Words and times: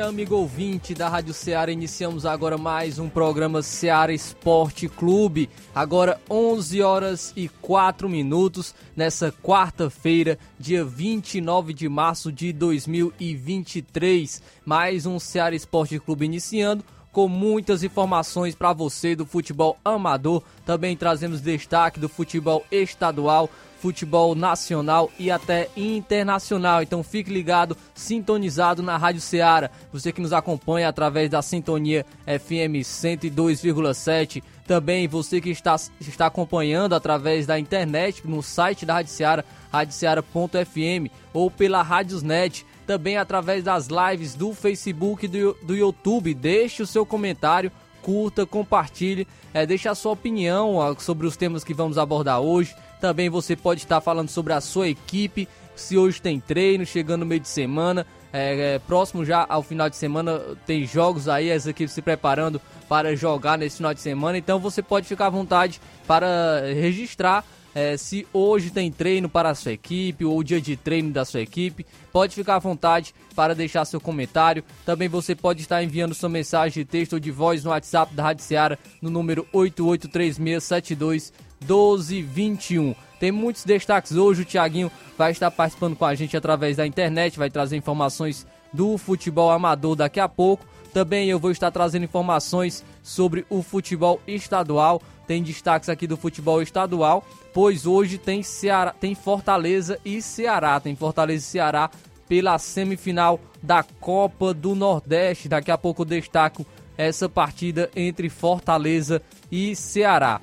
Dia, 0.00 0.06
amigo 0.06 0.34
ouvinte 0.34 0.94
da 0.94 1.10
Rádio 1.10 1.34
Ceará. 1.34 1.70
Iniciamos 1.70 2.24
agora 2.24 2.56
mais 2.56 2.98
um 2.98 3.06
programa 3.06 3.60
Ceará 3.60 4.14
Esporte 4.14 4.88
Clube. 4.88 5.50
Agora 5.74 6.18
11 6.30 6.80
horas 6.80 7.34
e 7.36 7.48
4 7.60 8.08
minutos, 8.08 8.74
nessa 8.96 9.30
quarta-feira, 9.30 10.38
dia 10.58 10.82
29 10.82 11.74
de 11.74 11.86
março 11.86 12.32
de 12.32 12.50
2023. 12.50 14.42
Mais 14.64 15.04
um 15.04 15.18
Ceará 15.18 15.54
Esporte 15.54 15.98
Clube 15.98 16.24
iniciando 16.24 16.82
com 17.12 17.28
muitas 17.28 17.82
informações 17.82 18.54
para 18.54 18.72
você 18.72 19.14
do 19.14 19.26
futebol 19.26 19.76
amador. 19.84 20.42
Também 20.64 20.96
trazemos 20.96 21.42
destaque 21.42 22.00
do 22.00 22.08
futebol 22.08 22.64
estadual, 22.70 23.50
futebol 23.80 24.34
nacional 24.34 25.10
e 25.18 25.30
até 25.30 25.68
internacional. 25.76 26.82
Então 26.82 27.02
fique 27.02 27.32
ligado, 27.32 27.76
sintonizado 27.94 28.82
na 28.82 28.96
Rádio 28.96 29.20
Ceará. 29.20 29.70
Você 29.92 30.12
que 30.12 30.20
nos 30.20 30.32
acompanha 30.32 30.88
através 30.88 31.30
da 31.30 31.40
sintonia 31.40 32.04
FM 32.26 32.84
102,7. 32.84 34.42
Também 34.66 35.08
você 35.08 35.40
que 35.40 35.50
está, 35.50 35.74
está 36.00 36.26
acompanhando 36.26 36.94
através 36.94 37.46
da 37.46 37.58
internet 37.58 38.22
no 38.24 38.42
site 38.42 38.86
da 38.86 38.94
Rádio 38.94 39.12
Ceará, 39.12 39.44
radioceara.fm 39.72 41.10
ou 41.32 41.50
pela 41.50 41.82
Rádiosnet 41.82 42.64
também 42.86 43.16
através 43.16 43.64
das 43.64 43.88
lives 43.88 44.34
do 44.34 44.52
Facebook 44.52 45.24
e 45.24 45.28
do, 45.28 45.56
do 45.62 45.76
YouTube. 45.76 46.34
Deixe 46.34 46.82
o 46.82 46.86
seu 46.86 47.06
comentário, 47.06 47.72
curta, 48.02 48.44
compartilhe, 48.44 49.26
é, 49.54 49.64
deixe 49.64 49.88
a 49.88 49.94
sua 49.94 50.12
opinião 50.12 50.96
sobre 50.98 51.26
os 51.26 51.36
temas 51.36 51.64
que 51.64 51.74
vamos 51.74 51.98
abordar 51.98 52.40
hoje. 52.40 52.74
Também 53.00 53.28
você 53.28 53.56
pode 53.56 53.80
estar 53.80 54.00
falando 54.00 54.28
sobre 54.28 54.52
a 54.52 54.60
sua 54.60 54.88
equipe, 54.88 55.48
se 55.74 55.96
hoje 55.96 56.20
tem 56.20 56.38
treino, 56.38 56.84
chegando 56.84 57.20
no 57.20 57.26
meio 57.26 57.40
de 57.40 57.48
semana. 57.48 58.06
É, 58.32 58.74
é, 58.74 58.78
próximo 58.78 59.24
já 59.24 59.44
ao 59.48 59.62
final 59.62 59.90
de 59.90 59.96
semana 59.96 60.40
tem 60.64 60.86
jogos 60.86 61.28
aí, 61.28 61.50
as 61.50 61.66
equipes 61.66 61.92
se 61.92 62.00
preparando 62.00 62.60
para 62.88 63.16
jogar 63.16 63.58
nesse 63.58 63.78
final 63.78 63.92
de 63.94 64.00
semana. 64.00 64.38
Então 64.38 64.60
você 64.60 64.82
pode 64.82 65.06
ficar 65.06 65.26
à 65.26 65.30
vontade 65.30 65.80
para 66.06 66.62
registrar 66.74 67.44
é, 67.74 67.96
se 67.96 68.26
hoje 68.32 68.70
tem 68.70 68.90
treino 68.90 69.28
para 69.28 69.50
a 69.50 69.54
sua 69.54 69.72
equipe 69.72 70.24
ou 70.24 70.42
dia 70.42 70.60
de 70.60 70.76
treino 70.76 71.12
da 71.12 71.24
sua 71.24 71.40
equipe. 71.40 71.86
Pode 72.12 72.34
ficar 72.34 72.56
à 72.56 72.58
vontade 72.58 73.14
para 73.34 73.54
deixar 73.54 73.84
seu 73.84 74.00
comentário. 74.00 74.64
Também 74.84 75.08
você 75.08 75.34
pode 75.34 75.62
estar 75.62 75.82
enviando 75.82 76.14
sua 76.14 76.28
mensagem 76.28 76.82
de 76.82 76.90
texto 76.90 77.14
ou 77.14 77.20
de 77.20 77.30
voz 77.30 77.64
no 77.64 77.70
WhatsApp 77.70 78.14
da 78.14 78.22
Rádio 78.22 78.44
Seara 78.44 78.78
no 79.00 79.10
número 79.10 79.46
883672 79.52 81.32
1221. 81.60 82.94
Tem 83.18 83.30
muitos 83.30 83.64
destaques 83.64 84.12
hoje. 84.12 84.42
O 84.42 84.46
Thiaguinho 84.46 84.90
vai 85.16 85.30
estar 85.30 85.50
participando 85.50 85.94
com 85.94 86.04
a 86.04 86.14
gente 86.14 86.36
através 86.36 86.78
da 86.78 86.86
internet, 86.86 87.38
vai 87.38 87.50
trazer 87.50 87.76
informações 87.76 88.46
do 88.72 88.96
futebol 88.96 89.50
amador 89.50 89.94
daqui 89.94 90.18
a 90.18 90.28
pouco. 90.28 90.64
Também 90.92 91.28
eu 91.28 91.38
vou 91.38 91.50
estar 91.50 91.70
trazendo 91.70 92.04
informações 92.04 92.84
sobre 93.02 93.46
o 93.48 93.62
futebol 93.62 94.20
estadual. 94.26 95.00
Tem 95.30 95.44
destaques 95.44 95.88
aqui 95.88 96.08
do 96.08 96.16
futebol 96.16 96.60
estadual, 96.60 97.24
pois 97.54 97.86
hoje 97.86 98.18
tem 98.18 98.42
Ceará, 98.42 98.92
tem 98.92 99.14
Fortaleza 99.14 99.96
e 100.04 100.20
Ceará, 100.20 100.80
tem 100.80 100.96
Fortaleza 100.96 101.46
e 101.46 101.50
Ceará 101.52 101.88
pela 102.28 102.58
semifinal 102.58 103.38
da 103.62 103.84
Copa 103.84 104.52
do 104.52 104.74
Nordeste. 104.74 105.48
Daqui 105.48 105.70
a 105.70 105.78
pouco 105.78 106.02
eu 106.02 106.06
destaco 106.06 106.66
essa 106.98 107.28
partida 107.28 107.88
entre 107.94 108.28
Fortaleza 108.28 109.22
e 109.52 109.76
Ceará. 109.76 110.40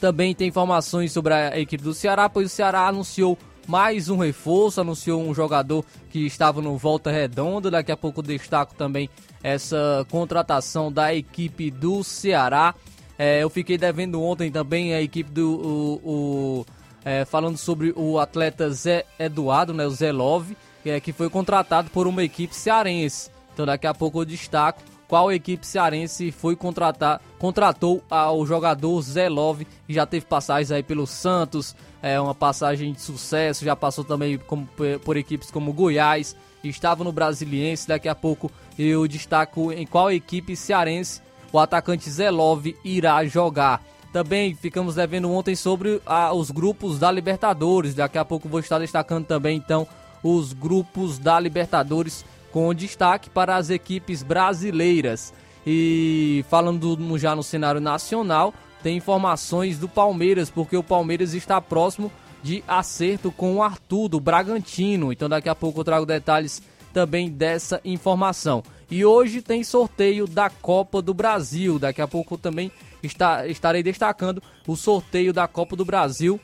Também 0.00 0.34
tem 0.34 0.48
informações 0.48 1.12
sobre 1.12 1.34
a 1.34 1.60
equipe 1.60 1.84
do 1.84 1.92
Ceará, 1.92 2.30
pois 2.30 2.46
o 2.46 2.48
Ceará 2.48 2.88
anunciou 2.88 3.36
mais 3.66 4.08
um 4.08 4.16
reforço, 4.16 4.80
anunciou 4.80 5.22
um 5.22 5.34
jogador 5.34 5.84
que 6.08 6.20
estava 6.24 6.62
no 6.62 6.78
Volta 6.78 7.10
Redonda. 7.10 7.70
Daqui 7.70 7.92
a 7.92 7.96
pouco 7.96 8.22
destaco 8.22 8.74
também 8.74 9.10
essa 9.42 10.06
contratação 10.10 10.90
da 10.90 11.14
equipe 11.14 11.70
do 11.70 12.02
Ceará. 12.02 12.74
É, 13.18 13.42
eu 13.42 13.50
fiquei 13.50 13.76
devendo 13.76 14.22
ontem 14.22 14.50
também 14.50 14.94
a 14.94 15.02
equipe 15.02 15.30
do. 15.30 15.50
O, 15.54 16.10
o, 16.10 16.66
é, 17.04 17.24
falando 17.24 17.56
sobre 17.56 17.92
o 17.96 18.18
atleta 18.18 18.70
Zé 18.70 19.04
Eduardo, 19.18 19.74
né, 19.74 19.86
o 19.86 19.90
Zé 19.90 20.12
Love, 20.12 20.56
é, 20.84 21.00
que 21.00 21.12
foi 21.12 21.28
contratado 21.28 21.90
por 21.90 22.06
uma 22.06 22.22
equipe 22.22 22.54
cearense. 22.54 23.30
Então 23.52 23.66
daqui 23.66 23.86
a 23.86 23.94
pouco 23.94 24.20
eu 24.20 24.24
destaco 24.24 24.82
qual 25.08 25.32
equipe 25.32 25.66
cearense 25.66 26.30
foi 26.30 26.54
contratar, 26.54 27.20
contratou 27.38 28.04
ao 28.10 28.44
jogador 28.44 29.00
Zé 29.00 29.28
Love, 29.28 29.66
que 29.86 29.94
já 29.94 30.04
teve 30.04 30.26
passagens 30.26 30.70
aí 30.70 30.82
pelo 30.82 31.06
Santos, 31.06 31.74
é 32.02 32.20
uma 32.20 32.34
passagem 32.34 32.92
de 32.92 33.00
sucesso, 33.00 33.64
já 33.64 33.74
passou 33.74 34.04
também 34.04 34.36
como, 34.36 34.68
por 35.02 35.16
equipes 35.16 35.50
como 35.50 35.72
Goiás, 35.72 36.36
estava 36.62 37.02
no 37.02 37.10
Brasiliense, 37.10 37.88
daqui 37.88 38.08
a 38.08 38.14
pouco 38.14 38.50
eu 38.78 39.08
destaco 39.08 39.72
em 39.72 39.86
qual 39.86 40.12
equipe 40.12 40.54
cearense 40.54 41.22
o 41.52 41.58
atacante 41.58 42.10
Zé 42.10 42.30
Love 42.30 42.76
irá 42.84 43.24
jogar. 43.24 43.82
Também 44.12 44.54
ficamos 44.54 44.94
devendo 44.94 45.30
ontem 45.30 45.54
sobre 45.54 46.00
ah, 46.06 46.32
os 46.32 46.50
grupos 46.50 46.98
da 46.98 47.10
Libertadores, 47.10 47.94
daqui 47.94 48.18
a 48.18 48.24
pouco 48.24 48.48
vou 48.48 48.60
estar 48.60 48.78
destacando 48.78 49.26
também 49.26 49.56
então 49.56 49.86
os 50.22 50.52
grupos 50.52 51.18
da 51.18 51.38
Libertadores 51.38 52.24
com 52.50 52.72
destaque 52.74 53.28
para 53.28 53.56
as 53.56 53.70
equipes 53.70 54.22
brasileiras. 54.22 55.32
E 55.66 56.44
falando 56.48 57.18
já 57.18 57.36
no 57.36 57.42
cenário 57.42 57.80
nacional, 57.80 58.54
tem 58.82 58.96
informações 58.96 59.78
do 59.78 59.88
Palmeiras, 59.88 60.48
porque 60.48 60.76
o 60.76 60.82
Palmeiras 60.82 61.34
está 61.34 61.60
próximo 61.60 62.10
de 62.42 62.62
acerto 62.66 63.30
com 63.30 63.56
o 63.56 63.62
Arthur 63.62 64.08
do 64.08 64.20
Bragantino. 64.20 65.12
Então 65.12 65.28
daqui 65.28 65.48
a 65.48 65.54
pouco 65.54 65.80
eu 65.80 65.84
trago 65.84 66.06
detalhes 66.06 66.62
também 66.92 67.28
dessa 67.28 67.80
informação. 67.84 68.62
E 68.90 69.04
hoje 69.04 69.42
tem 69.42 69.62
sorteio 69.62 70.26
da 70.26 70.48
Copa 70.48 71.02
do 71.02 71.12
Brasil. 71.12 71.78
Daqui 71.78 72.00
a 72.00 72.08
pouco 72.08 72.38
também 72.38 72.72
está, 73.02 73.46
estarei 73.46 73.82
destacando 73.82 74.42
o 74.66 74.76
sorteio 74.76 75.32
da 75.32 75.46
Copa 75.46 75.76
do 75.76 75.84
Brasil 75.84 76.40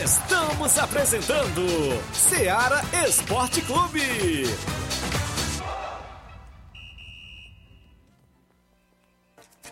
Estamos 0.02 0.78
apresentando 0.78 1.62
Seara 2.14 2.82
Esporte 3.06 3.60
Clube. 3.64 4.46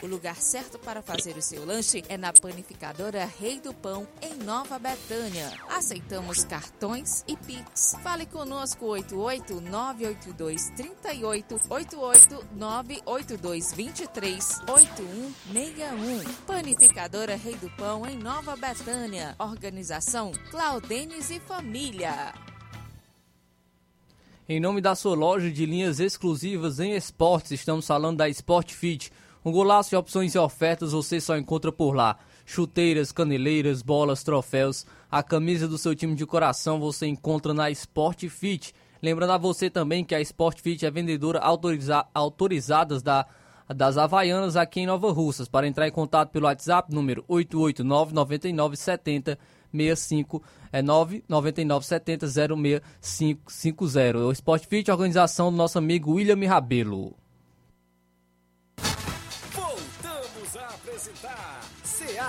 O 0.00 0.06
lugar 0.06 0.36
certo 0.36 0.78
para 0.78 1.02
fazer 1.02 1.36
o 1.36 1.42
seu 1.42 1.64
lanche 1.64 2.04
é 2.08 2.16
na 2.16 2.32
panificadora 2.32 3.28
Rei 3.40 3.60
do 3.60 3.74
Pão, 3.74 4.06
em 4.22 4.34
Nova 4.44 4.78
Betânia. 4.78 5.52
Aceitamos 5.68 6.44
cartões 6.44 7.24
e 7.26 7.36
Pix. 7.36 7.96
Fale 8.00 8.24
conosco 8.24 8.86
88 8.86 9.60
982 9.60 10.70
38 10.76 11.60
88 11.68 12.46
982 12.54 13.72
23 13.74 14.60
8161. 14.68 16.32
Panificadora 16.46 17.34
Rei 17.34 17.56
do 17.56 17.68
Pão, 17.70 18.06
em 18.06 18.16
Nova 18.16 18.54
Betânia. 18.54 19.34
Organização 19.36 20.30
Claudenes 20.52 21.28
e 21.30 21.40
Família. 21.40 22.32
Em 24.48 24.60
nome 24.60 24.80
da 24.80 24.94
sua 24.94 25.16
loja 25.16 25.50
de 25.50 25.66
linhas 25.66 25.98
exclusivas 25.98 26.78
em 26.78 26.94
esportes, 26.94 27.50
estamos 27.50 27.86
falando 27.86 28.18
da 28.18 28.28
Sport 28.28 28.72
Fit 28.72 29.12
um 29.48 29.52
golaço 29.52 29.90
de 29.90 29.96
opções 29.96 30.34
e 30.34 30.38
ofertas 30.38 30.92
você 30.92 31.20
só 31.20 31.36
encontra 31.36 31.72
por 31.72 31.94
lá. 31.94 32.18
Chuteiras, 32.44 33.10
caneleiras, 33.10 33.80
bolas, 33.80 34.22
troféus. 34.22 34.84
A 35.10 35.22
camisa 35.22 35.66
do 35.66 35.78
seu 35.78 35.94
time 35.94 36.14
de 36.14 36.26
coração 36.26 36.78
você 36.78 37.06
encontra 37.06 37.54
na 37.54 37.70
Sport 37.70 38.28
Fit. 38.28 38.74
Lembrando 39.02 39.32
a 39.32 39.38
você 39.38 39.70
também 39.70 40.04
que 40.04 40.14
a 40.14 40.20
Sport 40.20 40.60
Fit 40.60 40.84
é 40.84 40.90
vendedora 40.90 41.38
autoriza 41.38 42.04
autorizada 42.12 43.00
da, 43.00 43.26
das 43.74 43.96
Havaianas 43.96 44.54
aqui 44.54 44.80
em 44.80 44.86
Nova 44.86 45.10
Russas. 45.10 45.48
Para 45.48 45.66
entrar 45.66 45.88
em 45.88 45.92
contato 45.92 46.30
pelo 46.30 46.44
WhatsApp, 46.44 46.94
número 46.94 47.24
889 47.26 48.12
9970 48.12 49.38
65 49.72 50.42
é 50.72 50.82
99970 50.82 52.26
0650. 52.26 54.18
O 54.18 54.32
Sport 54.32 54.66
Fit, 54.66 54.90
organização 54.90 55.50
do 55.50 55.56
nosso 55.56 55.78
amigo 55.78 56.12
William 56.12 56.46
Rabelo. 56.46 57.16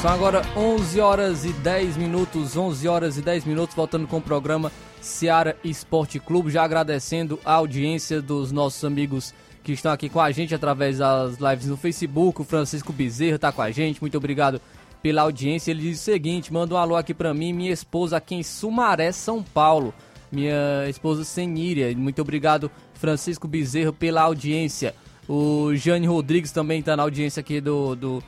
São 0.00 0.10
agora 0.10 0.40
11 0.56 0.98
horas 0.98 1.44
e 1.44 1.52
10 1.52 1.98
minutos, 1.98 2.56
11 2.56 2.88
horas 2.88 3.18
e 3.18 3.20
10 3.20 3.44
minutos, 3.44 3.76
voltando 3.76 4.06
com 4.06 4.16
o 4.16 4.22
programa 4.22 4.72
Seara 4.98 5.58
Esporte 5.62 6.18
Clube, 6.18 6.50
já 6.50 6.62
agradecendo 6.62 7.38
a 7.44 7.52
audiência 7.52 8.22
dos 8.22 8.50
nossos 8.50 8.82
amigos 8.82 9.34
que 9.62 9.72
estão 9.72 9.92
aqui 9.92 10.08
com 10.08 10.18
a 10.18 10.30
gente 10.30 10.54
através 10.54 10.96
das 10.96 11.36
lives 11.36 11.66
no 11.66 11.76
Facebook, 11.76 12.40
o 12.40 12.44
Francisco 12.44 12.94
Bezerra 12.94 13.36
está 13.36 13.52
com 13.52 13.60
a 13.60 13.70
gente, 13.70 14.00
muito 14.00 14.16
obrigado 14.16 14.58
pela 15.02 15.20
audiência, 15.20 15.70
ele 15.70 15.82
diz 15.82 16.00
o 16.00 16.02
seguinte, 16.02 16.50
manda 16.50 16.74
um 16.74 16.78
alô 16.78 16.96
aqui 16.96 17.12
para 17.12 17.34
mim, 17.34 17.52
minha 17.52 17.70
esposa 17.70 18.16
aqui 18.16 18.36
em 18.36 18.42
Sumaré, 18.42 19.12
São 19.12 19.42
Paulo, 19.42 19.92
minha 20.32 20.88
esposa 20.88 21.24
Seníria, 21.24 21.94
muito 21.94 22.22
obrigado 22.22 22.70
Francisco 22.94 23.46
Bezerra 23.46 23.92
pela 23.92 24.22
audiência, 24.22 24.94
o 25.28 25.74
Jane 25.74 26.06
Rodrigues 26.06 26.52
também 26.52 26.80
está 26.80 26.96
na 26.96 27.02
audiência 27.02 27.40
aqui 27.40 27.60
do, 27.60 27.94
do 27.94 28.24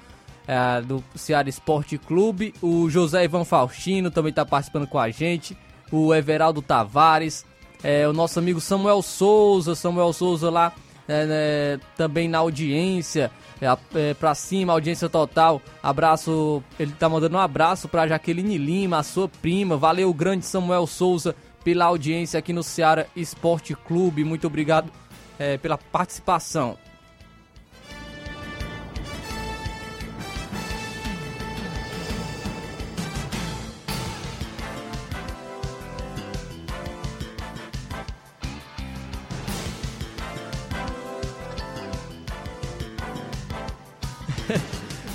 é, 0.46 0.80
do 0.80 1.02
Ceará 1.14 1.48
Esporte 1.48 1.98
Clube. 1.98 2.54
O 2.60 2.88
José 2.88 3.24
Ivan 3.24 3.44
Faustino 3.44 4.10
também 4.10 4.30
está 4.30 4.44
participando 4.44 4.86
com 4.86 4.98
a 4.98 5.10
gente. 5.10 5.56
O 5.90 6.14
Everaldo 6.14 6.62
Tavares. 6.62 7.44
É, 7.82 8.06
o 8.06 8.12
nosso 8.12 8.38
amigo 8.38 8.60
Samuel 8.60 9.02
Souza. 9.02 9.74
Samuel 9.74 10.12
Souza 10.12 10.50
lá 10.50 10.72
é, 11.08 11.26
né, 11.26 11.80
também 11.96 12.28
na 12.28 12.38
audiência. 12.38 13.30
É, 13.60 14.10
é 14.10 14.14
pra 14.14 14.34
cima, 14.34 14.72
audiência 14.72 15.08
total. 15.08 15.60
Abraço. 15.82 16.62
Ele 16.78 16.92
tá 16.92 17.08
mandando 17.08 17.36
um 17.36 17.40
abraço 17.40 17.88
pra 17.88 18.08
Jaqueline 18.08 18.58
Lima, 18.58 18.98
a 18.98 19.02
sua 19.02 19.28
prima. 19.28 19.76
Valeu, 19.76 20.12
grande 20.12 20.44
Samuel 20.44 20.86
Souza, 20.86 21.34
pela 21.64 21.84
audiência 21.86 22.38
aqui 22.38 22.52
no 22.52 22.62
Ceará 22.62 23.06
Esporte 23.14 23.74
Clube. 23.74 24.24
Muito 24.24 24.46
obrigado 24.46 24.90
é, 25.38 25.56
pela 25.58 25.78
participação. 25.78 26.76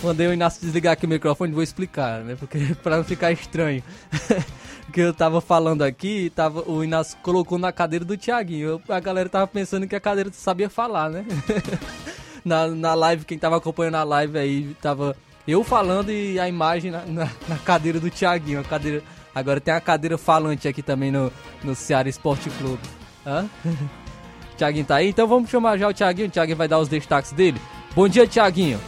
Mandei 0.08 0.26
o 0.26 0.34
Inácio 0.34 0.62
desligar 0.62 0.94
aqui 0.94 1.06
o 1.06 1.10
microfone, 1.10 1.52
vou 1.52 1.62
explicar, 1.62 2.24
né? 2.24 2.38
Porque 2.40 2.60
para 2.82 2.96
não 2.96 3.04
ficar 3.04 3.30
estranho. 3.30 3.84
Porque 4.86 5.02
eu 5.02 5.14
tava 5.14 5.42
falando 5.42 5.82
aqui, 5.82 6.32
tava, 6.34 6.64
o 6.66 6.82
Inácio 6.82 7.18
colocou 7.22 7.58
na 7.58 7.74
cadeira 7.74 8.06
do 8.06 8.16
Thiaguinho. 8.16 8.82
a 8.88 9.00
galera 9.02 9.28
tava 9.28 9.46
pensando 9.46 9.86
que 9.86 9.94
a 9.94 10.00
cadeira 10.00 10.32
sabia 10.32 10.70
falar, 10.70 11.10
né? 11.10 11.26
na, 12.46 12.70
na 12.70 12.94
live, 12.94 13.26
quem 13.26 13.38
tava 13.38 13.58
acompanhando 13.58 13.96
a 13.96 14.04
live 14.06 14.38
aí, 14.38 14.76
tava 14.82 15.14
eu 15.46 15.62
falando 15.62 16.10
e 16.10 16.40
a 16.40 16.48
imagem 16.48 16.90
na, 16.90 17.06
na, 17.06 17.30
na 17.46 17.58
cadeira 17.58 18.00
do 18.00 18.10
Thiaguinho. 18.10 18.62
A 18.62 18.64
cadeira, 18.64 19.04
agora 19.36 19.60
tem 19.60 19.74
a 19.74 19.82
cadeira 19.82 20.18
falante 20.18 20.70
aqui 20.70 20.82
também 20.82 21.12
no, 21.12 21.30
no 21.62 21.76
Ceará 21.76 22.08
Esporte 22.08 22.50
Clube. 22.52 22.84
Hã? 23.26 23.46
Thiaguinho 24.58 24.86
tá 24.86 24.96
aí? 24.96 25.10
Então 25.10 25.28
vamos 25.28 25.50
chamar 25.50 25.78
já 25.78 25.90
o 25.90 25.94
Thiaguinho. 25.94 26.30
O 26.30 26.32
Thiaguinho 26.32 26.58
vai 26.58 26.70
dar 26.70 26.80
os 26.80 26.88
destaques 26.88 27.34
dele. 27.34 27.60
Bom 27.94 28.08
dia, 28.08 28.26
Thiaguinho. 28.26 28.80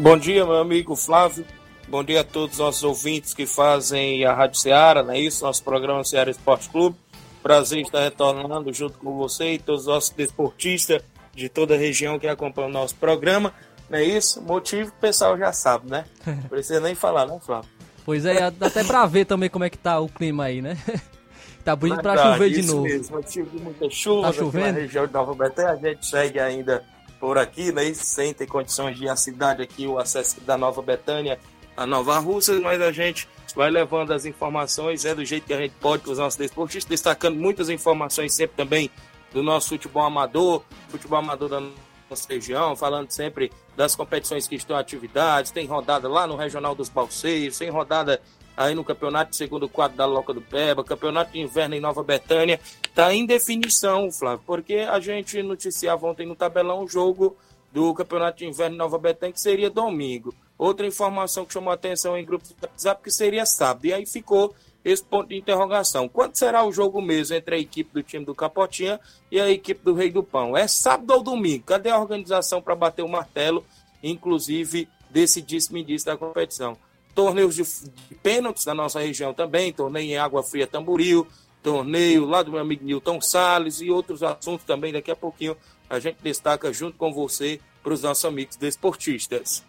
Bom 0.00 0.16
dia, 0.16 0.46
meu 0.46 0.56
amigo 0.56 0.96
Flávio. 0.96 1.44
Bom 1.86 2.02
dia 2.02 2.22
a 2.22 2.24
todos 2.24 2.54
os 2.54 2.58
nossos 2.58 2.82
ouvintes 2.82 3.34
que 3.34 3.44
fazem 3.44 4.24
a 4.24 4.32
Rádio 4.32 4.58
Ceará, 4.58 5.02
não 5.02 5.12
é 5.12 5.20
isso? 5.20 5.44
Nosso 5.44 5.62
programa 5.62 6.02
Ceará 6.04 6.30
Esporte 6.30 6.70
Clube. 6.70 6.96
Prazer 7.42 7.82
estar 7.82 8.00
retornando 8.00 8.72
junto 8.72 8.96
com 8.98 9.18
você 9.18 9.52
e 9.52 9.58
todos 9.58 9.82
os 9.82 9.86
nossos 9.88 10.08
desportistas 10.08 11.02
de 11.34 11.50
toda 11.50 11.74
a 11.74 11.76
região 11.76 12.18
que 12.18 12.26
acompanham 12.26 12.70
o 12.70 12.72
nosso 12.72 12.94
programa. 12.94 13.52
Não 13.90 13.98
é 13.98 14.02
isso? 14.02 14.40
Motivo 14.40 14.90
que 14.90 14.96
o 14.96 15.00
pessoal 15.00 15.36
já 15.36 15.52
sabe, 15.52 15.90
né? 15.90 16.06
Não 16.24 16.48
precisa 16.48 16.80
nem 16.80 16.94
falar, 16.94 17.26
né, 17.26 17.38
Flávio? 17.44 17.68
Pois 18.02 18.24
é, 18.24 18.50
dá 18.50 18.68
até 18.68 18.82
pra 18.82 19.04
ver 19.04 19.26
também 19.26 19.50
como 19.50 19.64
é 19.64 19.70
que 19.70 19.76
tá 19.76 20.00
o 20.00 20.08
clima 20.08 20.44
aí, 20.44 20.62
né? 20.62 20.78
Tá 21.62 21.76
bonito 21.76 22.00
pra 22.00 22.16
chover 22.16 22.48
de 22.48 22.62
novo. 22.62 22.84
Mesmo, 22.84 23.16
motivo 23.16 23.50
de 23.50 23.62
muita 23.62 23.90
chuva 23.90 24.28
tá 24.28 24.32
chovendo? 24.32 24.66
na 24.66 24.80
região 24.80 25.06
de 25.06 25.12
Nova 25.12 25.34
Betânia. 25.34 25.72
A 25.72 25.76
gente 25.76 26.06
segue 26.06 26.40
ainda 26.40 26.82
por 27.20 27.36
aqui, 27.36 27.70
né? 27.70 27.92
sem 27.92 28.32
ter 28.32 28.46
condições 28.46 28.96
de 28.96 29.04
ir 29.04 29.08
à 29.10 29.14
cidade 29.14 29.62
aqui, 29.62 29.86
o 29.86 29.98
acesso 29.98 30.40
da 30.40 30.56
Nova 30.56 30.80
Betânia, 30.80 31.38
a 31.76 31.86
Nova 31.86 32.18
Rússia, 32.18 32.58
mas 32.58 32.80
a 32.80 32.90
gente 32.90 33.28
vai 33.54 33.70
levando 33.70 34.12
as 34.12 34.24
informações, 34.24 35.04
é 35.04 35.14
do 35.14 35.24
jeito 35.24 35.46
que 35.46 35.52
a 35.52 35.58
gente 35.58 35.74
pode 35.80 36.02
para 36.02 36.12
os 36.12 36.18
nossos 36.18 36.38
desportistas, 36.38 36.88
destacando 36.88 37.36
muitas 37.36 37.68
informações 37.68 38.32
sempre 38.32 38.56
também 38.56 38.90
do 39.32 39.42
nosso 39.42 39.68
futebol 39.68 40.02
amador, 40.02 40.62
futebol 40.88 41.18
amador 41.18 41.48
da 41.48 41.60
nossa 42.08 42.26
região, 42.28 42.74
falando 42.74 43.10
sempre 43.10 43.52
das 43.76 43.94
competições 43.94 44.48
que 44.48 44.56
estão 44.56 44.76
em 44.76 44.80
atividades, 44.80 45.52
tem 45.52 45.66
rodada 45.66 46.08
lá 46.08 46.26
no 46.26 46.36
Regional 46.36 46.74
dos 46.74 46.88
Balseiros, 46.88 47.58
tem 47.58 47.70
rodada 47.70 48.20
aí 48.56 48.74
no 48.74 48.84
campeonato 48.84 49.30
de 49.30 49.36
segundo 49.36 49.68
quadro 49.68 49.96
da 49.96 50.06
Loca 50.06 50.32
do 50.32 50.40
Peba, 50.40 50.84
campeonato 50.84 51.32
de 51.32 51.40
inverno 51.40 51.74
em 51.74 51.80
Nova 51.80 52.02
Betânia, 52.02 52.60
está 52.82 53.14
em 53.14 53.24
definição, 53.24 54.10
Flávio, 54.10 54.42
porque 54.46 54.76
a 54.76 55.00
gente 55.00 55.42
noticiava 55.42 56.06
ontem 56.06 56.26
no 56.26 56.36
tabelão 56.36 56.84
o 56.84 56.88
jogo 56.88 57.36
do 57.72 57.94
campeonato 57.94 58.38
de 58.38 58.46
inverno 58.46 58.74
em 58.74 58.78
Nova 58.78 58.98
Betânia, 58.98 59.32
que 59.32 59.40
seria 59.40 59.70
domingo. 59.70 60.34
Outra 60.58 60.86
informação 60.86 61.46
que 61.46 61.52
chamou 61.52 61.70
a 61.70 61.74
atenção 61.74 62.18
em 62.18 62.24
grupos 62.24 62.50
de 62.50 62.56
WhatsApp 62.60 63.02
que 63.02 63.10
seria 63.10 63.46
sábado. 63.46 63.86
E 63.86 63.94
aí 63.94 64.04
ficou 64.04 64.54
esse 64.84 65.02
ponto 65.02 65.28
de 65.28 65.36
interrogação. 65.36 66.08
Quando 66.08 66.36
será 66.36 66.64
o 66.64 66.72
jogo 66.72 67.00
mesmo 67.00 67.36
entre 67.36 67.54
a 67.54 67.58
equipe 67.58 67.92
do 67.92 68.02
time 68.02 68.24
do 68.24 68.34
Capotinha 68.34 69.00
e 69.30 69.40
a 69.40 69.48
equipe 69.48 69.82
do 69.82 69.94
Rei 69.94 70.10
do 70.10 70.22
Pão? 70.22 70.56
É 70.56 70.66
sábado 70.66 71.12
ou 71.12 71.22
domingo? 71.22 71.64
Cadê 71.64 71.90
a 71.90 71.98
organização 71.98 72.60
para 72.60 72.74
bater 72.74 73.02
o 73.02 73.08
martelo, 73.08 73.64
inclusive 74.02 74.88
desse 75.10 75.44
me 75.70 75.84
disse 75.84 76.06
da 76.06 76.16
competição? 76.16 76.76
Torneios 77.20 77.54
de, 77.54 77.62
de 77.62 78.14
pênaltis 78.22 78.64
da 78.64 78.74
nossa 78.74 78.98
região 78.98 79.34
também, 79.34 79.70
torneio 79.74 80.12
em 80.12 80.16
Água 80.16 80.42
Fria 80.42 80.66
Tamboril, 80.66 81.26
torneio 81.62 82.24
lá 82.24 82.42
do 82.42 82.50
meu 82.50 82.60
amigo 82.60 82.82
Nilton 82.82 83.20
Salles 83.20 83.82
e 83.82 83.90
outros 83.90 84.22
assuntos 84.22 84.64
também. 84.64 84.90
Daqui 84.90 85.10
a 85.10 85.16
pouquinho 85.16 85.54
a 85.90 86.00
gente 86.00 86.16
destaca 86.22 86.72
junto 86.72 86.96
com 86.96 87.12
você 87.12 87.60
para 87.82 87.92
os 87.92 88.02
nossos 88.02 88.24
amigos 88.24 88.56
desportistas. 88.56 89.62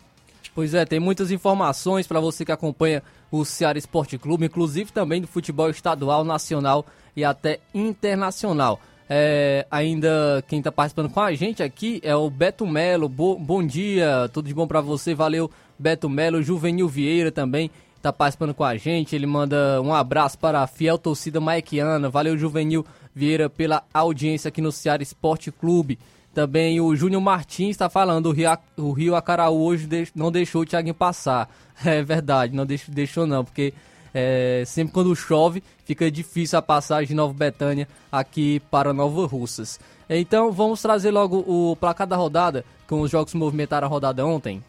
Pois 0.56 0.74
é, 0.74 0.86
tem 0.86 0.98
muitas 0.98 1.30
informações 1.30 2.08
para 2.08 2.22
você 2.22 2.46
que 2.46 2.54
acompanha 2.54 3.04
o 3.30 3.44
Ceará 3.44 3.78
Esporte 3.78 4.18
Clube, 4.18 4.46
inclusive 4.46 4.90
também 4.90 5.20
do 5.20 5.28
futebol 5.28 5.70
estadual, 5.70 6.24
nacional 6.24 6.86
e 7.14 7.26
até 7.26 7.60
internacional. 7.74 8.80
É, 9.10 9.68
ainda 9.70 10.42
quem 10.48 10.60
está 10.60 10.72
participando 10.72 11.10
com 11.10 11.20
a 11.20 11.34
gente 11.34 11.62
aqui 11.62 12.00
é 12.02 12.16
o 12.16 12.30
Beto 12.30 12.66
Melo. 12.66 13.10
Bo, 13.10 13.38
bom 13.38 13.62
dia, 13.62 14.30
tudo 14.32 14.48
de 14.48 14.54
bom 14.54 14.66
para 14.66 14.80
você, 14.80 15.14
valeu 15.14 15.52
Beto 15.82 16.10
Melo. 16.10 16.44
Juvenil 16.44 16.88
Vieira 16.88 17.32
também 17.32 17.72
está 17.98 18.14
participando 18.14 18.54
com 18.54 18.64
a 18.64 18.78
gente. 18.78 19.16
Ele 19.16 19.26
manda 19.26 19.82
um 19.82 19.94
abraço 19.94 20.38
para 20.38 20.62
a 20.62 20.68
fiel 20.68 20.98
torcida 20.98 21.40
maiquiana. 21.40 22.10
Valeu, 22.10 22.38
Juvenil 22.38 22.86
Vieira, 23.14 23.50
pela 23.50 23.84
audiência 23.94 24.50
aqui 24.50 24.62
no 24.62 24.72
Ceará 24.72 25.02
Esporte 25.04 25.52
Clube. 25.52 25.98
Também 26.34 26.80
o 26.80 26.96
Júnior 26.96 27.22
Martins 27.22 27.72
está 27.72 27.90
falando, 27.90 28.28
o 28.28 28.32
Rio, 28.32 28.50
o 28.78 28.92
Rio 28.94 29.16
Acaraú 29.16 29.64
hoje 29.64 29.88
não 30.16 30.32
deixou 30.32 30.62
o 30.62 30.66
Thiaguinho 30.66 30.96
passar. 30.96 31.50
É 31.84 32.04
verdade, 32.04 32.56
não 32.56 32.64
deixou, 32.64 32.94
deixou 32.94 33.26
não, 33.26 33.44
porque 33.44 33.74
é, 34.14 34.62
sempre 34.68 34.94
quando 34.94 35.16
chove 35.16 35.64
fica 35.84 36.12
difícil 36.12 36.60
a 36.60 36.62
passagem 36.62 37.08
de 37.08 37.16
Nova 37.16 37.34
Betânia 37.34 37.88
aqui 38.12 38.62
para 38.70 38.94
Nova 38.94 39.26
Russas. 39.26 39.80
Então 40.08 40.52
vamos 40.52 40.80
trazer 40.80 41.10
logo 41.10 41.40
o 41.40 41.76
placar 41.76 42.06
da 42.06 42.16
rodada, 42.16 42.64
com 42.88 43.02
os 43.02 43.10
jogos 43.10 43.32
que 43.32 43.38
movimentaram 43.38 43.88
a 43.88 43.90
rodada 43.90 44.24
ontem. 44.24 44.62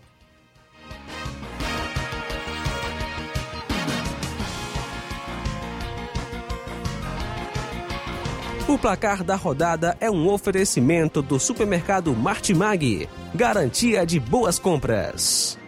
O 8.72 8.78
placar 8.78 9.22
da 9.22 9.36
rodada 9.36 9.98
é 10.00 10.10
um 10.10 10.26
oferecimento 10.30 11.20
do 11.20 11.38
supermercado 11.38 12.16
Martimag. 12.16 13.06
Garantia 13.34 14.06
de 14.06 14.18
boas 14.18 14.58
compras. 14.58 15.58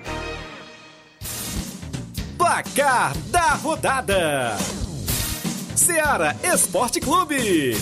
Placar 2.38 3.14
da 3.26 3.50
rodada: 3.56 4.56
Seara 5.76 6.34
Esporte 6.42 6.98
Clube. 6.98 7.76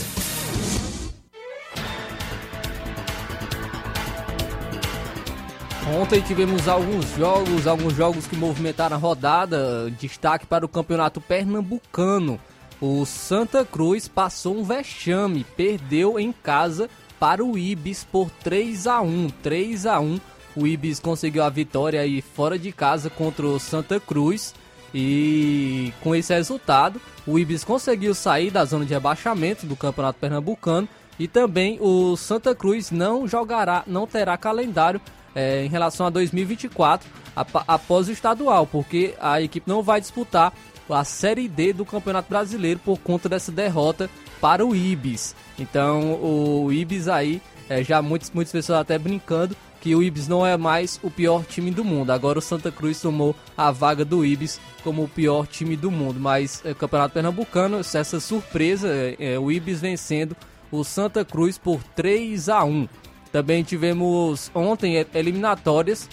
Ontem 6.00 6.20
tivemos 6.22 6.66
alguns 6.66 7.16
jogos, 7.16 7.68
alguns 7.68 7.94
jogos 7.94 8.26
que 8.26 8.34
movimentaram 8.34 8.96
a 8.96 8.98
rodada. 8.98 9.88
Destaque 10.00 10.46
para 10.46 10.66
o 10.66 10.68
Campeonato 10.68 11.20
Pernambucano. 11.20 12.40
O 12.84 13.06
Santa 13.06 13.64
Cruz 13.64 14.08
passou 14.08 14.56
um 14.58 14.64
vexame, 14.64 15.46
perdeu 15.56 16.18
em 16.18 16.32
casa 16.32 16.90
para 17.20 17.44
o 17.44 17.56
Ibis 17.56 18.02
por 18.02 18.28
3 18.42 18.88
a 18.88 19.00
1, 19.00 19.28
3 19.40 19.86
a 19.86 20.00
1. 20.00 20.20
O 20.56 20.66
Ibis 20.66 20.98
conseguiu 20.98 21.44
a 21.44 21.48
vitória 21.48 22.00
aí 22.00 22.20
fora 22.20 22.58
de 22.58 22.72
casa 22.72 23.08
contra 23.08 23.46
o 23.46 23.60
Santa 23.60 24.00
Cruz 24.00 24.52
e 24.92 25.92
com 26.02 26.12
esse 26.12 26.34
resultado, 26.34 27.00
o 27.24 27.38
Ibis 27.38 27.62
conseguiu 27.62 28.16
sair 28.16 28.50
da 28.50 28.64
zona 28.64 28.84
de 28.84 28.92
rebaixamento 28.92 29.64
do 29.64 29.76
Campeonato 29.76 30.18
Pernambucano 30.18 30.88
e 31.20 31.28
também 31.28 31.78
o 31.80 32.16
Santa 32.16 32.52
Cruz 32.52 32.90
não 32.90 33.28
jogará, 33.28 33.84
não 33.86 34.08
terá 34.08 34.36
calendário 34.36 35.00
é, 35.36 35.64
em 35.64 35.68
relação 35.68 36.06
a 36.06 36.10
2024 36.10 37.08
após 37.34 38.08
o 38.08 38.12
estadual, 38.12 38.66
porque 38.66 39.14
a 39.20 39.40
equipe 39.40 39.70
não 39.70 39.84
vai 39.84 40.00
disputar 40.00 40.52
a 40.88 41.04
Série 41.04 41.48
D 41.48 41.72
do 41.72 41.84
Campeonato 41.84 42.28
Brasileiro 42.28 42.80
por 42.84 42.98
conta 42.98 43.28
dessa 43.28 43.52
derrota 43.52 44.08
para 44.40 44.64
o 44.64 44.74
Ibis. 44.74 45.34
Então 45.58 46.20
o 46.22 46.72
Ibis 46.72 47.08
aí, 47.08 47.40
é, 47.68 47.82
já 47.82 48.02
muitas, 48.02 48.30
muitas 48.30 48.52
pessoas 48.52 48.80
até 48.80 48.98
brincando 48.98 49.56
que 49.82 49.96
o 49.96 50.02
Ibis 50.02 50.28
não 50.28 50.46
é 50.46 50.56
mais 50.56 51.00
o 51.02 51.10
pior 51.10 51.44
time 51.44 51.70
do 51.72 51.84
mundo. 51.84 52.10
Agora 52.10 52.38
o 52.38 52.42
Santa 52.42 52.70
Cruz 52.70 53.00
tomou 53.00 53.34
a 53.56 53.72
vaga 53.72 54.04
do 54.04 54.24
Ibis 54.24 54.60
como 54.84 55.02
o 55.02 55.08
pior 55.08 55.46
time 55.46 55.76
do 55.76 55.90
mundo. 55.90 56.20
Mas 56.20 56.62
é, 56.64 56.72
Campeonato 56.72 57.14
Pernambucano, 57.14 57.80
essa 57.80 58.20
surpresa, 58.20 58.88
é, 58.88 59.34
é 59.34 59.38
o 59.38 59.50
Ibis 59.50 59.80
vencendo 59.80 60.36
o 60.70 60.84
Santa 60.84 61.24
Cruz 61.24 61.58
por 61.58 61.82
3 61.96 62.48
a 62.48 62.62
1. 62.62 62.88
Também 63.32 63.64
tivemos 63.64 64.50
ontem 64.54 64.98
é, 64.98 65.06
eliminatórias 65.14 66.08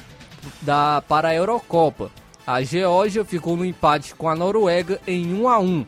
da, 0.61 1.03
para 1.07 1.29
a 1.29 1.35
Eurocopa. 1.35 2.09
A 2.49 2.63
Geórgia 2.63 3.23
ficou 3.23 3.55
no 3.55 3.63
empate 3.63 4.15
com 4.15 4.27
a 4.27 4.35
Noruega 4.35 4.99
em 5.05 5.35
1 5.35 5.47
a 5.47 5.59
1. 5.59 5.85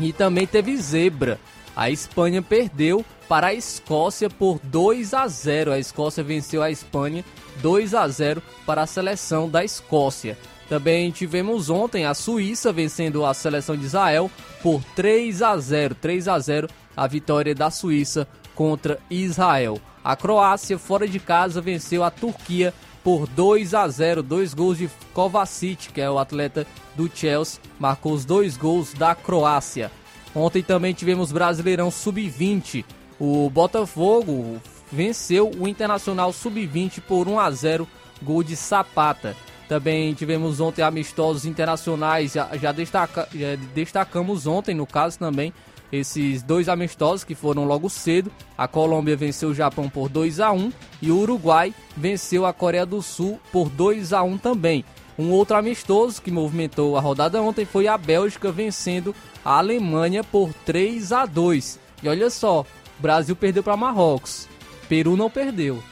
E 0.00 0.12
também 0.12 0.44
teve 0.44 0.76
zebra. 0.76 1.38
A 1.76 1.88
Espanha 1.88 2.42
perdeu 2.42 3.04
para 3.28 3.46
a 3.46 3.54
Escócia 3.54 4.28
por 4.28 4.58
2 4.64 5.14
a 5.14 5.28
0. 5.28 5.70
A 5.70 5.78
Escócia 5.78 6.24
venceu 6.24 6.60
a 6.60 6.72
Espanha 6.72 7.24
2 7.62 7.94
a 7.94 8.08
0 8.08 8.42
para 8.66 8.82
a 8.82 8.86
seleção 8.86 9.48
da 9.48 9.62
Escócia. 9.64 10.36
Também 10.68 11.12
tivemos 11.12 11.70
ontem 11.70 12.04
a 12.04 12.14
Suíça 12.14 12.72
vencendo 12.72 13.24
a 13.24 13.32
seleção 13.32 13.76
de 13.76 13.86
Israel 13.86 14.28
por 14.64 14.82
3 14.96 15.40
a 15.40 15.56
0. 15.56 15.94
3 15.94 16.26
a 16.26 16.36
0 16.40 16.68
a 16.96 17.06
vitória 17.06 17.54
da 17.54 17.70
Suíça 17.70 18.26
contra 18.56 18.98
Israel. 19.08 19.80
A 20.02 20.16
Croácia 20.16 20.80
fora 20.80 21.06
de 21.06 21.20
casa 21.20 21.60
venceu 21.60 22.02
a 22.02 22.10
Turquia 22.10 22.74
por 23.06 23.28
2 23.28 23.72
a 23.72 23.86
0, 23.86 24.20
dois 24.20 24.52
gols 24.52 24.78
de 24.78 24.90
Kovacic, 25.14 25.92
que 25.92 26.00
é 26.00 26.10
o 26.10 26.18
atleta 26.18 26.66
do 26.96 27.08
Chelsea, 27.08 27.60
marcou 27.78 28.12
os 28.12 28.24
dois 28.24 28.56
gols 28.56 28.92
da 28.94 29.14
Croácia. 29.14 29.92
Ontem 30.34 30.60
também 30.60 30.92
tivemos 30.92 31.30
Brasileirão 31.30 31.88
Sub-20. 31.88 32.84
O 33.20 33.48
Botafogo 33.48 34.60
venceu 34.90 35.52
o 35.56 35.68
Internacional 35.68 36.32
Sub-20 36.32 37.00
por 37.00 37.28
1 37.28 37.38
a 37.38 37.48
0, 37.48 37.88
gol 38.20 38.42
de 38.42 38.56
Sapata. 38.56 39.36
Também 39.68 40.12
tivemos 40.12 40.58
ontem 40.58 40.82
amistosos 40.82 41.44
internacionais, 41.44 42.32
já, 42.32 42.56
já, 42.56 42.72
destaca, 42.72 43.28
já 43.32 43.54
destacamos 43.72 44.48
ontem, 44.48 44.74
no 44.74 44.84
caso 44.84 45.16
também, 45.16 45.52
esses 45.92 46.42
dois 46.42 46.68
amistosos 46.68 47.24
que 47.24 47.34
foram 47.34 47.64
logo 47.64 47.88
cedo. 47.88 48.30
A 48.56 48.66
Colômbia 48.66 49.16
venceu 49.16 49.50
o 49.50 49.54
Japão 49.54 49.88
por 49.88 50.08
2 50.08 50.40
a 50.40 50.52
1 50.52 50.72
e 51.02 51.10
o 51.10 51.18
Uruguai 51.18 51.74
venceu 51.96 52.44
a 52.46 52.52
Coreia 52.52 52.86
do 52.86 53.00
Sul 53.02 53.40
por 53.52 53.68
2 53.68 54.12
a 54.12 54.22
1 54.22 54.38
também. 54.38 54.84
Um 55.18 55.30
outro 55.30 55.56
amistoso 55.56 56.20
que 56.20 56.30
movimentou 56.30 56.96
a 56.96 57.00
rodada 57.00 57.40
ontem 57.40 57.64
foi 57.64 57.88
a 57.88 57.96
Bélgica 57.96 58.52
vencendo 58.52 59.14
a 59.44 59.58
Alemanha 59.58 60.22
por 60.22 60.52
3 60.64 61.12
a 61.12 61.24
2. 61.24 61.80
E 62.02 62.08
olha 62.08 62.28
só, 62.28 62.66
Brasil 62.98 63.34
perdeu 63.34 63.62
para 63.62 63.76
Marrocos. 63.76 64.46
Peru 64.88 65.16
não 65.16 65.30
perdeu. 65.30 65.82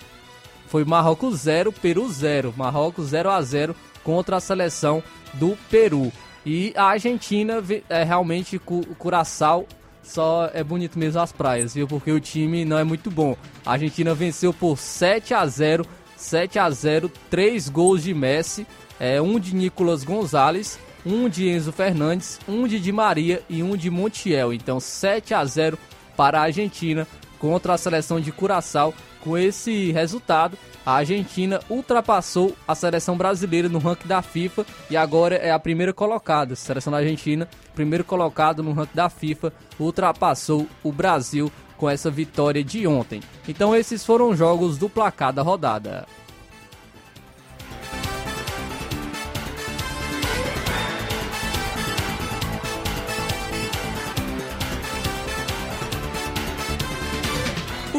Foi 0.67 0.85
Marrocos 0.85 1.41
0, 1.41 1.73
Peru 1.73 2.09
0. 2.11 2.53
Marrocos 2.57 3.09
0 3.09 3.31
a 3.31 3.41
0 3.41 3.75
contra 4.03 4.37
a 4.37 4.41
seleção 4.41 5.03
do 5.35 5.57
Peru. 5.71 6.13
E 6.45 6.75
a 6.77 6.85
Argentina 6.85 7.63
é 7.89 8.05
realmente 8.05 8.59
Curaçao 8.99 9.67
só 10.05 10.51
é 10.53 10.63
bonito 10.63 10.99
mesmo 10.99 11.21
as 11.21 11.33
praias, 11.33 11.75
viu? 11.75 11.89
Porque 11.89 12.13
o 12.13 12.21
time 12.21 12.65
não 12.65 12.79
é 12.79 12.85
muito 12.85 13.11
bom. 13.11 13.37
A 13.65 13.73
Argentina 13.73 14.15
venceu 14.15 14.53
por 14.53 14.79
7 14.79 15.35
a 15.35 15.47
0, 15.47 15.87
7 16.17 16.59
a 16.59 16.71
0, 16.71 17.11
três 17.31 17.69
gols 17.69 18.03
de 18.03 18.15
Messi, 18.15 18.67
é, 19.01 19.21
um 19.21 19.39
de 19.39 19.55
Nicolas 19.55 20.05
Gonzalez, 20.05 20.79
um 21.05 21.29
de 21.29 21.49
Enzo 21.49 21.73
Fernandes, 21.73 22.39
um 22.49 22.67
de 22.67 22.79
Di 22.79 22.93
Maria 22.93 23.43
e 23.49 23.63
um 23.63 23.77
de 23.77 23.91
Montiel. 23.91 24.53
Então 24.53 24.79
7 24.79 25.35
a 25.35 25.45
0 25.45 25.79
para 26.17 26.39
a 26.39 26.43
Argentina 26.43 27.07
contra 27.39 27.75
a 27.75 27.79
seleção 27.79 28.21
de 28.21 28.33
Curaçao. 28.33 28.95
Com 29.25 29.39
esse 29.39 29.91
resultado, 29.91 30.59
a 30.85 30.97
Argentina 30.97 31.59
ultrapassou 31.71 32.55
a 32.69 32.75
seleção 32.75 33.17
brasileira 33.17 33.71
no 33.71 33.79
ranking 33.79 34.07
da 34.07 34.21
FIFA 34.21 34.67
e 34.91 34.99
agora 34.99 35.37
é 35.37 35.51
a 35.51 35.59
primeira 35.59 35.95
colocada. 35.95 36.53
A 36.53 36.57
seleção 36.57 36.93
da 36.93 36.99
Argentina, 36.99 37.49
primeiro 37.75 38.05
colocado 38.05 38.63
no 38.63 38.75
ranking 38.75 38.95
da 38.95 39.09
FIFA, 39.09 39.51
ultrapassou 39.81 40.67
o 40.83 40.93
Brasil 40.93 41.51
com 41.79 41.89
essa 41.89 42.11
vitória 42.11 42.63
de 42.63 42.87
ontem. 42.87 43.23
Então 43.49 43.75
esses 43.75 44.05
foram 44.05 44.29
os 44.29 44.39
jogos 44.39 44.77
do 44.77 44.91
placar 44.91 45.33
da 45.33 45.41
rodada. 45.41 46.07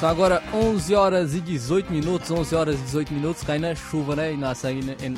São 0.00 0.08
agora 0.08 0.42
11 0.54 0.94
horas 0.94 1.34
e 1.34 1.42
18 1.42 1.92
minutos, 1.92 2.30
11 2.30 2.54
horas 2.54 2.80
e 2.80 2.82
18 2.84 3.12
minutos, 3.12 3.44
caindo 3.44 3.66
a 3.66 3.74
chuva, 3.74 4.16
né, 4.16 4.32
Inácio, 4.32 4.66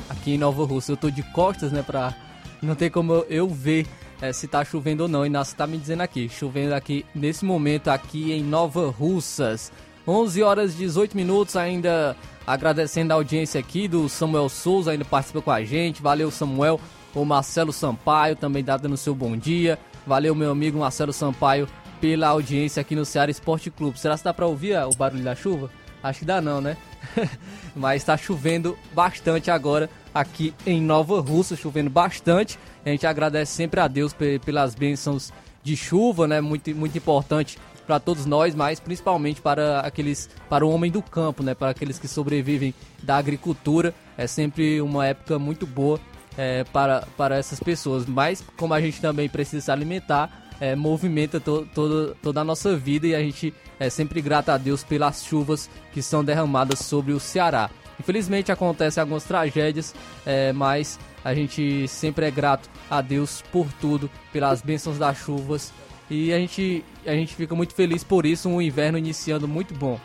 aqui 0.09 0.33
em 0.33 0.37
Nova 0.37 0.65
Rússia. 0.65 0.91
Eu 0.91 0.97
tô 0.97 1.09
de 1.09 1.23
costas, 1.23 1.71
né, 1.71 1.81
pra 1.81 2.13
não 2.61 2.75
ter 2.75 2.89
como 2.89 3.25
eu 3.29 3.47
ver 3.47 3.87
é, 4.21 4.33
se 4.33 4.45
tá 4.45 4.65
chovendo 4.65 5.03
ou 5.03 5.07
não. 5.07 5.25
Inácio 5.25 5.55
tá 5.55 5.65
me 5.65 5.77
dizendo 5.77 6.01
aqui, 6.01 6.27
chovendo 6.27 6.75
aqui 6.75 7.05
nesse 7.15 7.45
momento 7.45 7.87
aqui 7.87 8.33
em 8.33 8.43
Nova 8.43 8.89
Russas. 8.89 9.71
11 10.05 10.43
horas 10.43 10.73
e 10.73 10.79
18 10.79 11.15
minutos, 11.15 11.55
ainda 11.55 12.13
agradecendo 12.45 13.13
a 13.13 13.15
audiência 13.15 13.61
aqui 13.61 13.87
do 13.87 14.09
Samuel 14.09 14.49
Souza, 14.49 14.91
ainda 14.91 15.05
participa 15.05 15.41
com 15.41 15.51
a 15.51 15.63
gente. 15.63 16.01
Valeu, 16.01 16.29
Samuel. 16.29 16.77
O 17.15 17.23
Marcelo 17.23 17.71
Sampaio 17.71 18.35
também 18.35 18.61
dá 18.61 18.75
dando 18.75 18.97
seu 18.97 19.15
bom 19.15 19.37
dia. 19.37 19.79
Valeu, 20.05 20.35
meu 20.35 20.51
amigo 20.51 20.77
Marcelo 20.77 21.13
Sampaio 21.13 21.69
pela 22.03 22.27
audiência 22.27 22.81
aqui 22.81 22.97
no 22.97 23.05
Ceará 23.05 23.31
Esporte 23.31 23.71
Clube. 23.71 23.97
Será 23.97 24.17
que 24.17 24.25
dá 24.25 24.33
pra 24.33 24.45
ouvir 24.45 24.75
o 24.75 24.93
barulho 24.93 25.23
da 25.23 25.33
chuva? 25.33 25.69
Acho 26.03 26.19
que 26.19 26.25
dá 26.25 26.41
não, 26.41 26.59
né? 26.59 26.75
Mas 27.73 28.01
está 28.01 28.17
chovendo 28.17 28.77
bastante 28.93 29.49
agora 29.49 29.89
aqui 30.13 30.53
em 30.67 30.81
Nova 30.81 31.21
Russa, 31.21 31.55
chovendo 31.55 31.89
bastante. 31.89 32.59
A 32.85 32.89
gente 32.89 33.07
agradece 33.07 33.53
sempre 33.53 33.79
a 33.79 33.87
Deus 33.87 34.13
pelas 34.43 34.75
bênçãos 34.75 35.31
de 35.63 35.77
chuva, 35.77 36.27
né? 36.27 36.41
Muito, 36.41 36.75
muito 36.75 36.97
importante 36.97 37.57
para 37.87 38.01
todos 38.01 38.25
nós, 38.25 38.53
mas 38.53 38.81
principalmente 38.81 39.39
para 39.39 39.79
aqueles, 39.79 40.29
para 40.49 40.65
o 40.65 40.71
homem 40.71 40.91
do 40.91 41.01
campo, 41.01 41.41
né? 41.41 41.55
Para 41.55 41.69
aqueles 41.69 41.97
que 41.97 42.07
sobrevivem 42.09 42.73
da 43.01 43.15
agricultura. 43.15 43.95
É 44.17 44.27
sempre 44.27 44.81
uma 44.81 45.07
época 45.07 45.39
muito 45.39 45.65
boa 45.65 46.01
é, 46.37 46.65
para, 46.65 47.07
para 47.15 47.37
essas 47.37 47.61
pessoas. 47.61 48.05
Mas 48.05 48.43
como 48.57 48.73
a 48.73 48.81
gente 48.81 48.99
também 48.99 49.29
precisa 49.29 49.61
se 49.61 49.71
alimentar, 49.71 50.42
é, 50.63 50.77
movimenta 50.77 51.41
to, 51.41 51.67
todo, 51.75 52.15
toda 52.21 52.39
a 52.39 52.43
nossa 52.43 52.73
vida 52.77 53.05
e 53.05 53.13
a 53.13 53.19
gente 53.19 53.53
é 53.77 53.89
sempre 53.89 54.21
grato 54.21 54.47
a 54.47 54.57
Deus 54.57 54.81
pelas 54.81 55.25
chuvas 55.25 55.69
que 55.91 56.01
são 56.01 56.23
derramadas 56.23 56.79
sobre 56.79 57.11
o 57.11 57.19
Ceará. 57.19 57.69
Infelizmente 57.99 58.49
acontecem 58.49 59.01
algumas 59.01 59.25
tragédias, 59.25 59.93
é, 60.25 60.53
mas 60.53 60.97
a 61.21 61.33
gente 61.33 61.85
sempre 61.89 62.27
é 62.27 62.31
grato 62.31 62.69
a 62.89 63.01
Deus 63.01 63.43
por 63.51 63.67
tudo, 63.81 64.09
pelas 64.31 64.61
bênçãos 64.61 64.97
das 64.97 65.17
chuvas 65.17 65.73
e 66.09 66.31
a 66.31 66.37
gente, 66.37 66.81
a 67.05 67.11
gente 67.11 67.35
fica 67.35 67.53
muito 67.53 67.75
feliz 67.75 68.01
por 68.01 68.25
isso, 68.25 68.47
um 68.47 68.61
inverno 68.61 68.97
iniciando 68.97 69.49
muito 69.49 69.73
bom. 69.73 69.99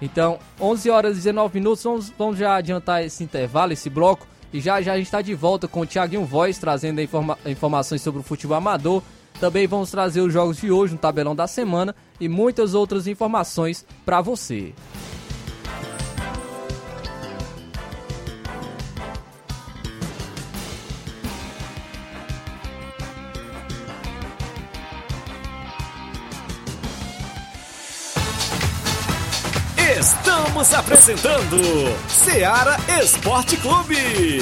Então, 0.00 0.38
11 0.60 0.88
horas 0.88 1.12
e 1.14 1.16
19 1.16 1.58
minutos, 1.58 1.82
vamos, 1.82 2.10
vamos 2.16 2.38
já 2.38 2.54
adiantar 2.54 3.04
esse 3.04 3.24
intervalo, 3.24 3.72
esse 3.72 3.90
bloco, 3.90 4.24
e 4.52 4.60
já 4.60 4.80
já 4.80 4.92
a 4.92 4.96
gente 4.96 5.06
está 5.06 5.20
de 5.20 5.34
volta 5.34 5.66
com 5.66 5.80
o 5.80 5.86
Thiaguinho 5.86 6.24
Voz, 6.24 6.58
trazendo 6.58 7.00
informa 7.00 7.36
informações 7.44 8.02
sobre 8.02 8.20
o 8.20 8.22
futebol 8.22 8.56
amador 8.56 9.02
também 9.36 9.66
vamos 9.66 9.90
trazer 9.90 10.20
os 10.20 10.32
jogos 10.32 10.56
de 10.58 10.70
hoje 10.70 10.94
no 10.94 10.98
tabelão 10.98 11.34
da 11.34 11.46
semana 11.46 11.94
e 12.20 12.28
muitas 12.28 12.74
outras 12.74 13.06
informações 13.06 13.84
para 14.04 14.20
você. 14.20 14.72
Estamos 29.98 30.72
apresentando 30.74 31.56
Seara 32.08 32.76
Esporte 33.00 33.56
Clube. 33.58 34.40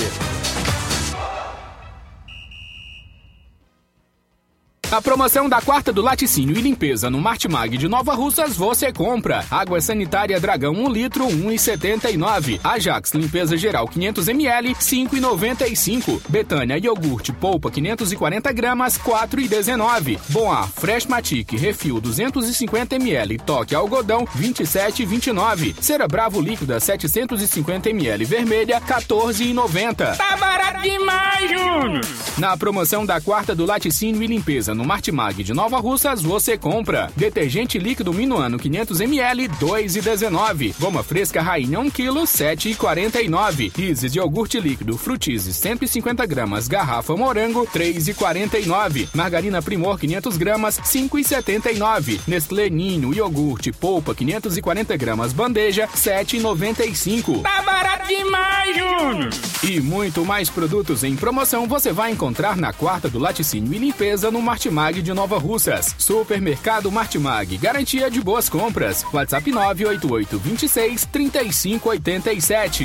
A 4.94 5.02
promoção 5.02 5.48
da 5.48 5.61
quarta 5.61 5.92
do 5.92 6.00
laticínio 6.00 6.57
e 6.57 6.61
limpeza 6.61 7.11
no 7.11 7.20
Martimag 7.20 7.76
de 7.76 7.88
Nova 7.88 8.14
Russas 8.14 8.57
você 8.57 8.92
compra. 8.92 9.44
Água 9.50 9.80
sanitária 9.80 10.38
Dragão 10.38 10.72
1 10.72 10.88
litro 10.88 11.26
1,79. 11.26 12.61
Ajax 12.62 13.12
limpeza 13.12 13.57
geral 13.57 13.88
500 13.88 14.28
ml 14.28 14.72
5,95. 14.76 16.20
Betânia 16.28 16.78
iogurte 16.78 17.33
polpa 17.33 17.72
540 17.72 18.52
gramas 18.52 18.96
4,19. 18.96 20.20
Boa 20.28 20.62
Fresh 20.68 21.07
Matic 21.07 21.59
refil 21.59 22.00
250 22.00 22.94
ml 22.94 23.38
toque 23.38 23.74
algodão 23.74 24.24
27,29. 24.24 25.74
Cera 25.80 26.07
Bravo 26.07 26.40
líquida 26.40 26.78
750 26.78 27.90
ml 27.90 28.24
vermelha 28.24 28.80
14,90. 28.80 30.16
Tá 30.16 30.37
barato 30.37 30.83
demais, 30.83 31.50
Júnior! 31.50 32.00
Na 32.38 32.57
promoção 32.57 33.04
da 33.04 33.20
quarta 33.20 33.57
do 33.57 33.66
laticínio 33.66 34.22
e 34.22 34.26
limpeza 34.28 34.72
no 34.74 34.84
Martimag 34.85 35.42
de 35.42 35.55
Nova 35.55 35.79
Russas 35.79 36.23
você 36.23 36.59
compra. 36.59 37.11
Detergente 37.16 37.79
líquido 37.79 38.12
Minuano 38.12 38.59
500ml 38.59 39.49
2,19. 39.59 40.75
Goma 40.79 41.03
fresca 41.03 41.40
Rainha 41.40 41.81
1 41.81 41.90
kg 41.90 42.11
7,49. 42.25 43.73
Isis 43.79 44.12
de 44.12 44.18
iogurte 44.18 44.61
líquido 44.61 44.99
Frutizes 44.99 45.57
150 45.57 46.27
gramas 46.27 46.68
garrafa 46.68 47.16
morango 47.16 47.66
3,49. 47.66 49.09
Margarina 49.14 49.62
Primor 49.62 49.99
500 49.99 50.37
gramas 50.37 50.79
5,79. 50.81 52.20
Nestlé 52.29 52.68
Ninho 52.68 53.14
iogurte 53.14 53.73
polpa 53.73 54.14
540 54.14 54.97
gramas 54.97 55.33
bandeja 55.33 55.88
7,95. 55.88 57.42
Tá 57.42 57.62
barato 57.62 58.07
demais, 58.07 58.77
Júnior! 58.77 59.31
E 59.62 59.81
muito 59.81 60.25
mais 60.27 60.51
produtos 60.51 61.03
em 61.05 61.16
promoção 61.16 61.66
você 61.66 61.90
vai 61.90 62.11
encontrar 62.11 62.55
na 62.57 62.73
quarta 62.73 63.09
do 63.09 63.18
laticínio 63.18 63.73
e 63.73 63.79
limpeza 63.79 64.31
no 64.31 64.42
Martimag 64.42 64.73
Martimag 64.74 65.02
de 65.02 65.14
Nova 65.14 65.38
Russas. 65.38 65.94
Supermercado 65.96 66.90
Martimag, 66.90 67.56
garantia 67.58 68.10
de 68.10 68.20
boas 68.20 68.48
compras. 68.48 69.04
WhatsApp 69.12 69.48
988 69.52 70.37
26 70.37 71.06
3587. 71.06 72.84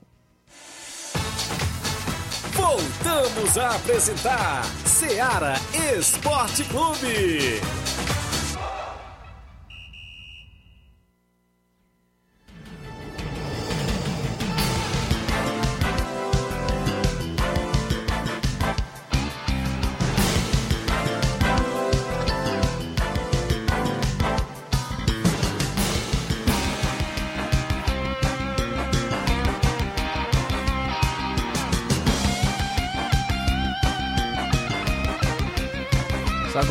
Voltamos 2.54 3.58
a 3.58 3.76
apresentar 3.76 4.64
Seara 4.86 5.54
Esporte 5.98 6.64
Clube. 6.66 7.62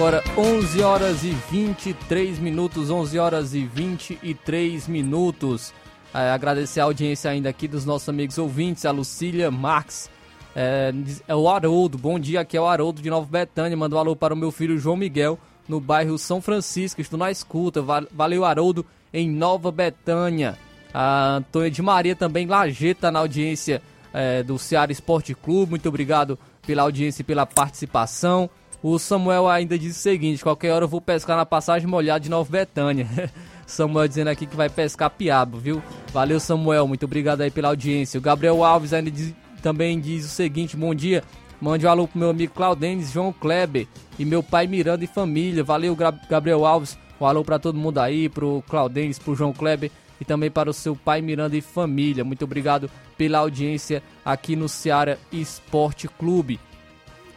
Agora 0.01 0.25
11 0.35 0.83
horas 0.83 1.25
e 1.25 1.33
23 1.51 2.39
minutos, 2.39 2.89
11 2.89 3.19
horas 3.19 3.53
e 3.53 3.67
23 3.67 4.89
minutos. 4.89 5.75
É, 6.15 6.31
agradecer 6.31 6.81
a 6.81 6.85
audiência 6.85 7.31
ainda 7.31 7.51
aqui 7.51 7.69
dos 7.69 7.85
nossos 7.85 8.09
amigos 8.09 8.39
ouvintes, 8.39 8.87
a 8.87 8.93
Lucília 8.93 9.51
Marques, 9.51 10.09
é, 10.57 10.91
é, 11.29 11.37
o 11.37 11.47
Haroldo, 11.47 11.99
bom 11.99 12.19
dia, 12.19 12.41
aqui 12.41 12.57
é 12.57 12.61
o 12.63 12.67
Haroldo 12.67 13.03
de 13.03 13.11
Nova 13.11 13.27
Betânia, 13.31 13.77
mandou 13.77 13.99
um 13.99 14.01
alô 14.01 14.17
para 14.17 14.33
o 14.33 14.37
meu 14.39 14.51
filho 14.51 14.79
João 14.79 14.97
Miguel, 14.97 15.39
no 15.69 15.79
bairro 15.79 16.17
São 16.17 16.41
Francisco, 16.41 17.03
estou 17.03 17.19
na 17.19 17.31
escuta, 17.31 17.85
valeu 18.11 18.47
Haroldo, 18.47 18.87
em 19.13 19.29
Nova 19.29 19.71
Betânia. 19.71 20.57
A 20.95 21.35
Antônia 21.35 21.71
de 21.71 21.83
Maria 21.83 22.17
também, 22.17 22.47
Lajeta, 22.47 23.11
na 23.11 23.19
audiência 23.19 23.83
é, 24.15 24.43
do 24.43 24.59
Ceará 24.59 24.91
Esporte 24.91 25.35
Clube, 25.35 25.73
muito 25.73 25.91
obrigado 25.91 26.39
pela 26.67 26.85
audiência 26.85 27.21
e 27.21 27.25
pela 27.25 27.45
participação. 27.45 28.49
O 28.83 28.99
Samuel 28.99 29.49
ainda 29.49 29.79
diz 29.79 29.97
o 29.97 30.01
seguinte: 30.01 30.43
qualquer 30.43 30.73
hora 30.73 30.85
eu 30.85 30.89
vou 30.89 31.01
pescar 31.01 31.37
na 31.37 31.45
passagem 31.45 31.89
molhada 31.89 32.21
de 32.21 32.31
Nova 32.31 32.51
Betânia. 32.51 33.07
Samuel 33.67 34.09
dizendo 34.09 34.29
aqui 34.29 34.47
que 34.47 34.57
vai 34.57 34.69
pescar 34.69 35.11
piabo, 35.11 35.59
viu? 35.59 35.83
Valeu, 36.13 36.41
Samuel, 36.41 36.89
muito 36.89 37.05
obrigado 37.05 37.43
aí 37.43 37.51
pela 37.51 37.69
audiência. 37.69 38.19
O 38.19 38.23
Gabriel 38.23 38.65
Alves 38.65 38.93
ainda 38.93 39.11
diz, 39.11 39.35
também 39.63 40.01
diz 40.01 40.25
o 40.25 40.29
seguinte: 40.29 40.77
bom 40.77 40.95
dia. 40.95 41.23
Mande 41.61 41.87
um 41.87 41.91
alô 41.91 42.09
pro 42.09 42.19
meu 42.19 42.31
amigo 42.31 42.55
Claudenes, 42.55 43.13
João 43.13 43.35
Kleber 43.35 43.87
e 44.19 44.25
meu 44.25 44.43
pai 44.43 44.67
Miranda 44.67 45.05
e 45.05 45.07
família. 45.07 45.63
Valeu, 45.63 45.95
Gabriel 45.95 46.65
Alves. 46.65 46.99
Um 47.21 47.27
alô 47.27 47.45
para 47.45 47.59
todo 47.59 47.79
mundo 47.79 47.99
aí, 47.99 48.31
pro 48.31 48.65
Claudenes, 48.67 49.19
pro 49.19 49.35
João 49.35 49.53
Kleber 49.53 49.91
e 50.19 50.25
também 50.25 50.51
para 50.51 50.71
o 50.71 50.73
seu 50.73 50.97
pai 50.97 51.21
Miranda 51.21 51.55
e 51.55 51.61
família. 51.61 52.25
Muito 52.25 52.45
obrigado 52.47 52.91
pela 53.19 53.39
audiência 53.39 54.03
aqui 54.25 54.57
no 54.57 54.71
Ceará 54.71 55.19
Esporte 55.31 56.09
Clube. 56.09 56.59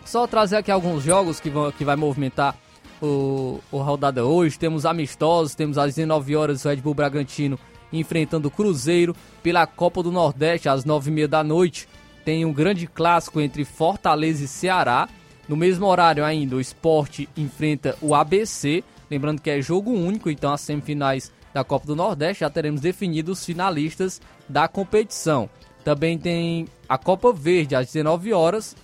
Só 0.06 0.28
trazer 0.28 0.58
aqui 0.58 0.72
alguns 0.72 1.04
jogos 1.04 1.40
que, 1.40 1.50
vão, 1.50 1.72
que 1.72 1.86
vai 1.86 1.96
movimentar 1.96 2.56
o, 3.02 3.60
o 3.72 3.78
rodada 3.78 4.26
hoje. 4.26 4.60
Temos 4.60 4.86
amistosos, 4.86 5.56
temos 5.56 5.78
às 5.78 5.96
19 5.96 6.36
horas 6.36 6.66
o 6.66 6.70
Red 6.70 6.78
Bull 6.78 6.94
Bragantino 6.94 7.60
enfrentando 7.92 8.48
o 8.48 8.52
Cruzeiro 8.52 9.16
pela 9.42 9.68
Copa 9.68 10.02
do 10.02 10.12
Nordeste 10.12 10.68
às 10.68 10.84
9h30 10.84 11.28
da 11.28 11.44
noite. 11.44 11.88
Tem 12.26 12.46
um 12.46 12.54
grande 12.54 12.88
clássico 12.88 13.40
entre 13.40 13.66
Fortaleza 13.66 14.44
e 14.44 14.48
Ceará. 14.48 15.08
No 15.48 15.56
mesmo 15.56 15.86
horário 15.86 16.24
ainda, 16.24 16.56
o 16.56 16.62
esporte 16.62 17.30
enfrenta 17.36 17.96
o 18.02 18.16
ABC. 18.16 18.84
Lembrando 19.12 19.42
que 19.42 19.50
é 19.50 19.62
jogo 19.62 19.92
único, 19.92 20.30
então 20.30 20.52
as 20.52 20.62
semifinais 20.62 21.32
da 21.54 21.64
Copa 21.64 21.86
do 21.86 21.96
Nordeste 21.96 22.42
já 22.42 22.50
teremos 22.50 22.82
definidos 22.82 23.40
os 23.40 23.46
finalistas 23.46 24.22
da 24.50 24.68
competição. 24.68 25.50
Também 25.84 26.18
tem 26.18 26.68
a 26.88 26.98
Copa 26.98 27.32
Verde 27.32 27.76
às 27.76 27.88
19 27.88 28.34
horas 28.34 28.76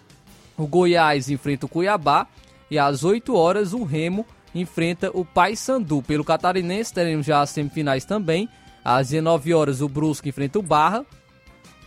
o 0.60 0.67
Goiás 0.67 1.30
enfrenta 1.30 1.65
o 1.65 1.69
Cuiabá 1.69 2.28
e 2.69 2.78
às 2.78 3.06
8 3.06 3.34
horas 3.34 3.72
o 3.72 3.84
Remo 3.84 4.26
enfrenta 4.54 5.10
o 5.13 5.24
Paysandu. 5.24 6.04
Pelo 6.04 6.26
Catarinense 6.26 6.93
teremos 6.93 7.26
já 7.26 7.41
as 7.41 7.50
semifinais 7.52 8.04
também. 8.04 8.50
Às 8.84 9.10
19 9.10 9.54
horas 9.54 9.82
o 9.82 9.88
Brusque 9.88 10.30
enfrenta 10.30 10.60
o 10.60 10.62
Barra 10.62 11.06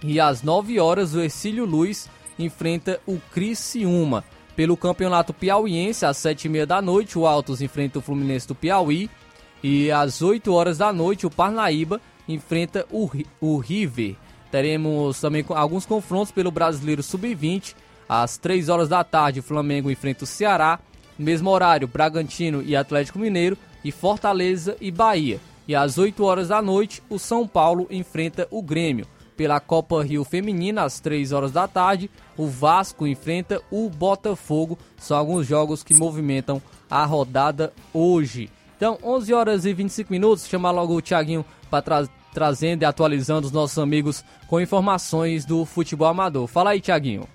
e 0.02 0.18
às 0.18 0.42
9 0.42 0.80
horas 0.80 1.14
o 1.14 1.20
Ercílio 1.20 1.66
Luz 1.66 2.08
enfrenta 2.38 2.98
o 3.06 3.20
Criciúma. 3.32 4.24
Pelo 4.56 4.76
Campeonato 4.76 5.32
Piauiense, 5.32 6.04
às 6.04 6.16
7h30 6.18 6.66
da 6.66 6.82
noite, 6.82 7.18
o 7.18 7.26
Altos 7.26 7.62
enfrenta 7.62 7.98
o 7.98 8.02
Fluminense 8.02 8.48
do 8.48 8.54
Piauí. 8.54 9.08
E 9.62 9.90
às 9.90 10.20
8 10.20 10.52
horas 10.52 10.78
da 10.78 10.92
noite, 10.92 11.26
o 11.26 11.30
Parnaíba 11.30 12.00
enfrenta 12.28 12.86
o, 12.90 13.10
o 13.40 13.58
River. 13.58 14.16
Teremos 14.50 15.20
também 15.20 15.44
alguns 15.48 15.86
confrontos 15.86 16.32
pelo 16.32 16.50
Brasileiro 16.50 17.02
Sub-20 17.02 17.74
às 18.20 18.36
3 18.36 18.68
horas 18.68 18.90
da 18.90 19.02
tarde, 19.02 19.40
o 19.40 19.42
Flamengo 19.42 19.90
enfrenta 19.90 20.24
o 20.24 20.26
Ceará. 20.26 20.78
No 21.18 21.24
mesmo 21.24 21.48
horário, 21.48 21.88
Bragantino 21.88 22.60
e 22.60 22.76
Atlético 22.76 23.18
Mineiro. 23.18 23.56
E 23.82 23.90
Fortaleza 23.90 24.76
e 24.82 24.90
Bahia. 24.90 25.40
E 25.66 25.74
às 25.74 25.96
8 25.96 26.22
horas 26.22 26.48
da 26.48 26.60
noite, 26.60 27.02
o 27.08 27.18
São 27.18 27.48
Paulo 27.48 27.86
enfrenta 27.90 28.46
o 28.50 28.60
Grêmio. 28.62 29.06
Pela 29.34 29.58
Copa 29.58 30.04
Rio 30.04 30.24
Feminina, 30.24 30.82
às 30.82 31.00
3 31.00 31.32
horas 31.32 31.52
da 31.52 31.66
tarde, 31.66 32.10
o 32.36 32.46
Vasco 32.46 33.06
enfrenta 33.06 33.62
o 33.70 33.88
Botafogo. 33.88 34.78
São 34.98 35.16
alguns 35.16 35.46
jogos 35.46 35.82
que 35.82 35.94
movimentam 35.94 36.60
a 36.90 37.06
rodada 37.06 37.72
hoje. 37.94 38.50
Então, 38.76 38.98
11 39.02 39.32
horas 39.32 39.64
e 39.64 39.72
25 39.72 40.12
minutos. 40.12 40.46
Chamar 40.46 40.70
logo 40.70 40.94
o 40.94 41.00
Thiaguinho 41.00 41.46
para 41.70 41.80
tra 41.80 42.08
trazendo 42.34 42.82
e 42.82 42.84
atualizando 42.84 43.46
os 43.46 43.52
nossos 43.52 43.78
amigos 43.78 44.22
com 44.46 44.60
informações 44.60 45.46
do 45.46 45.64
futebol 45.64 46.08
amador. 46.08 46.46
Fala 46.46 46.70
aí, 46.70 46.80
Thiaguinho. 46.80 47.26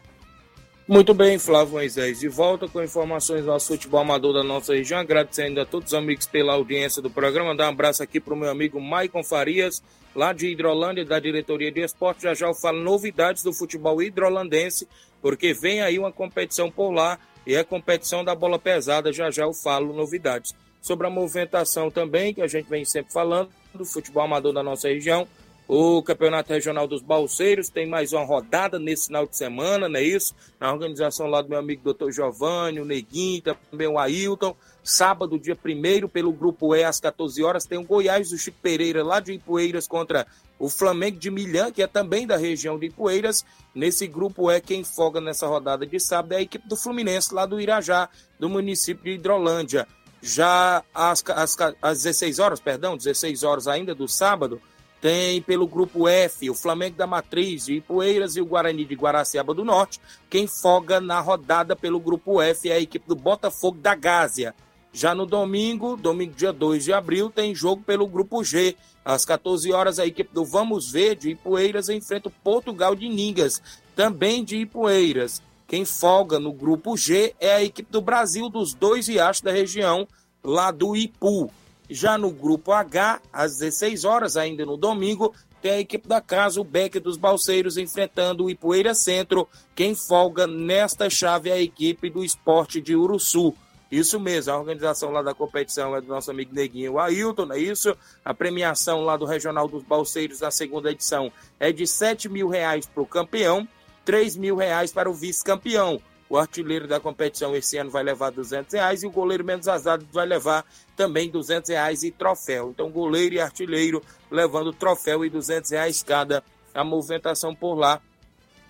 Muito 0.88 1.13
bem, 1.13 1.38
Flávio 1.38 1.73
Moisés, 1.73 2.21
de 2.21 2.30
volta 2.30 2.65
com 2.65 2.82
informações 2.82 3.41
do 3.41 3.47
nosso 3.47 3.67
futebol 3.67 4.00
amador 4.00 4.32
da 4.32 4.41
nossa 4.41 4.73
região, 4.73 5.02
agradecendo 5.02 5.60
a 5.60 5.65
todos 5.65 5.91
os 5.91 5.93
amigos 5.93 6.26
pela 6.26 6.54
audiência 6.54 7.02
do 7.02 7.10
programa, 7.10 7.54
dar 7.54 7.65
um 7.65 7.71
abraço 7.71 8.02
aqui 8.02 8.21
para 8.21 8.34
o 8.34 8.38
meu 8.38 8.50
amigo 8.50 8.80
Maicon 8.80 9.21
Farias, 9.21 9.84
lá 10.15 10.32
de 10.32 10.47
Hidrolândia, 10.47 11.04
da 11.04 11.19
Diretoria 11.19 11.69
de 11.73 11.82
Esporte, 11.82 12.23
já 12.23 12.34
já 12.34 12.47
eu 12.47 12.54
falo 12.54 12.82
novidades 12.82 13.43
do 13.43 13.52
futebol 13.52 14.02
hidrolandense, 14.02 14.88
porque 15.21 15.54
vem 15.54 15.82
aí 15.82 16.00
uma 16.00 16.10
competição 16.12 16.71
por 16.71 16.91
lá, 16.91 17.19
e 17.45 17.54
é 17.54 17.60
a 17.60 17.65
competição 17.65 18.23
da 18.23 18.34
bola 18.34 18.58
pesada, 18.58 19.12
já 19.12 19.30
já 19.30 19.43
eu 19.43 19.54
falo 19.54 19.91
novidades. 19.91 20.56
Sobre 20.82 21.06
a 21.06 21.10
movimentação 21.10 21.91
também, 21.91 22.34
que 22.34 22.41
a 22.41 22.47
gente 22.47 22.69
vem 22.69 22.86
sempre 22.86 23.12
falando, 23.12 23.50
do 23.73 23.84
futebol 23.84 24.23
amador 24.23 24.54
da 24.54 24.63
nossa 24.63 24.88
região, 24.88 25.28
o 25.67 26.01
Campeonato 26.01 26.53
Regional 26.53 26.88
dos 26.88 27.01
Balseiros 27.01 27.67
tem 27.67 27.86
mais 27.86 28.13
uma 28.13 28.23
rodada 28.23 28.80
nesse 28.80 29.08
final 29.08 29.27
de 29.27 29.36
semana, 29.36 29.89
não 29.89 29.99
é 29.99 30.03
isso? 30.03 30.34
Na 30.58 30.71
organização 30.71 31.27
lá 31.27 31.41
do 31.41 31.49
meu 31.49 31.60
amigo 31.60 31.93
Dr. 31.93 32.10
Giovanni, 32.10 32.80
o 32.80 32.86
Neguinho, 32.86 33.41
também 33.69 33.88
o 33.88 33.99
Ailton. 33.99 34.56
Sábado, 34.82 35.38
dia 35.38 35.58
1 35.62 36.08
pelo 36.08 36.32
Grupo 36.32 36.73
E, 36.73 36.86
às 36.86 37.01
14 37.01 37.43
horas, 37.43 37.65
tem 37.65 37.77
o 37.77 37.84
Goiás 37.84 38.30
do 38.30 38.38
Chico 38.38 38.58
Pereira, 38.62 39.03
lá 39.03 39.19
de 39.19 39.34
Ipueiras, 39.34 39.86
contra 39.86 40.25
o 40.58 40.69
Flamengo 40.69 41.19
de 41.19 41.30
Milhã, 41.30 41.69
que 41.69 41.84
é 41.84 41.88
também 41.88 42.25
da 42.25 42.38
região 42.38 42.80
de 42.80 42.86
Ipueiras. 42.86 43.43
Nesse 43.75 44.08
grupo 44.08 44.49
E, 44.49 44.62
quem 44.62 44.86
folga 44.86 45.19
nessa 45.19 45.47
rodada 45.47 45.86
de 45.86 45.99
sábado 45.99 46.32
é 46.32 46.38
a 46.38 46.41
equipe 46.41 46.65
do 46.65 46.77
Fluminense, 46.77 47.34
lá 47.34 47.45
do 47.45 47.60
Irajá, 47.60 48.08
do 48.39 48.47
município 48.47 49.03
de 49.03 49.12
Hidrolândia. 49.12 49.86
Já 50.21 50.82
às, 50.93 51.21
às, 51.27 51.58
às 51.82 52.03
16 52.03 52.39
horas, 52.39 52.62
perdão, 52.62 52.95
16 52.95 53.43
horas 53.43 53.67
ainda 53.67 53.93
do 53.93 54.08
sábado, 54.08 54.62
tem 55.08 55.41
pelo 55.41 55.65
grupo 55.65 56.06
F 56.06 56.50
o 56.50 56.54
Flamengo 56.54 56.98
da 56.98 57.08
Matriz 57.08 57.67
de 57.67 57.76
Ipueiras 57.76 58.36
e 58.36 58.41
o 58.41 58.46
Guarani 58.46 58.84
de 58.84 58.93
Guaraciaba 58.93 59.54
do 59.54 59.63
Norte. 59.63 60.02
Quem 60.30 60.48
folga 60.48 61.00
na 61.00 61.22
rodada 61.22 61.78
pelo 61.78 61.98
grupo 61.98 62.41
F 62.41 62.70
é 62.70 62.74
a 62.74 62.80
equipe 62.82 63.08
do 63.08 63.15
Botafogo 63.15 63.78
da 63.78 63.96
Gásia. 63.96 64.54
Já 64.91 65.15
no 65.15 65.26
domingo, 65.26 65.96
domingo 65.96 66.36
dia 66.36 66.52
2 66.52 66.84
de 66.84 66.91
abril, 66.91 67.30
tem 67.30 67.56
jogo 67.56 67.82
pelo 67.84 68.06
grupo 68.06 68.43
G. 68.43 68.76
Às 69.06 69.24
14 69.24 69.72
horas, 69.72 69.98
a 69.98 70.06
equipe 70.06 70.34
do 70.34 70.43
Vamos 70.43 70.91
Ver 70.91 71.15
de 71.15 71.30
Ipueiras 71.30 71.88
enfrenta 71.88 72.28
o 72.28 72.32
Portugal 72.43 72.93
de 72.93 73.08
Ningas, 73.08 73.62
também 73.96 74.43
de 74.43 74.58
Ipueiras. 74.58 75.41
Quem 75.65 75.86
folga 75.86 76.38
no 76.38 76.52
grupo 76.52 76.98
G 76.98 77.34
é 77.39 77.54
a 77.54 77.63
equipe 77.63 77.89
do 77.89 78.02
Brasil 78.02 78.50
dos 78.50 78.74
dois 78.74 79.08
riachos 79.08 79.41
da 79.41 79.54
região, 79.54 80.06
lá 80.43 80.70
do 80.70 80.98
Ipu. 80.98 81.50
Já 81.89 82.17
no 82.17 82.32
grupo 82.32 82.71
H, 82.71 83.21
às 83.32 83.58
16 83.58 84.04
horas, 84.04 84.36
ainda 84.36 84.65
no 84.65 84.76
domingo, 84.76 85.34
tem 85.62 85.71
a 85.71 85.80
equipe 85.80 86.08
da 86.08 86.21
casa, 86.21 86.62
o 86.62 86.63
Beck 86.63 87.00
dos 87.00 87.17
Balseiros, 87.17 87.78
enfrentando 87.78 88.45
o 88.45 88.50
Ipueira 88.50 88.93
Centro. 88.93 89.47
Quem 89.76 89.95
folga 89.95 90.45
nesta 90.45 91.10
chave 91.10 91.50
é 91.50 91.54
a 91.54 91.62
equipe 91.62 92.10
do 92.10 92.23
esporte 92.23 92.80
de 92.82 92.95
Uruçu. 92.95 93.54
Isso 93.89 94.19
mesmo, 94.19 94.52
a 94.52 94.60
organização 94.60 95.12
lá 95.12 95.21
da 95.21 95.34
competição 95.34 95.95
é 95.95 96.02
do 96.02 96.08
nosso 96.08 96.30
amigo 96.30 96.54
Neguinho 96.54 96.93
o 96.93 97.00
Ailton, 97.00 97.54
é 97.54 97.60
isso? 97.60 97.95
A 98.23 98.34
premiação 98.34 99.02
lá 99.02 99.15
do 99.15 99.26
Regional 99.26 99.67
dos 99.67 99.84
Balseiros 99.84 100.41
na 100.41 100.52
segunda 100.52 100.91
edição 100.91 101.32
é 101.58 101.71
de 101.71 101.88
7 101.88 102.28
mil 102.28 102.50
reais 102.50 102.86
para 102.86 103.02
o 103.02 103.08
campeão, 103.08 103.65
3 104.04 104.36
mil 104.36 104.58
reais 104.58 104.91
para 104.91 105.10
o 105.10 105.13
vice-campeão. 105.13 106.02
O 106.30 106.38
artilheiro 106.38 106.88
da 106.88 107.00
competição 107.00 107.56
esse 107.56 107.78
ano 107.78 107.90
vai 107.90 108.04
levar 108.04 108.32
200 108.32 108.74
reais 108.74 109.04
e 109.04 109.08
o 109.08 109.12
goleiro 109.12 109.46
menos 109.46 109.68
azado 109.68 110.06
vai 110.12 110.26
levar 110.26 110.66
também 110.96 111.30
200 111.30 111.70
reais 111.70 112.04
e 112.04 112.12
troféu. 112.12 112.70
Então, 112.70 112.92
goleiro 112.92 113.36
e 113.36 113.40
artilheiro 113.40 114.04
levando 114.30 114.74
troféu 114.74 115.24
e 115.24 115.30
200 115.30 115.72
reais 115.72 116.04
cada. 116.04 116.44
A 116.74 116.84
movimentação 116.84 117.56
por 117.56 117.76
lá 117.76 118.02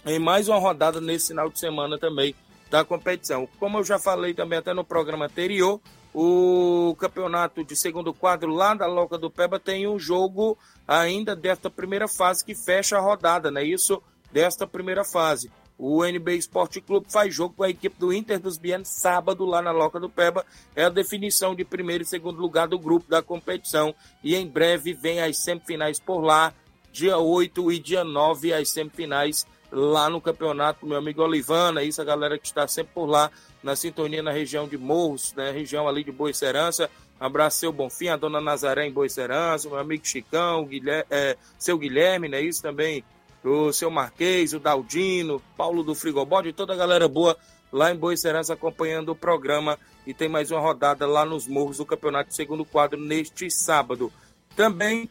em 0.06 0.20
mais 0.20 0.48
uma 0.48 0.58
rodada 0.58 1.02
nesse 1.02 1.30
final 1.30 1.50
de 1.50 1.60
semana 1.60 1.98
também 1.98 2.34
da 2.70 2.86
competição. 2.86 3.48
Como 3.60 3.78
eu 3.78 3.84
já 3.84 4.00
falei 4.00 4.34
também 4.34 4.60
até 4.60 4.74
no 4.74 4.84
programa 4.84 5.26
anterior, 5.26 5.82
o 6.14 6.96
campeonato 6.98 7.64
de 7.64 7.76
segundo 7.76 8.14
quadro 8.14 8.52
lá 8.52 8.74
da 8.74 8.88
Loca 8.88 9.18
do 9.18 9.30
Peba 9.30 9.60
tem 9.60 9.88
um 9.88 10.00
jogo 10.00 10.58
ainda 10.88 11.36
desta 11.36 11.70
primeira 11.70 12.08
fase 12.08 12.44
que 12.44 12.56
fecha 12.56 12.98
a 12.98 13.02
rodada, 13.02 13.52
né? 13.52 13.64
Isso 13.64 14.02
desta 14.32 14.66
primeira 14.66 15.04
fase. 15.04 15.52
O 15.78 16.04
NB 16.04 16.36
Esporte 16.36 16.82
Clube 16.82 17.06
faz 17.10 17.34
jogo 17.34 17.54
com 17.56 17.64
a 17.64 17.70
equipe 17.70 18.00
do 18.00 18.12
Inter 18.12 18.40
dos 18.40 18.58
Bianos 18.58 18.88
sábado 18.88 19.46
lá 19.46 19.62
na 19.62 19.72
Loca 19.72 20.00
do 20.00 20.10
Peba. 20.10 20.46
É 20.76 20.86
a 20.86 20.90
definição 20.90 21.54
de 21.54 21.64
primeiro 21.64 22.04
e 22.04 22.06
segundo 22.06 22.42
lugar 22.42 22.68
do 22.68 22.80
grupo 22.80 23.10
da 23.10 23.22
competição. 23.22 23.94
E 24.24 24.36
em 24.36 24.48
breve 24.48 24.94
vem 24.94 25.22
as 25.22 25.38
semifinais 25.38 26.00
por 26.00 26.20
lá. 26.20 26.52
Dia 26.92 27.20
8 27.20 27.72
e 27.72 27.78
dia 27.78 28.04
9 28.04 28.54
as 28.54 28.70
semifinais 28.70 29.46
lá 29.72 30.10
no 30.10 30.22
campeonato, 30.22 30.86
meu 30.86 30.98
amigo 30.98 31.22
Olivana, 31.22 31.84
isso 31.84 32.02
a 32.02 32.06
galera 32.06 32.38
que 32.38 32.48
está 32.48 32.68
sempre 32.68 32.94
por 32.94 33.06
lá, 33.06 33.30
na 33.62 33.76
sintonia 33.76 34.24
na 34.24 34.32
região 34.32 34.68
de 34.68 34.78
Morros, 34.78 35.34
né, 35.36 35.52
região 35.52 35.88
ali 35.88 36.04
de 36.04 36.12
Boa 36.12 36.34
Serança. 36.34 36.90
Abraço, 37.20 37.60
seu 37.60 37.74
Bonfim, 37.74 38.10
a 38.10 38.16
dona 38.16 38.40
Nazaré 38.40 38.86
em 38.86 38.92
Boa 38.92 39.10
Serança, 39.10 39.68
meu 39.68 39.80
amigo 39.80 40.06
Chicão, 40.06 40.66
Guilherme, 40.66 41.06
é, 41.10 41.36
seu 41.58 41.78
Guilherme, 41.78 42.28
né, 42.28 42.42
isso 42.42 42.62
também, 42.62 43.04
o 43.48 43.74
seu 43.74 43.90
Marquês, 43.90 44.54
o 44.54 44.60
Daldino, 44.60 45.42
Paulo 45.56 45.84
do 45.84 45.96
Frigobode, 45.96 46.54
toda 46.54 46.74
a 46.74 46.78
galera 46.78 47.08
boa 47.08 47.38
lá 47.72 47.92
em 47.92 47.96
Boa 47.96 48.16
Serança 48.16 48.54
acompanhando 48.54 49.10
o 49.10 49.16
programa 49.16 49.78
e 50.06 50.14
tem 50.14 50.30
mais 50.30 50.52
uma 50.52 50.60
rodada 50.60 51.06
lá 51.06 51.26
nos 51.26 51.48
morros 51.48 51.78
do 51.78 51.86
Campeonato 51.86 52.34
Segundo 52.34 52.64
Quadro 52.64 53.00
neste 53.00 53.50
sábado. 53.52 54.12
Também 54.56 55.10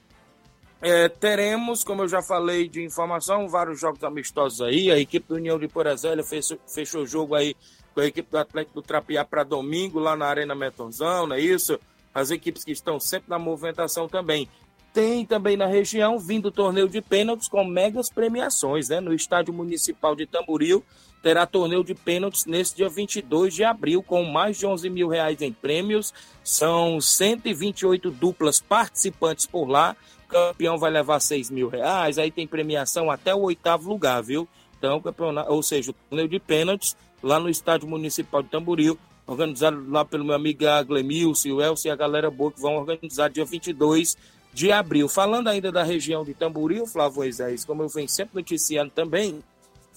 é, 0.80 1.08
teremos, 1.08 1.82
como 1.82 2.02
eu 2.02 2.08
já 2.08 2.22
falei 2.22 2.68
de 2.68 2.82
informação, 2.82 3.48
vários 3.48 3.80
jogos 3.80 4.02
amistosos 4.04 4.60
aí. 4.60 4.90
A 4.90 4.98
equipe 4.98 5.28
do 5.28 5.34
União 5.36 5.58
de 5.58 5.68
Porazélia 5.68 6.24
fechou, 6.24 6.58
fechou 6.66 7.02
o 7.02 7.06
jogo 7.06 7.34
aí 7.34 7.54
com 7.94 8.00
a 8.00 8.06
equipe 8.06 8.30
do 8.30 8.38
Atlético 8.38 8.74
do 8.74 8.82
Trapiá 8.82 9.24
para 9.24 9.42
domingo 9.42 9.98
lá 9.98 10.16
na 10.16 10.26
Arena 10.26 10.54
Metonzão, 10.54 11.26
não 11.26 11.36
é 11.36 11.40
isso? 11.40 11.78
As 12.14 12.30
equipes 12.30 12.64
que 12.64 12.72
estão 12.72 12.98
sempre 13.00 13.30
na 13.30 13.38
movimentação 13.38 14.08
também. 14.08 14.48
Tem 14.96 15.26
também 15.26 15.58
na 15.58 15.66
região 15.66 16.18
vindo 16.18 16.46
o 16.46 16.50
torneio 16.50 16.88
de 16.88 17.02
pênaltis 17.02 17.48
com 17.48 17.62
megas 17.62 18.08
premiações, 18.08 18.88
né? 18.88 18.98
No 18.98 19.12
estádio 19.12 19.52
municipal 19.52 20.16
de 20.16 20.24
Tamboril 20.24 20.82
terá 21.22 21.44
torneio 21.44 21.84
de 21.84 21.94
pênaltis 21.94 22.46
nesse 22.46 22.74
dia 22.74 22.88
22 22.88 23.52
de 23.52 23.62
abril, 23.62 24.02
com 24.02 24.24
mais 24.24 24.56
de 24.56 24.64
11 24.64 24.88
mil 24.88 25.06
reais 25.06 25.42
em 25.42 25.52
prêmios. 25.52 26.14
São 26.42 26.98
128 26.98 28.10
duplas 28.10 28.58
participantes 28.58 29.44
por 29.44 29.68
lá. 29.68 29.94
O 30.24 30.28
campeão 30.28 30.78
vai 30.78 30.90
levar 30.90 31.20
6 31.20 31.50
mil 31.50 31.68
reais. 31.68 32.16
Aí 32.16 32.30
tem 32.30 32.46
premiação 32.46 33.10
até 33.10 33.34
o 33.34 33.42
oitavo 33.42 33.90
lugar, 33.90 34.22
viu? 34.22 34.48
Então, 34.78 34.98
campeonato, 35.02 35.52
ou 35.52 35.62
seja, 35.62 35.90
o 35.90 35.94
torneio 36.08 36.28
de 36.30 36.40
pênaltis 36.40 36.96
lá 37.22 37.38
no 37.38 37.50
estádio 37.50 37.86
municipal 37.86 38.42
de 38.42 38.48
Tamboril, 38.48 38.98
organizado 39.26 39.84
lá 39.90 40.06
pelo 40.06 40.24
meu 40.24 40.34
amigo 40.34 40.64
Glemilson, 40.86 41.50
o 41.50 41.60
Elcio 41.60 41.88
e 41.88 41.90
a 41.90 41.96
galera 41.96 42.30
boa 42.30 42.50
que 42.50 42.62
vão 42.62 42.76
organizar 42.76 43.28
dia 43.28 43.44
22 43.44 44.16
de 44.56 44.72
abril. 44.72 45.06
Falando 45.06 45.48
ainda 45.48 45.70
da 45.70 45.82
região 45.82 46.24
de 46.24 46.32
Tamboril, 46.32 46.86
Flávio 46.86 47.18
Moisés, 47.18 47.62
como 47.62 47.82
eu 47.82 47.88
venho 47.90 48.08
sempre 48.08 48.36
noticiando 48.36 48.90
também, 48.90 49.44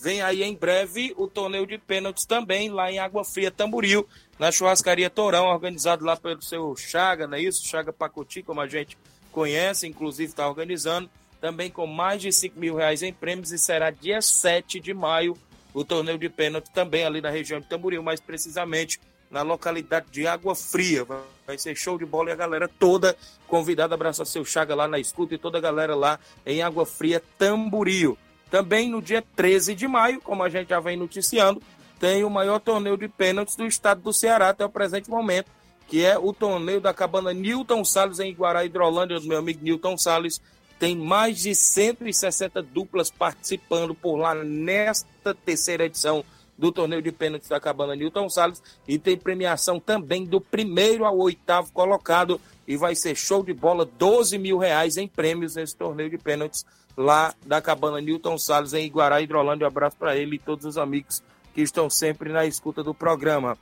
Vem 0.01 0.21
aí 0.21 0.43
em 0.43 0.55
breve 0.55 1.13
o 1.17 1.27
torneio 1.27 1.67
de 1.67 1.77
pênaltis 1.77 2.23
também, 2.23 2.69
lá 2.69 2.89
em 2.89 2.99
Água 2.99 3.25
Fria, 3.25 3.51
Tamboril, 3.51 4.07
na 4.39 4.49
churrascaria 4.49 5.09
Torão, 5.09 5.47
organizado 5.47 6.05
lá 6.05 6.15
pelo 6.15 6.41
seu 6.41 6.73
Chaga, 6.77 7.27
não 7.27 7.35
é 7.35 7.41
isso? 7.41 7.67
Chaga 7.67 7.91
Pacuti, 7.91 8.41
como 8.41 8.61
a 8.61 8.67
gente 8.67 8.97
conhece, 9.29 9.85
inclusive 9.85 10.29
está 10.29 10.47
organizando, 10.47 11.09
também 11.41 11.69
com 11.69 11.85
mais 11.85 12.21
de 12.21 12.31
5 12.31 12.57
mil 12.57 12.77
reais 12.77 13.03
em 13.03 13.11
prêmios, 13.11 13.51
e 13.51 13.59
será 13.59 13.91
dia 13.91 14.21
7 14.21 14.79
de 14.79 14.93
maio 14.93 15.37
o 15.73 15.83
torneio 15.83 16.17
de 16.17 16.29
pênalti 16.29 16.71
também 16.71 17.03
ali 17.03 17.19
na 17.19 17.29
região 17.29 17.59
de 17.59 17.67
Tamboril, 17.67 18.01
mais 18.01 18.21
precisamente 18.21 19.01
na 19.29 19.41
localidade 19.41 20.07
de 20.11 20.25
Água 20.25 20.55
Fria. 20.55 21.05
Vai 21.45 21.57
ser 21.57 21.75
show 21.75 21.97
de 21.97 22.05
bola 22.05 22.29
e 22.29 22.33
a 22.33 22.35
galera 22.35 22.67
toda 22.67 23.15
convidada 23.47 23.93
a 23.93 23.95
abraçar 23.95 24.25
seu 24.25 24.43
Chaga 24.43 24.75
lá 24.75 24.87
na 24.87 24.99
escuta 24.99 25.35
e 25.35 25.37
toda 25.37 25.57
a 25.57 25.61
galera 25.61 25.95
lá 25.95 26.19
em 26.45 26.61
Água 26.61 26.85
Fria, 26.85 27.21
Tamboril. 27.37 28.17
Também 28.49 28.89
no 28.89 29.01
dia 29.01 29.23
13 29.35 29.75
de 29.75 29.87
maio, 29.87 30.21
como 30.21 30.43
a 30.43 30.49
gente 30.49 30.69
já 30.69 30.79
vem 30.79 30.97
noticiando, 30.97 31.61
tem 31.99 32.23
o 32.23 32.29
maior 32.29 32.59
torneio 32.59 32.97
de 32.97 33.07
pênaltis 33.07 33.55
do 33.55 33.65
estado 33.65 34.01
do 34.01 34.13
Ceará 34.13 34.49
até 34.49 34.65
o 34.65 34.69
presente 34.69 35.09
momento, 35.09 35.51
que 35.87 36.03
é 36.03 36.17
o 36.17 36.33
torneio 36.33 36.79
da 36.79 36.93
cabana 36.93 37.33
Newton 37.33 37.83
Salles 37.83 38.19
em 38.19 38.29
Iguará, 38.29 38.63
Hidrolândia, 38.63 39.19
do 39.19 39.27
meu 39.27 39.39
amigo 39.39 39.63
Newton 39.63 39.97
Salles. 39.97 40.41
Tem 40.79 40.95
mais 40.95 41.39
de 41.39 41.53
160 41.53 42.61
duplas 42.61 43.11
participando 43.11 43.93
por 43.93 44.15
lá 44.15 44.33
nesta 44.33 45.35
terceira 45.35 45.85
edição 45.85 46.23
do 46.59 46.71
torneio 46.73 47.01
de 47.01 47.11
pênaltis 47.11 47.47
da 47.47 47.59
cabana 47.59 47.95
Newton 47.95 48.29
Salles 48.29 48.61
e 48.85 48.99
tem 48.99 49.17
premiação 49.17 49.79
também 49.79 50.25
do 50.25 50.41
primeiro 50.41 51.05
ao 51.05 51.17
oitavo 51.17 51.71
colocado 51.71 52.39
e 52.67 52.75
vai 52.75 52.93
ser 52.95 53.15
show 53.15 53.41
de 53.41 53.53
bola, 53.53 53.85
12 53.85 54.37
mil 54.37 54.57
reais 54.57 54.97
em 54.97 55.07
prêmios 55.07 55.55
nesse 55.55 55.75
torneio 55.75 56.09
de 56.09 56.17
pênaltis 56.17 56.65
lá 56.97 57.33
da 57.45 57.61
cabana 57.61 58.01
Newton 58.01 58.37
Salles, 58.37 58.73
em 58.73 58.85
Iguará, 58.85 59.21
Hidrolândia. 59.21 59.65
Um 59.65 59.69
abraço 59.69 59.95
para 59.95 60.17
ele 60.17 60.35
e 60.35 60.39
todos 60.39 60.65
os 60.65 60.77
amigos 60.77 61.23
que 61.53 61.61
estão 61.61 61.89
sempre 61.89 62.31
na 62.31 62.45
escuta 62.45 62.83
do 62.83 62.93
programa. 62.93 63.57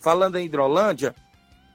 Falando 0.00 0.36
em 0.36 0.46
Hidrolândia, 0.46 1.14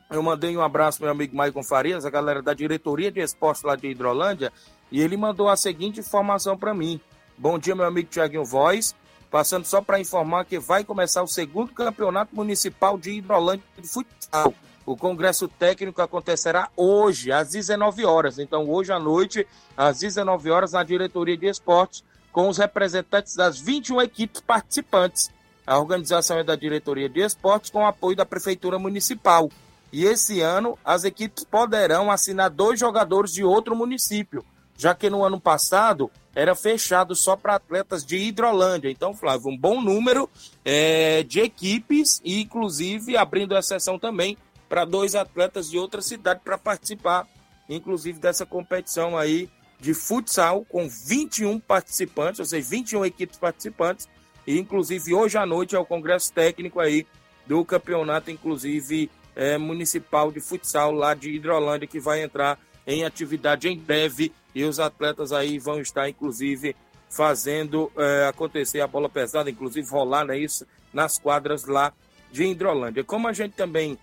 eu 0.09 0.23
mandei 0.23 0.55
um 0.55 0.61
abraço 0.61 0.99
para 0.99 1.07
meu 1.07 1.11
amigo 1.11 1.35
Maicon 1.35 1.63
Farias, 1.63 2.05
a 2.05 2.09
galera 2.09 2.41
da 2.41 2.53
diretoria 2.53 3.11
de 3.11 3.19
esporte 3.19 3.65
lá 3.65 3.75
de 3.75 3.89
Hidrolândia, 3.89 4.53
e 4.89 5.01
ele 5.01 5.17
mandou 5.17 5.49
a 5.49 5.57
seguinte 5.57 5.99
informação 5.99 6.57
para 6.57 6.73
mim. 6.73 6.99
Bom 7.37 7.59
dia, 7.59 7.75
meu 7.75 7.85
amigo 7.85 8.09
Tiaguinho 8.09 8.45
Voz. 8.45 8.95
Passando 9.31 9.65
só 9.65 9.81
para 9.81 9.99
informar 9.99 10.43
que 10.43 10.59
vai 10.59 10.83
começar 10.83 11.23
o 11.23 11.27
segundo 11.27 11.71
campeonato 11.71 12.35
municipal 12.35 12.97
de 12.97 13.11
Hidrolândia 13.11 13.63
de 13.79 13.87
futsal. 13.87 14.53
O 14.85 14.97
congresso 14.97 15.47
técnico 15.47 16.01
acontecerá 16.01 16.69
hoje, 16.75 17.31
às 17.31 17.51
19 17.51 18.03
horas. 18.03 18.37
Então, 18.39 18.69
hoje 18.69 18.91
à 18.91 18.99
noite, 18.99 19.47
às 19.77 19.99
19 19.99 20.51
horas, 20.51 20.73
na 20.73 20.83
diretoria 20.83 21.37
de 21.37 21.47
esportes, 21.47 22.03
com 22.29 22.49
os 22.49 22.57
representantes 22.57 23.33
das 23.33 23.57
21 23.57 24.01
equipes 24.01 24.41
participantes. 24.41 25.31
A 25.65 25.79
organização 25.79 26.37
é 26.37 26.43
da 26.43 26.57
diretoria 26.57 27.07
de 27.07 27.21
esportes 27.21 27.71
com 27.71 27.85
apoio 27.85 28.17
da 28.17 28.25
prefeitura 28.25 28.77
municipal. 28.77 29.49
E 29.93 30.03
esse 30.03 30.41
ano, 30.41 30.77
as 30.83 31.05
equipes 31.05 31.45
poderão 31.45 32.11
assinar 32.11 32.49
dois 32.49 32.77
jogadores 32.77 33.31
de 33.31 33.45
outro 33.45 33.77
município, 33.77 34.43
já 34.81 34.95
que 34.95 35.11
no 35.11 35.23
ano 35.23 35.39
passado 35.39 36.09
era 36.33 36.55
fechado 36.55 37.15
só 37.15 37.35
para 37.35 37.53
atletas 37.53 38.03
de 38.03 38.17
Hidrolândia. 38.17 38.89
Então, 38.89 39.13
Flávio, 39.13 39.51
um 39.51 39.55
bom 39.55 39.79
número 39.79 40.27
é, 40.65 41.21
de 41.21 41.39
equipes, 41.39 42.19
e 42.25 42.41
inclusive 42.41 43.15
abrindo 43.15 43.55
exceção 43.55 43.99
também 43.99 44.35
para 44.67 44.83
dois 44.83 45.13
atletas 45.13 45.69
de 45.69 45.77
outra 45.77 46.01
cidade 46.01 46.41
para 46.43 46.57
participar, 46.57 47.27
inclusive 47.69 48.17
dessa 48.17 48.43
competição 48.43 49.15
aí 49.15 49.47
de 49.79 49.93
futsal, 49.93 50.65
com 50.65 50.89
21 50.89 51.59
participantes, 51.59 52.39
ou 52.39 52.45
seja, 52.47 52.67
21 52.67 53.05
equipes 53.05 53.37
participantes, 53.37 54.09
e 54.47 54.57
inclusive 54.57 55.13
hoje 55.13 55.37
à 55.37 55.45
noite 55.45 55.75
é 55.75 55.79
o 55.79 55.85
congresso 55.85 56.33
técnico 56.33 56.79
aí 56.79 57.05
do 57.45 57.63
campeonato, 57.63 58.31
inclusive 58.31 59.11
é, 59.35 59.59
municipal 59.59 60.31
de 60.31 60.39
futsal 60.39 60.91
lá 60.91 61.13
de 61.13 61.29
Hidrolândia, 61.29 61.87
que 61.87 61.99
vai 61.99 62.23
entrar 62.23 62.57
em 62.87 63.03
atividade 63.03 63.67
em 63.67 63.77
breve, 63.77 64.31
e 64.53 64.63
os 64.63 64.79
atletas 64.79 65.31
aí 65.31 65.57
vão 65.57 65.79
estar, 65.79 66.09
inclusive, 66.09 66.75
fazendo 67.09 67.91
é, 67.97 68.27
acontecer 68.27 68.81
a 68.81 68.87
bola 68.87 69.09
pesada, 69.09 69.49
inclusive 69.49 69.87
rolar, 69.89 70.25
né, 70.25 70.37
isso, 70.37 70.65
nas 70.93 71.17
quadras 71.17 71.65
lá 71.65 71.93
de 72.31 72.43
Hidrolândia. 72.45 73.03
Como 73.03 73.27
a 73.27 73.33
gente 73.33 73.53
também 73.53 73.97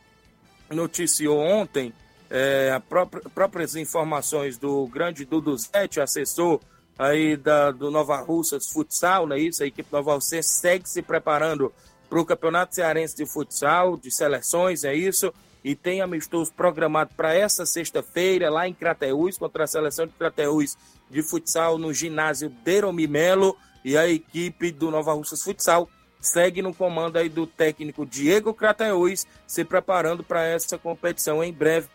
noticiou 0.71 1.39
ontem 1.39 1.93
é, 2.31 2.81
própria, 2.89 3.23
próprias 3.35 3.75
informações 3.75 4.59
do 4.59 4.87
grande 4.87 5.25
Dudu 5.25 5.57
Zete, 5.57 6.01
assessor 6.01 6.61
aí 6.99 7.37
da, 7.37 7.71
do 7.71 7.91
Nova 7.91 8.17
Russas 8.19 8.69
Futsal, 8.69 9.27
não 9.27 9.37
é 9.37 9.41
isso? 9.41 9.63
A 9.63 9.67
equipe 9.67 9.89
Nova 9.91 10.15
Russas 10.15 10.47
segue 10.47 10.89
se 10.89 11.01
preparando 11.01 11.73
para 12.09 12.21
o 12.21 12.25
Campeonato 12.25 12.75
Cearense 12.75 13.17
de 13.17 13.27
Futsal, 13.27 13.97
de 13.97 14.11
seleções, 14.11 14.85
é 14.85 14.95
isso? 14.95 15.33
E 15.65 15.75
tem 15.75 16.01
amistoso 16.01 16.53
programado 16.53 17.13
para 17.17 17.35
essa 17.35 17.67
sexta-feira, 17.67 18.51
lá 18.51 18.69
em 18.69 18.75
Crateús, 18.75 19.39
contra 19.39 19.65
a 19.65 19.67
seleção 19.67 20.07
de 20.07 20.13
Crateús 20.13 20.77
de 21.11 21.23
futsal 21.23 21.79
no 21.79 21.93
ginásio 21.93 22.49
Deromi 22.65 23.07
Melo. 23.07 23.57
E 23.85 23.97
a 23.97 24.09
equipe 24.09 24.71
do 24.71 24.91
Nova 24.91 25.13
Russas 25.13 25.43
Futsal 25.43 25.89
segue 26.21 26.63
no 26.63 26.75
comando 26.75 27.17
aí 27.17 27.29
do 27.29 27.47
técnico 27.47 28.05
Diego 28.05 28.53
Crateus, 28.53 29.27
se 29.47 29.65
preparando 29.65 30.25
para 30.25 30.45
essa 30.45 30.77
competição 30.77 31.43
em 31.43 31.53
breve 31.53 31.89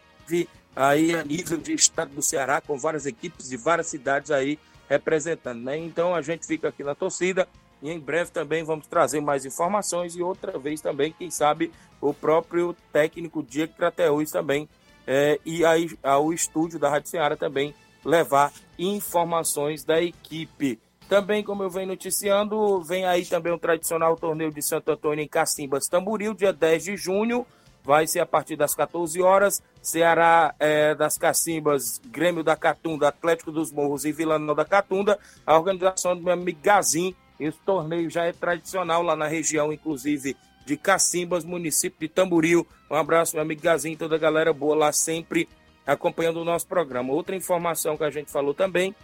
aí 0.76 1.14
a 1.14 1.24
nível 1.24 1.58
de 1.58 1.74
estado 1.74 2.16
do 2.16 2.22
Ceará, 2.22 2.62
com 2.62 2.78
várias 2.78 3.06
equipes 3.06 3.50
de 3.50 3.58
várias 3.58 3.88
cidades 3.88 4.32
aí 4.32 4.58
representando, 4.90 5.62
né? 5.62 5.78
Então 5.78 6.16
a 6.16 6.22
gente 6.22 6.46
fica 6.46 6.70
aqui 6.70 6.84
na 6.84 6.96
torcida 6.96 7.48
e 7.84 7.92
em 7.92 8.00
breve 8.00 8.32
também 8.32 8.64
vamos 8.64 8.88
trazer 8.88 9.22
mais 9.22 9.46
informações 9.46 10.16
e 10.16 10.24
outra 10.24 10.58
vez 10.58 10.82
também, 10.82 11.12
quem 11.12 11.30
sabe, 11.30 11.72
o 12.02 12.14
próprio 12.14 12.74
técnico 12.92 13.44
Diego 13.44 13.74
Crateus 13.74 14.32
também 14.32 14.68
é, 15.06 15.40
e 15.46 15.66
aí 15.66 15.90
ao 16.02 16.34
estúdio 16.34 16.80
da 16.80 16.90
Rádio 16.90 17.10
Ceará 17.10 17.36
também 17.36 17.76
levar 18.04 18.52
informações 18.78 19.84
da 19.84 20.02
equipe. 20.02 20.80
Também, 21.08 21.44
como 21.44 21.64
eu 21.64 21.70
venho 21.70 21.88
noticiando, 21.88 22.82
vem 22.82 23.06
aí 23.06 23.26
também 23.26 23.52
o 23.52 23.60
tradicional 23.60 24.16
torneio 24.16 24.52
de 24.52 24.62
Santo 24.62 24.92
Antônio 24.92 25.24
em 25.24 25.28
Cacimbas, 25.28 25.88
Tamboril, 25.88 26.34
dia 26.34 26.54
10 26.54 26.84
de 26.84 26.98
junho. 26.98 27.46
Vai 27.84 28.08
ser 28.08 28.22
a 28.22 28.26
partir 28.26 28.56
das 28.56 28.74
14 28.74 29.22
horas. 29.22 29.62
Ceará 29.82 30.56
é, 30.58 30.96
das 30.96 31.18
Cacimbas, 31.18 32.00
Grêmio 32.06 32.42
da 32.42 32.56
Catunda, 32.56 33.10
Atlético 33.10 33.52
dos 33.52 33.74
Morros 33.74 34.06
e 34.06 34.12
Vila 34.14 34.40
Nova 34.40 34.64
da 34.64 34.70
Catunda. 34.70 35.20
A 35.46 35.58
organização 35.58 36.16
do 36.16 36.24
meu 36.24 36.34
amigo 36.34 36.60
Gazin. 36.64 37.14
Esse 37.40 37.58
torneio 37.66 38.10
já 38.10 38.26
é 38.26 38.32
tradicional 38.32 39.02
lá 39.02 39.16
na 39.16 39.28
região, 39.28 39.74
inclusive 39.74 40.36
de 40.66 40.78
Cacimbas, 40.78 41.44
município 41.44 42.00
de 42.00 42.08
Tamboril. 42.08 42.66
Um 42.90 42.96
abraço, 42.96 43.36
meu 43.36 43.42
amigo 43.42 43.62
Gazin, 43.62 43.96
toda 43.96 44.16
a 44.16 44.20
galera 44.20 44.54
boa 44.54 44.76
lá 44.76 44.94
sempre 44.94 45.48
acompanhando 45.86 46.42
o 46.42 46.46
nosso 46.46 46.68
programa. 46.68 47.14
Outra 47.14 47.36
informação 47.36 47.98
que 47.98 48.04
a 48.04 48.10
gente 48.10 48.32
falou 48.32 48.54
também 48.54 48.96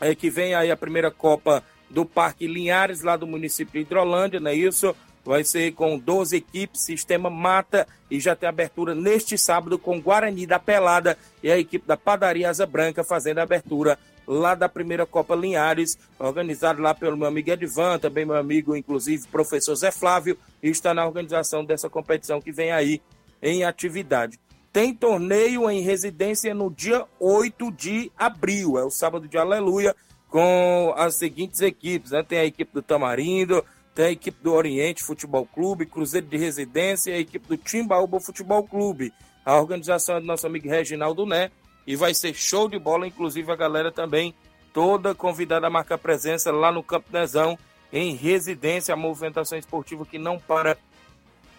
é 0.00 0.14
que 0.14 0.28
vem 0.28 0.54
aí 0.54 0.70
a 0.70 0.76
primeira 0.76 1.10
Copa 1.10 1.64
do 1.88 2.04
Parque 2.04 2.46
Linhares, 2.46 3.02
lá 3.02 3.16
do 3.16 3.26
município 3.26 3.72
de 3.72 3.80
Hidrolândia, 3.80 4.40
não 4.40 4.50
é 4.50 4.54
isso? 4.54 4.94
Vai 5.24 5.42
ser 5.42 5.72
com 5.72 5.98
12 5.98 6.36
equipes, 6.36 6.82
sistema 6.82 7.28
mata, 7.30 7.86
e 8.10 8.20
já 8.20 8.36
tem 8.36 8.48
abertura 8.48 8.94
neste 8.94 9.36
sábado 9.36 9.78
com 9.78 10.00
Guarani 10.00 10.46
da 10.46 10.58
Pelada 10.58 11.18
e 11.42 11.50
a 11.50 11.58
equipe 11.58 11.86
da 11.86 11.96
Padaria 11.96 12.48
Asa 12.48 12.66
Branca 12.66 13.02
fazendo 13.02 13.38
a 13.38 13.42
abertura 13.42 13.98
lá 14.26 14.54
da 14.54 14.68
primeira 14.68 15.06
Copa 15.06 15.34
Linhares, 15.34 15.98
organizado 16.18 16.82
lá 16.82 16.94
pelo 16.94 17.16
meu 17.16 17.28
amigo 17.28 17.50
Edvan, 17.50 17.98
também 17.98 18.24
meu 18.24 18.36
amigo, 18.36 18.76
inclusive, 18.76 19.28
professor 19.28 19.74
Zé 19.74 19.90
Flávio, 19.90 20.36
e 20.62 20.68
está 20.68 20.92
na 20.92 21.06
organização 21.06 21.64
dessa 21.64 21.88
competição 21.88 22.40
que 22.40 22.50
vem 22.50 22.72
aí 22.72 23.00
em 23.42 23.64
atividade. 23.64 24.38
Tem 24.72 24.92
torneio 24.92 25.70
em 25.70 25.80
residência 25.80 26.54
no 26.54 26.70
dia 26.70 27.06
8 27.18 27.70
de 27.72 28.10
abril, 28.16 28.78
é 28.78 28.84
o 28.84 28.90
sábado 28.90 29.26
de 29.26 29.38
Aleluia, 29.38 29.94
com 30.28 30.92
as 30.96 31.14
seguintes 31.14 31.60
equipes, 31.60 32.10
né? 32.10 32.22
Tem 32.22 32.38
a 32.38 32.44
equipe 32.44 32.72
do 32.74 32.82
Tamarindo, 32.82 33.64
tem 33.94 34.06
a 34.06 34.10
equipe 34.10 34.42
do 34.42 34.52
Oriente 34.52 35.02
Futebol 35.02 35.46
Clube, 35.46 35.86
Cruzeiro 35.86 36.26
de 36.26 36.36
Residência 36.36 37.10
e 37.10 37.14
a 37.14 37.18
equipe 37.20 37.48
do 37.48 37.56
Timbaúba 37.56 38.20
Futebol 38.20 38.62
Clube. 38.64 39.14
A 39.44 39.56
organização 39.58 40.16
é 40.16 40.20
do 40.20 40.26
nosso 40.26 40.46
amigo 40.46 40.68
Reginaldo 40.68 41.24
Né 41.24 41.50
e 41.86 41.94
vai 41.94 42.12
ser 42.14 42.34
show 42.34 42.68
de 42.68 42.78
bola, 42.78 43.06
inclusive 43.06 43.50
a 43.50 43.56
galera 43.56 43.92
também 43.92 44.34
toda 44.72 45.14
convidada 45.14 45.66
a 45.66 45.70
marcar 45.70 45.98
presença 45.98 46.50
lá 46.50 46.70
no 46.70 46.82
Campo 46.82 47.08
Nezão, 47.10 47.58
em 47.92 48.14
residência, 48.14 48.92
a 48.92 48.96
movimentação 48.96 49.56
esportiva 49.56 50.04
que 50.04 50.18
não 50.18 50.38
para 50.38 50.76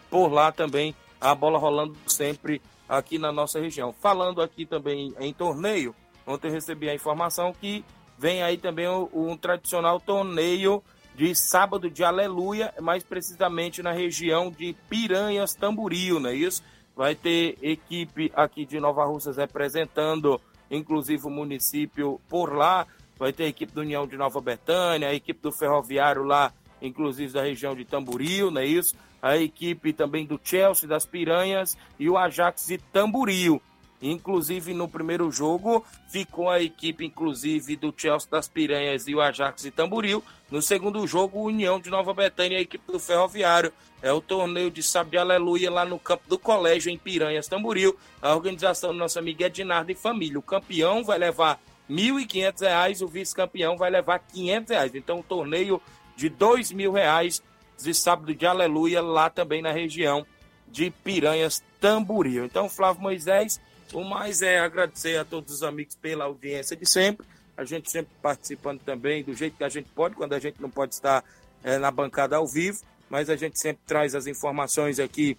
por 0.09 0.31
lá 0.31 0.51
também, 0.51 0.95
a 1.19 1.33
bola 1.33 1.57
rolando 1.57 1.95
sempre 2.05 2.61
aqui 2.87 3.17
na 3.17 3.31
nossa 3.31 3.59
região. 3.59 3.93
Falando 3.93 4.41
aqui 4.41 4.65
também 4.65 5.13
em 5.19 5.33
torneio, 5.33 5.95
ontem 6.25 6.47
eu 6.47 6.53
recebi 6.53 6.89
a 6.89 6.95
informação 6.95 7.53
que 7.53 7.83
vem 8.17 8.41
aí 8.41 8.57
também 8.57 8.87
um 8.87 9.35
tradicional 9.35 9.99
torneio 9.99 10.83
de 11.15 11.33
sábado 11.33 11.89
de 11.89 12.03
Aleluia, 12.03 12.73
mais 12.79 13.03
precisamente 13.03 13.81
na 13.81 13.91
região 13.91 14.51
de 14.51 14.75
Piranhas, 14.87 15.55
Tamboril, 15.55 16.19
não 16.19 16.29
é 16.29 16.35
isso? 16.35 16.61
Vai 16.97 17.13
ter 17.13 17.59
equipe 17.61 18.31
aqui 18.35 18.65
de 18.65 18.79
Nova 18.79 19.05
Russas 19.05 19.37
representando, 19.37 20.41
inclusive 20.71 21.27
o 21.27 21.29
município 21.29 22.19
por 22.27 22.51
lá. 22.51 22.87
Vai 23.19 23.31
ter 23.31 23.43
equipe 23.43 23.71
do 23.71 23.81
União 23.81 24.07
de 24.07 24.17
Nova 24.17 24.41
Betânia, 24.41 25.09
a 25.09 25.13
equipe 25.13 25.39
do 25.39 25.51
Ferroviário 25.51 26.23
lá, 26.23 26.51
inclusive 26.81 27.33
da 27.33 27.43
região 27.43 27.75
de 27.75 27.85
Tamboril, 27.85 28.49
não 28.49 28.61
é 28.61 28.65
isso? 28.65 28.95
A 29.21 29.37
equipe 29.37 29.93
também 29.93 30.25
do 30.25 30.41
Chelsea, 30.43 30.89
das 30.89 31.05
Piranhas 31.05 31.77
e 31.99 32.09
o 32.09 32.17
Ajax 32.17 32.65
de 32.65 32.79
Tamboril. 32.79 33.61
Inclusive, 34.01 34.73
no 34.73 34.87
primeiro 34.87 35.31
jogo, 35.31 35.83
ficou 36.07 36.49
a 36.49 36.61
equipe, 36.61 37.05
inclusive, 37.05 37.75
do 37.75 37.93
Chelsea 37.95 38.29
das 38.29 38.47
Piranhas 38.47 39.07
e 39.07 39.15
o 39.15 39.21
Ajax 39.21 39.63
de 39.63 39.71
Tamboril. 39.71 40.23
No 40.51 40.61
segundo 40.61 41.05
jogo, 41.07 41.41
União 41.41 41.79
de 41.79 41.89
Nova 41.89 42.13
Betânia 42.13 42.55
e 42.55 42.59
a 42.59 42.61
equipe 42.61 42.91
do 42.91 42.99
Ferroviário. 42.99 43.73
É 44.01 44.11
o 44.11 44.21
torneio 44.21 44.69
de 44.69 44.81
de 44.81 45.17
Aleluia 45.17 45.71
lá 45.71 45.83
no 45.83 45.97
campo 45.97 46.23
do 46.29 46.37
colégio, 46.37 46.91
em 46.91 46.97
Piranhas, 46.97 47.47
Tamboril. 47.47 47.97
A 48.21 48.35
organização 48.35 48.91
do 48.91 48.99
nosso 48.99 49.17
amigo 49.17 49.43
Ednardo 49.43 49.91
e 49.91 49.95
família. 49.95 50.37
O 50.37 50.43
campeão 50.43 51.03
vai 51.03 51.17
levar 51.17 51.59
R$ 51.89 51.95
1.500, 51.95 53.01
o 53.01 53.07
vice-campeão 53.07 53.77
vai 53.77 53.89
levar 53.89 54.19
500 54.19 54.69
reais. 54.69 54.95
Então, 54.95 55.19
um 55.19 55.23
torneio 55.23 55.81
de 56.15 56.27
R$ 56.27 56.35
2.000 56.37 57.41
de 57.81 57.93
Sábado 57.93 58.33
de 58.33 58.45
Aleluia, 58.45 59.01
lá 59.01 59.29
também 59.29 59.61
na 59.61 59.71
região 59.71 60.25
de 60.67 60.91
Piranhas, 60.91 61.63
Tamboril. 61.79 62.45
Então, 62.45 62.69
Flávio 62.69 63.01
Moisés 63.01 63.59
o 63.93 64.03
mais 64.03 64.41
é 64.41 64.59
agradecer 64.59 65.17
a 65.17 65.25
todos 65.25 65.53
os 65.53 65.63
amigos 65.63 65.95
pela 65.95 66.25
audiência 66.25 66.75
de 66.75 66.85
sempre. 66.85 67.25
A 67.55 67.63
gente 67.63 67.89
sempre 67.89 68.11
participando 68.21 68.81
também 68.81 69.23
do 69.23 69.33
jeito 69.33 69.57
que 69.57 69.63
a 69.63 69.69
gente 69.69 69.89
pode, 69.89 70.15
quando 70.15 70.33
a 70.33 70.39
gente 70.39 70.61
não 70.61 70.69
pode 70.69 70.93
estar 70.93 71.23
é, 71.63 71.77
na 71.77 71.89
bancada 71.89 72.35
ao 72.35 72.47
vivo, 72.47 72.79
mas 73.09 73.29
a 73.29 73.35
gente 73.35 73.59
sempre 73.59 73.81
traz 73.85 74.13
as 74.13 74.27
informações 74.27 74.99
aqui 74.99 75.37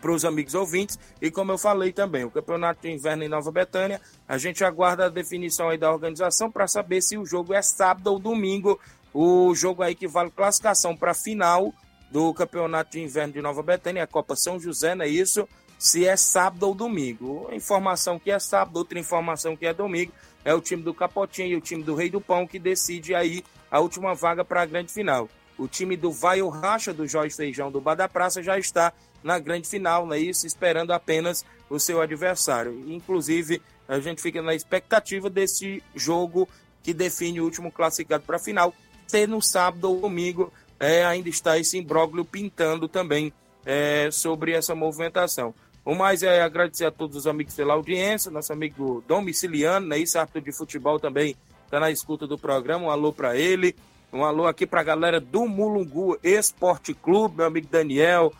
para 0.00 0.12
os 0.12 0.24
amigos 0.24 0.54
ouvintes. 0.54 0.98
E 1.20 1.30
como 1.30 1.52
eu 1.52 1.58
falei 1.58 1.92
também, 1.92 2.24
o 2.24 2.30
Campeonato 2.30 2.82
de 2.82 2.90
Inverno 2.90 3.24
em 3.24 3.28
Nova 3.28 3.50
Betânia, 3.50 4.00
a 4.28 4.38
gente 4.38 4.64
aguarda 4.64 5.06
a 5.06 5.08
definição 5.08 5.68
aí 5.68 5.78
da 5.78 5.92
organização 5.92 6.50
para 6.50 6.66
saber 6.66 7.02
se 7.02 7.18
o 7.18 7.26
jogo 7.26 7.52
é 7.52 7.62
sábado 7.62 8.06
ou 8.08 8.18
domingo. 8.18 8.80
O 9.12 9.54
jogo 9.54 9.82
aí 9.82 9.94
que 9.94 10.06
vale 10.06 10.30
classificação 10.30 10.96
para 10.96 11.12
a 11.12 11.14
final 11.14 11.72
do 12.10 12.32
Campeonato 12.34 12.92
de 12.92 13.00
Inverno 13.00 13.32
de 13.32 13.42
Nova 13.42 13.62
Betânia, 13.62 14.02
a 14.02 14.06
Copa 14.06 14.36
São 14.36 14.60
José, 14.60 14.94
não 14.94 15.04
é 15.04 15.08
isso? 15.08 15.48
Se 15.78 16.06
é 16.06 16.16
sábado 16.16 16.64
ou 16.64 16.74
domingo. 16.74 17.48
Informação 17.52 18.18
que 18.18 18.30
é 18.30 18.38
sábado, 18.38 18.76
outra 18.76 18.98
informação 18.98 19.56
que 19.56 19.66
é 19.66 19.74
domingo. 19.74 20.12
É 20.44 20.54
o 20.54 20.60
time 20.60 20.82
do 20.82 20.94
Capotinho 20.94 21.48
e 21.48 21.56
o 21.56 21.60
time 21.60 21.82
do 21.82 21.94
Rei 21.94 22.08
do 22.08 22.20
Pão 22.20 22.46
que 22.46 22.58
decide 22.58 23.14
aí 23.14 23.44
a 23.70 23.80
última 23.80 24.14
vaga 24.14 24.44
para 24.44 24.62
a 24.62 24.66
grande 24.66 24.92
final. 24.92 25.28
O 25.58 25.66
time 25.66 25.96
do 25.96 26.12
Vai 26.12 26.42
o 26.42 26.48
Racha, 26.48 26.92
do 26.92 27.06
Jorge 27.06 27.34
Feijão 27.34 27.70
do 27.70 27.80
Bar 27.80 27.94
da 27.94 28.08
Praça, 28.08 28.42
já 28.42 28.58
está 28.58 28.92
na 29.22 29.38
grande 29.38 29.68
final, 29.68 30.06
não 30.06 30.14
é 30.14 30.18
isso? 30.20 30.46
Esperando 30.46 30.92
apenas 30.92 31.44
o 31.68 31.80
seu 31.80 32.00
adversário. 32.00 32.84
Inclusive, 32.86 33.60
a 33.88 33.98
gente 33.98 34.22
fica 34.22 34.40
na 34.42 34.54
expectativa 34.54 35.28
desse 35.28 35.82
jogo 35.94 36.48
que 36.82 36.94
define 36.94 37.40
o 37.40 37.44
último 37.44 37.72
classificado 37.72 38.24
para 38.24 38.36
a 38.36 38.40
final. 38.40 38.72
Ser 39.06 39.26
no 39.26 39.42
sábado 39.42 39.90
ou 39.90 40.00
domingo, 40.00 40.52
é, 40.78 41.04
ainda 41.04 41.28
está 41.28 41.58
esse 41.58 41.78
imbróglio 41.78 42.24
pintando 42.24 42.88
também 42.88 43.32
é, 43.64 44.08
sobre 44.12 44.52
essa 44.52 44.74
movimentação. 44.74 45.54
O 45.86 45.94
mais 45.94 46.24
é 46.24 46.42
agradecer 46.42 46.84
a 46.84 46.90
todos 46.90 47.16
os 47.16 47.26
amigos 47.28 47.54
pela 47.54 47.74
audiência, 47.74 48.28
nosso 48.28 48.52
amigo 48.52 49.04
domiciliano, 49.06 49.86
né? 49.86 49.96
Isso, 49.96 50.18
árbitro 50.18 50.40
de 50.40 50.50
futebol 50.50 50.98
também 50.98 51.36
está 51.64 51.78
na 51.78 51.92
escuta 51.92 52.26
do 52.26 52.36
programa. 52.36 52.86
Um 52.86 52.90
alô 52.90 53.12
para 53.12 53.36
ele. 53.36 53.76
Um 54.12 54.24
alô 54.24 54.46
aqui 54.48 54.66
para 54.66 54.80
a 54.80 54.84
galera 54.84 55.20
do 55.20 55.46
Mulungu 55.46 56.18
Esporte 56.24 56.92
Clube, 56.92 57.36
meu 57.36 57.46
amigo 57.46 57.68
Daniel, 57.70 58.32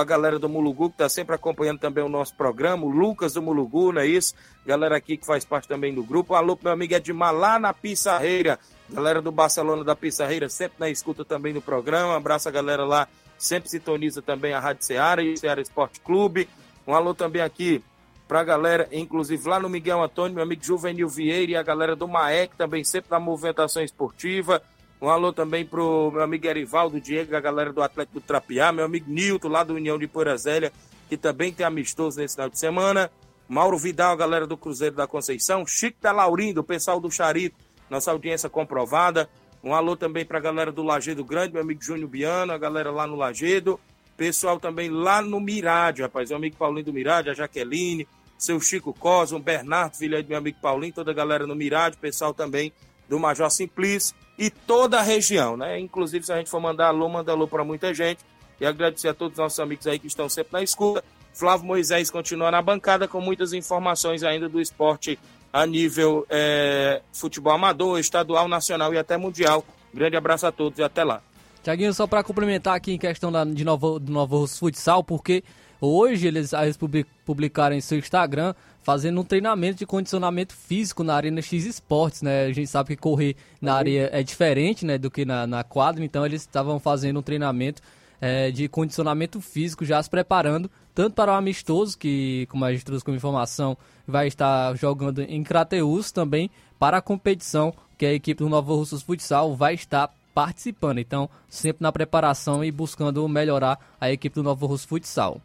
a 0.00 0.04
galera 0.04 0.38
do 0.38 0.48
Mulungu 0.48 0.88
que 0.88 0.94
está 0.94 1.08
sempre 1.08 1.34
acompanhando 1.34 1.78
também 1.78 2.02
o 2.02 2.08
nosso 2.08 2.34
programa, 2.34 2.86
o 2.86 2.88
Lucas 2.88 3.34
do 3.34 3.42
Mulungu, 3.42 3.92
não 3.92 4.00
é 4.00 4.06
isso? 4.06 4.34
Galera 4.64 4.96
aqui 4.96 5.18
que 5.18 5.26
faz 5.26 5.44
parte 5.44 5.68
também 5.68 5.92
do 5.92 6.02
grupo. 6.02 6.32
Um 6.32 6.36
alô 6.36 6.56
pro 6.56 6.64
meu 6.64 6.72
amigo 6.72 6.94
Edmar 6.94 7.34
lá 7.34 7.58
na 7.58 7.74
Pissarreira, 7.74 8.58
galera 8.88 9.20
do 9.20 9.30
Barcelona 9.30 9.84
da 9.84 9.94
Pissarreira, 9.94 10.48
sempre 10.48 10.76
na 10.78 10.88
escuta 10.88 11.26
também 11.26 11.52
do 11.52 11.60
programa. 11.60 12.14
Um 12.14 12.16
abraço 12.16 12.48
a 12.48 12.52
galera 12.52 12.86
lá, 12.86 13.06
sempre 13.36 13.68
sintoniza 13.68 14.22
também 14.22 14.54
a 14.54 14.60
Rádio 14.60 14.84
Ceará 14.84 15.22
e 15.22 15.34
o 15.34 15.60
Esporte 15.60 16.00
Clube. 16.00 16.48
Um 16.90 16.94
alô 16.96 17.14
também 17.14 17.40
aqui 17.40 17.80
para 18.26 18.40
a 18.40 18.44
galera, 18.44 18.88
inclusive 18.90 19.48
lá 19.48 19.60
no 19.60 19.68
Miguel 19.68 20.02
Antônio, 20.02 20.34
meu 20.34 20.42
amigo 20.42 20.64
Juvenil 20.64 21.08
Vieira 21.08 21.52
e 21.52 21.56
a 21.56 21.62
galera 21.62 21.94
do 21.94 22.08
Maek, 22.08 22.56
também 22.56 22.82
sempre 22.82 23.12
na 23.12 23.20
movimentação 23.20 23.80
esportiva. 23.80 24.60
Um 25.00 25.08
alô 25.08 25.32
também 25.32 25.64
pro 25.64 26.10
meu 26.10 26.20
amigo 26.20 26.48
Erivaldo 26.48 27.00
Diego, 27.00 27.36
a 27.36 27.40
galera 27.40 27.72
do 27.72 27.80
Atlético 27.80 28.18
do 28.18 28.26
Trapiá, 28.26 28.72
meu 28.72 28.84
amigo 28.84 29.08
Nilton, 29.08 29.46
lá 29.46 29.62
do 29.62 29.74
União 29.74 29.96
de 29.96 30.08
Porazélia, 30.08 30.72
que 31.08 31.16
também 31.16 31.52
tem 31.52 31.64
amistoso 31.64 32.18
nesse 32.18 32.34
final 32.34 32.50
de 32.50 32.58
semana. 32.58 33.08
Mauro 33.48 33.78
Vidal, 33.78 34.12
a 34.12 34.16
galera 34.16 34.44
do 34.44 34.56
Cruzeiro 34.56 34.96
da 34.96 35.06
Conceição. 35.06 35.64
Chico 35.64 35.98
da 36.00 36.10
Laurindo, 36.10 36.60
o 36.60 36.64
pessoal 36.64 36.98
do 36.98 37.08
Charito, 37.08 37.54
nossa 37.88 38.10
audiência 38.10 38.50
comprovada. 38.50 39.30
Um 39.62 39.76
alô 39.76 39.94
também 39.94 40.24
para 40.24 40.38
a 40.38 40.42
galera 40.42 40.72
do 40.72 40.82
Lagedo 40.82 41.22
Grande, 41.22 41.52
meu 41.52 41.62
amigo 41.62 41.80
Júnior 41.80 42.08
Biano, 42.08 42.52
a 42.52 42.58
galera 42.58 42.90
lá 42.90 43.06
no 43.06 43.14
Lagedo. 43.14 43.78
Pessoal 44.20 44.60
também 44.60 44.90
lá 44.90 45.22
no 45.22 45.40
Mirade, 45.40 46.02
rapaz. 46.02 46.30
O 46.30 46.34
amigo 46.34 46.54
Paulinho 46.54 46.84
do 46.84 46.92
Mirade, 46.92 47.30
a 47.30 47.32
Jaqueline, 47.32 48.06
seu 48.36 48.60
Chico 48.60 48.92
Cosmo, 48.92 49.38
Bernardo, 49.38 49.96
filho 49.96 50.22
do 50.22 50.28
meu 50.28 50.36
amigo 50.36 50.58
Paulinho, 50.60 50.92
toda 50.92 51.10
a 51.10 51.14
galera 51.14 51.46
no 51.46 51.54
Mirade, 51.54 51.96
pessoal 51.96 52.34
também 52.34 52.70
do 53.08 53.18
Major 53.18 53.50
Simplício 53.50 54.14
e 54.38 54.50
toda 54.50 54.98
a 54.98 55.02
região, 55.02 55.56
né? 55.56 55.80
Inclusive, 55.80 56.26
se 56.26 56.30
a 56.34 56.36
gente 56.36 56.50
for 56.50 56.60
mandar 56.60 56.88
alô, 56.88 57.08
manda 57.08 57.32
alô 57.32 57.48
para 57.48 57.64
muita 57.64 57.94
gente. 57.94 58.20
E 58.60 58.66
agradecer 58.66 59.08
a 59.08 59.14
todos 59.14 59.38
os 59.38 59.42
nossos 59.42 59.58
amigos 59.58 59.86
aí 59.86 59.98
que 59.98 60.08
estão 60.08 60.28
sempre 60.28 60.52
na 60.52 60.62
escuta. 60.62 61.02
Flávio 61.32 61.66
Moisés 61.66 62.10
continua 62.10 62.50
na 62.50 62.60
bancada 62.60 63.08
com 63.08 63.22
muitas 63.22 63.54
informações 63.54 64.22
ainda 64.22 64.50
do 64.50 64.60
esporte 64.60 65.18
a 65.50 65.64
nível 65.64 66.26
é, 66.28 67.00
futebol 67.10 67.54
amador, 67.54 67.98
estadual, 67.98 68.48
nacional 68.48 68.92
e 68.92 68.98
até 68.98 69.16
mundial. 69.16 69.64
Grande 69.94 70.14
abraço 70.14 70.46
a 70.46 70.52
todos 70.52 70.78
e 70.78 70.82
até 70.82 71.04
lá. 71.04 71.22
Tiaguinho, 71.62 71.92
só 71.92 72.06
para 72.06 72.24
complementar 72.24 72.74
aqui 72.74 72.92
em 72.92 72.98
questão 72.98 73.30
da, 73.30 73.44
de 73.44 73.64
Novo, 73.64 73.98
do 73.98 74.10
Novo 74.10 74.46
Futsal, 74.46 75.04
porque 75.04 75.44
hoje 75.80 76.26
eles, 76.26 76.52
eles 76.54 76.78
publicaram 77.24 77.76
em 77.76 77.80
seu 77.80 77.98
Instagram 77.98 78.54
fazendo 78.82 79.20
um 79.20 79.24
treinamento 79.24 79.78
de 79.78 79.86
condicionamento 79.86 80.54
físico 80.54 81.04
na 81.04 81.14
Arena 81.14 81.42
X 81.42 81.66
Esportes, 81.66 82.22
né? 82.22 82.46
A 82.46 82.52
gente 82.52 82.66
sabe 82.66 82.88
que 82.88 82.96
correr 82.96 83.36
na 83.60 83.74
areia 83.74 84.08
é 84.10 84.22
diferente, 84.22 84.86
né, 84.86 84.96
do 84.96 85.10
que 85.10 85.26
na, 85.26 85.46
na 85.46 85.62
quadra, 85.62 86.02
então 86.02 86.24
eles 86.24 86.40
estavam 86.40 86.80
fazendo 86.80 87.20
um 87.20 87.22
treinamento 87.22 87.82
é, 88.20 88.50
de 88.50 88.66
condicionamento 88.66 89.40
físico, 89.40 89.84
já 89.84 90.02
se 90.02 90.08
preparando 90.08 90.70
tanto 90.94 91.14
para 91.14 91.32
o 91.32 91.34
amistoso, 91.34 91.96
que, 91.96 92.46
como 92.50 92.64
a 92.64 92.72
gente 92.72 92.84
trouxe 92.84 93.04
como 93.04 93.16
informação, 93.16 93.76
vai 94.06 94.26
estar 94.26 94.76
jogando 94.76 95.22
em 95.22 95.42
Crateus, 95.42 96.10
também 96.10 96.50
para 96.78 96.98
a 96.98 97.02
competição, 97.02 97.72
que 97.96 98.04
a 98.04 98.12
equipe 98.12 98.42
do 98.42 98.48
Novo 98.48 98.74
Russos 98.74 99.02
Futsal 99.02 99.54
vai 99.54 99.74
estar 99.74 100.12
participando. 100.34 100.98
Então, 100.98 101.28
sempre 101.48 101.82
na 101.82 101.92
preparação 101.92 102.64
e 102.64 102.70
buscando 102.70 103.26
melhorar 103.28 103.78
a 104.00 104.10
equipe 104.10 104.34
do 104.34 104.42
Novo 104.42 104.66
Russo 104.66 104.88
Futsal. 104.88 105.40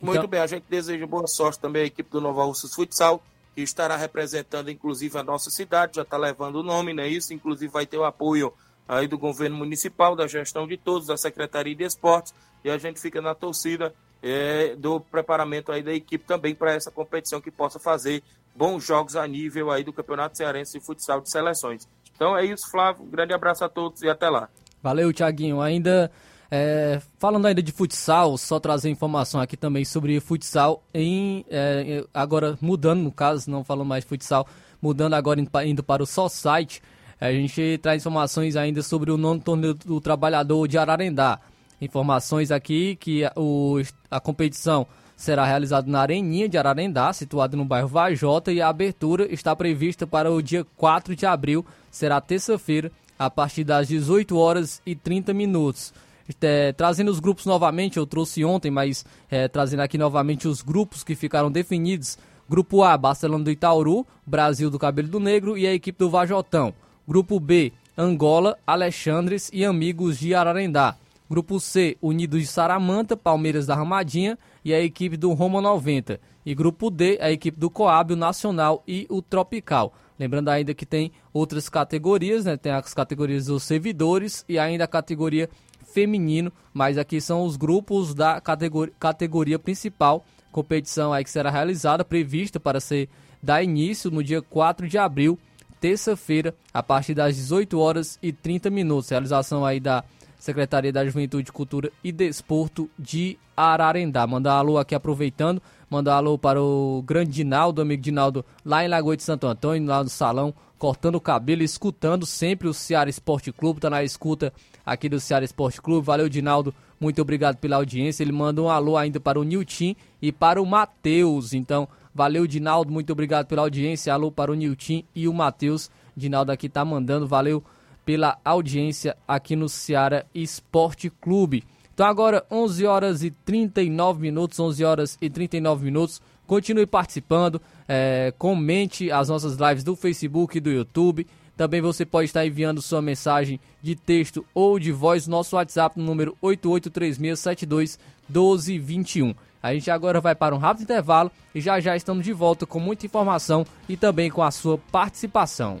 Muito 0.00 0.18
então... 0.18 0.28
bem, 0.28 0.40
a 0.40 0.46
gente 0.46 0.64
deseja 0.68 1.06
boa 1.06 1.26
sorte 1.26 1.58
também 1.58 1.82
à 1.82 1.86
equipe 1.86 2.10
do 2.10 2.20
Novo 2.20 2.44
Russo 2.44 2.72
Futsal, 2.72 3.22
que 3.54 3.62
estará 3.62 3.96
representando 3.96 4.70
inclusive 4.70 5.18
a 5.18 5.22
nossa 5.22 5.50
cidade, 5.50 5.96
já 5.96 6.02
está 6.02 6.16
levando 6.16 6.56
o 6.56 6.62
nome, 6.62 6.92
não 6.92 7.02
é 7.02 7.08
isso? 7.08 7.34
Inclusive 7.34 7.72
vai 7.72 7.86
ter 7.86 7.98
o 7.98 8.04
apoio 8.04 8.52
aí 8.86 9.06
do 9.06 9.18
governo 9.18 9.56
municipal, 9.56 10.14
da 10.14 10.26
gestão 10.26 10.66
de 10.66 10.76
todos, 10.76 11.08
da 11.08 11.16
Secretaria 11.16 11.74
de 11.74 11.84
Esportes, 11.84 12.32
e 12.64 12.70
a 12.70 12.78
gente 12.78 13.00
fica 13.00 13.20
na 13.20 13.34
torcida 13.34 13.92
é, 14.22 14.74
do 14.76 15.00
preparamento 15.00 15.70
aí 15.70 15.82
da 15.82 15.92
equipe 15.92 16.24
também 16.24 16.54
para 16.54 16.72
essa 16.72 16.90
competição 16.90 17.40
que 17.40 17.50
possa 17.50 17.78
fazer 17.78 18.22
bons 18.54 18.84
jogos 18.84 19.14
a 19.14 19.26
nível 19.26 19.70
aí 19.70 19.84
do 19.84 19.92
Campeonato 19.92 20.36
Cearense 20.36 20.78
de 20.78 20.84
Futsal 20.84 21.20
de 21.20 21.30
Seleções. 21.30 21.88
Então 22.18 22.36
é 22.36 22.44
isso, 22.44 22.68
Flávio. 22.68 23.04
Um 23.04 23.10
grande 23.10 23.32
abraço 23.32 23.64
a 23.64 23.68
todos 23.68 24.02
e 24.02 24.08
até 24.08 24.28
lá. 24.28 24.48
Valeu, 24.82 25.12
Tiaguinho. 25.12 25.60
Ainda 25.60 26.10
é, 26.50 27.00
falando 27.16 27.46
ainda 27.46 27.62
de 27.62 27.70
futsal, 27.70 28.36
só 28.36 28.58
trazer 28.58 28.90
informação 28.90 29.40
aqui 29.40 29.56
também 29.56 29.84
sobre 29.84 30.18
futsal 30.18 30.82
em 30.92 31.44
é, 31.48 32.04
agora 32.12 32.58
mudando 32.60 33.02
no 33.02 33.12
caso, 33.12 33.48
não 33.48 33.62
falando 33.62 33.86
mais 33.86 34.02
de 34.02 34.08
futsal, 34.08 34.48
mudando 34.82 35.14
agora 35.14 35.40
indo 35.64 35.82
para 35.84 36.02
o 36.02 36.06
só 36.06 36.28
site. 36.28 36.82
A 37.20 37.30
gente 37.30 37.78
traz 37.78 38.02
informações 38.02 38.56
ainda 38.56 38.82
sobre 38.82 39.12
o 39.12 39.16
nono 39.16 39.40
torneio 39.40 39.74
do 39.74 40.00
trabalhador 40.00 40.66
de 40.66 40.76
Ararendá. 40.76 41.38
Informações 41.80 42.50
aqui 42.50 42.96
que 42.96 43.22
o, 43.36 43.80
a 44.10 44.18
competição 44.18 44.88
será 45.18 45.44
realizada 45.44 45.90
na 45.90 46.00
Areninha 46.00 46.48
de 46.48 46.56
Ararendá, 46.56 47.12
situada 47.12 47.56
no 47.56 47.64
bairro 47.64 47.88
Vajota, 47.88 48.52
e 48.52 48.62
a 48.62 48.68
abertura 48.68 49.26
está 49.32 49.54
prevista 49.54 50.06
para 50.06 50.30
o 50.30 50.40
dia 50.40 50.64
4 50.76 51.16
de 51.16 51.26
abril, 51.26 51.66
será 51.98 52.20
terça-feira, 52.20 52.90
a 53.18 53.28
partir 53.28 53.64
das 53.64 53.88
18 53.88 54.36
horas 54.36 54.80
e 54.86 54.94
30 54.94 55.34
minutos. 55.34 55.92
É, 56.40 56.72
trazendo 56.72 57.10
os 57.10 57.20
grupos 57.20 57.46
novamente, 57.46 57.96
eu 57.96 58.06
trouxe 58.06 58.44
ontem, 58.44 58.70
mas 58.70 59.04
é, 59.30 59.48
trazendo 59.48 59.80
aqui 59.80 59.98
novamente 59.98 60.46
os 60.46 60.62
grupos 60.62 61.02
que 61.02 61.14
ficaram 61.14 61.50
definidos. 61.50 62.16
Grupo 62.48 62.82
A, 62.82 62.96
Barcelona 62.96 63.44
do 63.44 63.50
Itauru, 63.50 64.06
Brasil 64.26 64.70
do 64.70 64.78
Cabelo 64.78 65.08
do 65.08 65.20
Negro 65.20 65.58
e 65.58 65.66
a 65.66 65.74
equipe 65.74 65.98
do 65.98 66.08
Vajotão. 66.08 66.72
Grupo 67.06 67.40
B, 67.40 67.72
Angola, 67.96 68.56
Alexandres 68.66 69.50
e 69.52 69.64
Amigos 69.64 70.18
de 70.18 70.34
Ararendá. 70.34 70.96
Grupo 71.28 71.60
C, 71.60 71.98
Unidos 72.00 72.40
de 72.40 72.46
Saramanta, 72.46 73.16
Palmeiras 73.16 73.66
da 73.66 73.74
Ramadinha 73.74 74.38
e 74.64 74.72
a 74.72 74.80
equipe 74.80 75.16
do 75.16 75.32
Roma 75.32 75.60
90. 75.60 76.20
E 76.48 76.54
grupo 76.54 76.88
D, 76.88 77.18
a 77.20 77.30
equipe 77.30 77.60
do 77.60 77.68
Coab, 77.68 78.14
o 78.14 78.16
Nacional 78.16 78.82
e 78.88 79.06
o 79.10 79.20
Tropical. 79.20 79.92
Lembrando 80.18 80.48
ainda 80.48 80.72
que 80.72 80.86
tem 80.86 81.12
outras 81.30 81.68
categorias, 81.68 82.46
né? 82.46 82.56
Tem 82.56 82.72
as 82.72 82.94
categorias 82.94 83.44
dos 83.44 83.64
servidores 83.64 84.46
e 84.48 84.58
ainda 84.58 84.84
a 84.84 84.88
categoria 84.88 85.50
feminino, 85.92 86.50
mas 86.72 86.96
aqui 86.96 87.20
são 87.20 87.42
os 87.42 87.58
grupos 87.58 88.14
da 88.14 88.40
categoria, 88.40 88.94
categoria 88.98 89.58
principal, 89.58 90.24
competição 90.50 91.12
aí 91.12 91.22
que 91.22 91.28
será 91.28 91.50
realizada, 91.50 92.02
prevista 92.02 92.58
para 92.58 92.80
ser 92.80 93.10
dar 93.42 93.62
início 93.62 94.10
no 94.10 94.24
dia 94.24 94.40
4 94.40 94.88
de 94.88 94.96
abril, 94.96 95.38
terça-feira, 95.78 96.54
a 96.72 96.82
partir 96.82 97.12
das 97.12 97.36
18 97.36 97.78
horas 97.78 98.18
e 98.22 98.32
30 98.32 98.70
minutos. 98.70 99.10
Realização 99.10 99.66
aí 99.66 99.80
da 99.80 100.02
Secretaria 100.38 100.92
da 100.92 101.04
Juventude, 101.04 101.52
Cultura 101.52 101.92
e 102.02 102.10
Desporto 102.10 102.88
de 102.98 103.36
Ararendá. 103.56 104.26
Mandar 104.26 104.54
alô 104.54 104.78
aqui 104.78 104.94
aproveitando, 104.94 105.60
mandar 105.90 106.14
um 106.14 106.18
alô 106.18 106.38
para 106.38 106.60
o 106.60 107.02
grande 107.06 107.30
Dinaldo, 107.30 107.80
amigo 107.80 108.02
Dinaldo, 108.02 108.44
lá 108.64 108.84
em 108.84 108.88
Lagoa 108.88 109.16
de 109.16 109.22
Santo 109.22 109.46
Antônio, 109.46 109.88
lá 109.88 110.02
no 110.02 110.10
salão, 110.10 110.54
cortando 110.78 111.16
o 111.16 111.20
cabelo, 111.20 111.62
escutando 111.62 112.24
sempre 112.24 112.68
o 112.68 112.74
Ceará 112.74 113.10
Esporte 113.10 113.52
Clube, 113.52 113.80
tá 113.80 113.90
na 113.90 114.02
escuta 114.02 114.52
aqui 114.84 115.08
do 115.08 115.18
Ceará 115.18 115.44
Esporte 115.44 115.80
Clube. 115.80 116.06
Valeu, 116.06 116.28
Dinaldo, 116.28 116.74
muito 117.00 117.20
obrigado 117.20 117.56
pela 117.56 117.76
audiência. 117.76 118.22
Ele 118.22 118.32
manda 118.32 118.62
um 118.62 118.68
alô 118.68 118.96
ainda 118.96 119.18
para 119.20 119.38
o 119.38 119.44
Nilton 119.44 119.94
e 120.20 120.32
para 120.32 120.60
o 120.60 120.66
Matheus. 120.66 121.52
Então, 121.52 121.88
valeu, 122.14 122.46
Dinaldo, 122.46 122.92
muito 122.92 123.12
obrigado 123.12 123.46
pela 123.46 123.62
audiência. 123.62 124.12
Alô 124.12 124.30
para 124.30 124.52
o 124.52 124.54
Nilton 124.54 125.02
e 125.14 125.28
o 125.28 125.32
Matheus. 125.32 125.90
Dinaldo 126.16 126.52
aqui 126.52 126.68
tá 126.68 126.84
mandando, 126.84 127.26
valeu 127.26 127.62
pela 128.04 128.38
audiência 128.44 129.16
aqui 129.26 129.54
no 129.54 129.68
Ceará 129.68 130.24
Esporte 130.34 131.10
Clube. 131.10 131.62
Então 131.98 132.06
agora 132.06 132.46
11 132.48 132.86
horas 132.86 133.24
e 133.24 133.30
39 133.32 134.20
minutos, 134.20 134.60
11 134.60 134.84
horas 134.84 135.18
e 135.20 135.28
39 135.28 135.84
minutos. 135.84 136.22
Continue 136.46 136.86
participando, 136.86 137.60
é, 137.88 138.32
comente 138.38 139.10
as 139.10 139.28
nossas 139.28 139.56
lives 139.56 139.82
do 139.82 139.96
Facebook 139.96 140.56
e 140.56 140.60
do 140.60 140.70
YouTube. 140.70 141.26
Também 141.56 141.80
você 141.80 142.06
pode 142.06 142.26
estar 142.26 142.46
enviando 142.46 142.80
sua 142.80 143.02
mensagem 143.02 143.58
de 143.82 143.96
texto 143.96 144.46
ou 144.54 144.78
de 144.78 144.92
voz 144.92 145.26
no 145.26 145.38
nosso 145.38 145.56
WhatsApp 145.56 145.98
no 145.98 146.04
número 146.04 146.38
8836721221. 146.40 149.34
A 149.60 149.74
gente 149.74 149.90
agora 149.90 150.20
vai 150.20 150.36
para 150.36 150.54
um 150.54 150.58
rápido 150.58 150.84
intervalo 150.84 151.32
e 151.52 151.60
já 151.60 151.80
já 151.80 151.96
estamos 151.96 152.24
de 152.24 152.32
volta 152.32 152.64
com 152.64 152.78
muita 152.78 153.06
informação 153.06 153.66
e 153.88 153.96
também 153.96 154.30
com 154.30 154.44
a 154.44 154.52
sua 154.52 154.78
participação. 154.92 155.80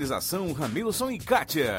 Organização 0.00 0.50
Ramilson 0.54 1.10
e 1.10 1.18
Kátia. 1.18 1.76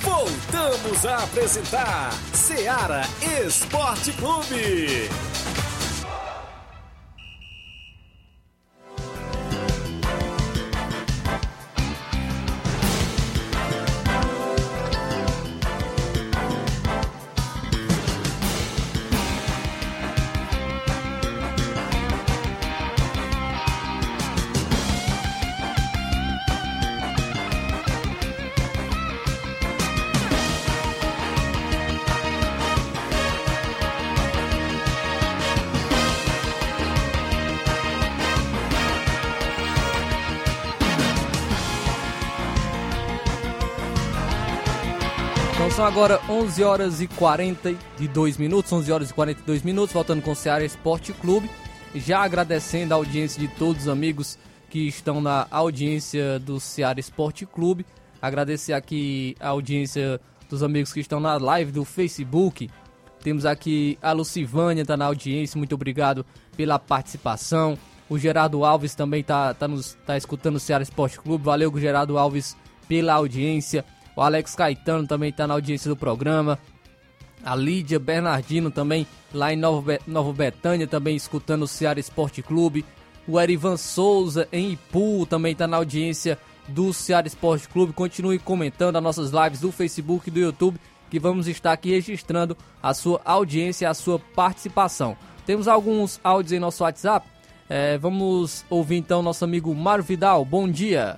Voltamos 0.00 1.04
a 1.04 1.24
apresentar 1.24 2.12
Seara 2.32 3.02
Esporte 3.44 4.12
Clube. 4.12 5.08
São 45.78 45.86
agora 45.86 46.20
11 46.28 46.64
horas 46.64 47.00
e 47.00 47.06
42 47.06 48.36
minutos, 48.36 48.72
11 48.72 48.90
horas 48.90 49.10
e 49.10 49.14
42 49.14 49.62
minutos, 49.62 49.92
voltando 49.92 50.20
com 50.20 50.32
o 50.32 50.34
Ceará 50.34 50.64
Esporte 50.64 51.12
Clube. 51.12 51.48
Já 51.94 52.24
agradecendo 52.24 52.92
a 52.92 52.96
audiência 52.96 53.40
de 53.40 53.46
todos 53.46 53.82
os 53.82 53.88
amigos 53.88 54.36
que 54.68 54.88
estão 54.88 55.20
na 55.20 55.46
audiência 55.52 56.40
do 56.40 56.58
Ceará 56.58 56.98
Esporte 56.98 57.46
Clube. 57.46 57.86
Agradecer 58.20 58.72
aqui 58.72 59.36
a 59.38 59.50
audiência 59.50 60.20
dos 60.50 60.64
amigos 60.64 60.92
que 60.92 60.98
estão 60.98 61.20
na 61.20 61.36
live 61.36 61.70
do 61.70 61.84
Facebook. 61.84 62.68
Temos 63.22 63.46
aqui 63.46 63.96
a 64.02 64.10
Lucivânia, 64.10 64.82
está 64.82 64.96
na 64.96 65.04
audiência, 65.04 65.56
muito 65.56 65.76
obrigado 65.76 66.26
pela 66.56 66.80
participação. 66.80 67.78
O 68.10 68.18
Gerardo 68.18 68.64
Alves 68.64 68.96
também 68.96 69.20
está 69.20 69.54
tá, 69.54 69.68
tá, 69.68 69.74
tá 70.04 70.16
escutando 70.16 70.56
o 70.56 70.60
Ceará 70.60 70.82
Esporte 70.82 71.20
Clube. 71.20 71.44
Valeu, 71.44 71.72
Gerardo 71.78 72.18
Alves, 72.18 72.56
pela 72.88 73.12
audiência. 73.12 73.84
O 74.18 74.20
Alex 74.20 74.56
Caetano 74.56 75.06
também 75.06 75.30
está 75.30 75.46
na 75.46 75.54
audiência 75.54 75.88
do 75.88 75.96
programa. 75.96 76.58
A 77.44 77.54
Lídia 77.54 78.00
Bernardino 78.00 78.68
também 78.68 79.06
lá 79.32 79.52
em 79.52 79.56
Nova 79.56 80.32
Betânia, 80.36 80.88
também 80.88 81.14
escutando 81.14 81.62
o 81.62 81.68
Ceará 81.68 82.00
Esporte 82.00 82.42
Clube. 82.42 82.84
O 83.28 83.40
Erivan 83.40 83.76
Souza 83.76 84.48
em 84.50 84.72
Ipu 84.72 85.24
também 85.24 85.52
está 85.52 85.68
na 85.68 85.76
audiência 85.76 86.36
do 86.66 86.92
Ceará 86.92 87.28
Esporte 87.28 87.68
Clube. 87.68 87.92
Continue 87.92 88.40
comentando 88.40 88.96
as 88.96 89.02
nossas 89.04 89.30
lives 89.30 89.60
do 89.60 89.70
Facebook 89.70 90.28
e 90.28 90.32
do 90.32 90.40
YouTube, 90.40 90.80
que 91.08 91.20
vamos 91.20 91.46
estar 91.46 91.72
aqui 91.72 91.90
registrando 91.90 92.56
a 92.82 92.92
sua 92.94 93.20
audiência 93.24 93.88
a 93.88 93.94
sua 93.94 94.18
participação. 94.18 95.16
Temos 95.46 95.68
alguns 95.68 96.18
áudios 96.24 96.54
em 96.54 96.58
nosso 96.58 96.82
WhatsApp. 96.82 97.24
É, 97.68 97.96
vamos 97.98 98.64
ouvir 98.68 98.96
então 98.96 99.22
nosso 99.22 99.44
amigo 99.44 99.72
Mário 99.72 100.02
Vidal. 100.02 100.44
Bom 100.44 100.68
dia. 100.68 101.16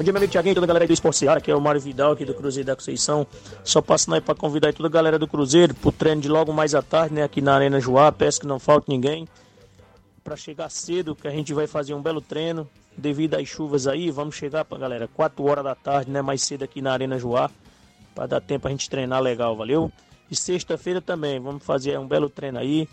Bom 0.00 0.04
dia, 0.04 0.14
meu 0.14 0.20
amigo 0.20 0.32
Tiaguinho, 0.32 0.54
toda 0.54 0.64
a 0.64 0.68
galera 0.68 0.84
aí 0.84 0.88
do 0.88 0.94
Esporte 0.94 1.18
Seara, 1.18 1.42
que 1.42 1.50
é 1.50 1.54
o 1.54 1.60
Mário 1.60 1.78
Vidal 1.78 2.12
aqui 2.12 2.24
do 2.24 2.32
Cruzeiro 2.32 2.66
da 2.66 2.74
Conceição. 2.74 3.26
Só 3.62 3.82
passando 3.82 4.14
aí 4.14 4.20
para 4.22 4.34
convidar 4.34 4.68
aí 4.68 4.72
toda 4.72 4.88
a 4.88 4.90
galera 4.90 5.18
do 5.18 5.28
Cruzeiro 5.28 5.74
pro 5.74 5.92
treino 5.92 6.22
de 6.22 6.28
logo 6.30 6.54
mais 6.54 6.74
à 6.74 6.80
tarde, 6.80 7.14
né, 7.14 7.22
aqui 7.22 7.42
na 7.42 7.54
Arena 7.54 7.78
Joá. 7.78 8.10
Peço 8.10 8.40
que 8.40 8.46
não 8.46 8.58
falte 8.58 8.88
ninguém. 8.88 9.28
Para 10.24 10.36
chegar 10.36 10.70
cedo, 10.70 11.14
que 11.14 11.28
a 11.28 11.30
gente 11.30 11.52
vai 11.52 11.66
fazer 11.66 11.92
um 11.92 12.00
belo 12.00 12.22
treino. 12.22 12.66
Devido 12.96 13.34
às 13.34 13.46
chuvas 13.46 13.86
aí, 13.86 14.10
vamos 14.10 14.36
chegar 14.36 14.64
para 14.64 14.78
galera 14.78 15.06
4 15.06 15.44
horas 15.44 15.64
da 15.64 15.74
tarde, 15.74 16.10
né, 16.10 16.22
mais 16.22 16.40
cedo 16.40 16.62
aqui 16.62 16.80
na 16.80 16.94
Arena 16.94 17.18
Joá, 17.18 17.50
para 18.14 18.26
dar 18.26 18.40
tempo 18.40 18.66
a 18.68 18.70
gente 18.70 18.88
treinar 18.88 19.20
legal, 19.20 19.54
valeu? 19.54 19.92
E 20.30 20.34
sexta-feira 20.34 21.02
também, 21.02 21.38
vamos 21.38 21.62
fazer 21.62 21.98
um 21.98 22.08
belo 22.08 22.30
treino 22.30 22.58
aí 22.58 22.88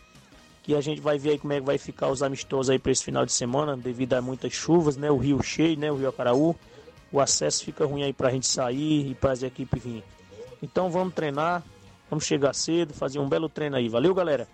que 0.62 0.76
a 0.76 0.82
gente 0.82 1.00
vai 1.00 1.18
ver 1.18 1.30
aí 1.30 1.38
como 1.38 1.54
é 1.54 1.62
que 1.62 1.66
vai 1.66 1.78
ficar 1.78 2.10
os 2.10 2.22
amistosos 2.22 2.70
aí 2.70 2.78
para 2.78 2.92
esse 2.92 3.06
final 3.06 3.26
de 3.26 3.32
semana, 3.32 3.78
devido 3.78 4.12
a 4.16 4.22
muitas 4.22 4.52
chuvas, 4.52 4.98
né? 4.98 5.10
O 5.10 5.16
rio 5.16 5.42
cheio, 5.42 5.80
né? 5.80 5.90
O 5.90 5.96
rio 5.96 6.10
Acaraú 6.10 6.54
o 7.12 7.20
acesso 7.20 7.64
fica 7.64 7.86
ruim 7.86 8.04
aí 8.04 8.14
para 8.14 8.28
a 8.28 8.32
gente 8.32 8.48
sair 8.48 9.12
e 9.12 9.16
para 9.16 9.32
as 9.32 9.44
equipes 9.44 9.84
vir. 9.84 10.04
Então 10.62 10.90
vamos 10.90 11.14
treinar, 11.14 11.64
vamos 12.10 12.26
chegar 12.26 12.54
cedo, 12.54 12.94
fazer 12.94 13.20
um 13.20 13.30
belo 13.30 13.48
treino 13.48 13.76
aí. 13.76 13.88
Valeu, 13.88 14.14
galera? 14.14 14.48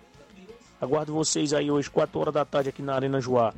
Aguardo 0.80 1.12
vocês 1.12 1.52
aí 1.52 1.70
hoje, 1.70 1.90
4 1.90 2.20
horas 2.20 2.34
da 2.34 2.44
tarde, 2.44 2.68
aqui 2.68 2.82
na 2.82 2.94
Arena 2.94 3.20
Joá. 3.20 3.54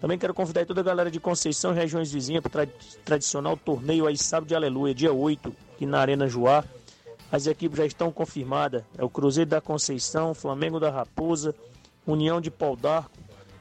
Também 0.00 0.18
quero 0.18 0.34
convidar 0.34 0.66
toda 0.66 0.80
a 0.80 0.84
galera 0.84 1.10
de 1.10 1.20
Conceição 1.20 1.72
e 1.72 1.76
regiões 1.76 2.12
vizinhas 2.12 2.42
para 2.42 2.64
o 2.64 2.68
tradicional 3.04 3.56
torneio 3.56 4.06
aí, 4.06 4.18
sábado 4.18 4.48
de 4.48 4.54
aleluia, 4.54 4.92
dia 4.92 5.12
8, 5.12 5.54
aqui 5.74 5.86
na 5.86 6.00
Arena 6.00 6.26
Joá. 6.26 6.64
As 7.30 7.46
equipes 7.46 7.78
já 7.78 7.86
estão 7.86 8.12
confirmadas. 8.12 8.82
É 8.98 9.04
o 9.04 9.08
Cruzeiro 9.08 9.48
da 9.48 9.60
Conceição, 9.60 10.34
Flamengo 10.34 10.78
da 10.78 10.90
Raposa, 10.90 11.54
União 12.06 12.40
de 12.40 12.50
Pau 12.50 12.76
d'Arco 12.76 13.12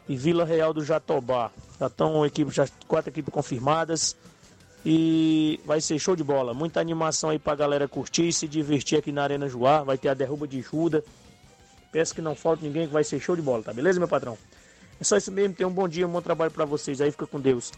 e 0.09 0.18
Vila 0.18 0.43
Real 0.43 0.74
do 0.74 0.84
Jatobá. 0.84 1.51
Já 1.80 1.88
estão 1.88 2.26
equipes, 2.26 2.55
já, 2.55 2.68
quatro 2.88 3.12
equipes 3.12 3.34
confirmadas. 3.34 4.18
E 4.86 5.59
vai 5.65 5.79
ser 5.79 5.99
show 5.99 6.15
de 6.15 6.23
bola. 6.23 6.53
Muita 6.53 6.79
animação 6.79 7.29
aí 7.29 7.38
pra 7.38 7.55
galera 7.55 7.88
curtir 7.88 8.27
e 8.27 8.34
se 8.34 8.47
divertir 8.47 8.97
aqui 8.97 9.11
na 9.11 9.23
Arena 9.23 9.47
Joá. 9.47 9.84
Vai 9.84 9.97
ter 9.97 10.09
a 10.09 10.13
derruba 10.13 10.47
de 10.47 10.61
Juda. 10.61 11.03
Peço 11.91 12.15
que 12.15 12.21
não 12.21 12.34
falte 12.34 12.63
ninguém 12.63 12.88
que 12.88 12.93
vai 12.93 13.03
ser 13.03 13.19
show 13.19 13.36
de 13.36 13.41
bola, 13.41 13.61
tá 13.61 13.73
beleza, 13.73 13.99
meu 13.99 14.07
patrão? 14.07 14.38
É 14.99 15.03
só 15.03 15.17
isso 15.17 15.32
mesmo. 15.32 15.53
Tenham 15.53 15.69
um 15.69 15.73
bom 15.73 15.88
dia, 15.88 16.07
um 16.07 16.11
bom 16.11 16.21
trabalho 16.21 16.51
para 16.51 16.63
vocês 16.63 17.01
aí. 17.01 17.11
Fica 17.11 17.27
com 17.27 17.39
Deus. 17.39 17.71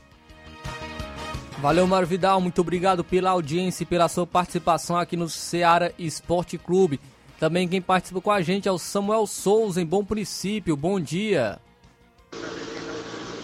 Valeu, 1.60 1.88
Mário 1.88 2.08
Vidal. 2.08 2.42
Muito 2.42 2.60
obrigado 2.60 3.04
pela 3.04 3.32
audiência 3.32 3.84
e 3.84 3.86
pela 3.86 4.10
sua 4.10 4.28
participação 4.28 4.98
aqui 4.98 5.16
no 5.16 5.30
Ceará 5.30 5.92
Esporte 5.98 6.58
Clube. 6.58 7.00
Também 7.40 7.68
quem 7.68 7.82
participa 7.82 8.22
com 8.22 8.32
a 8.32 8.42
gente 8.42 8.68
é 8.68 8.72
o 8.72 8.78
Samuel 8.78 9.26
Souza, 9.26 9.82
em 9.82 9.86
Bom 9.86 10.04
Princípio. 10.04 10.76
Bom 10.76 11.00
dia. 11.00 11.60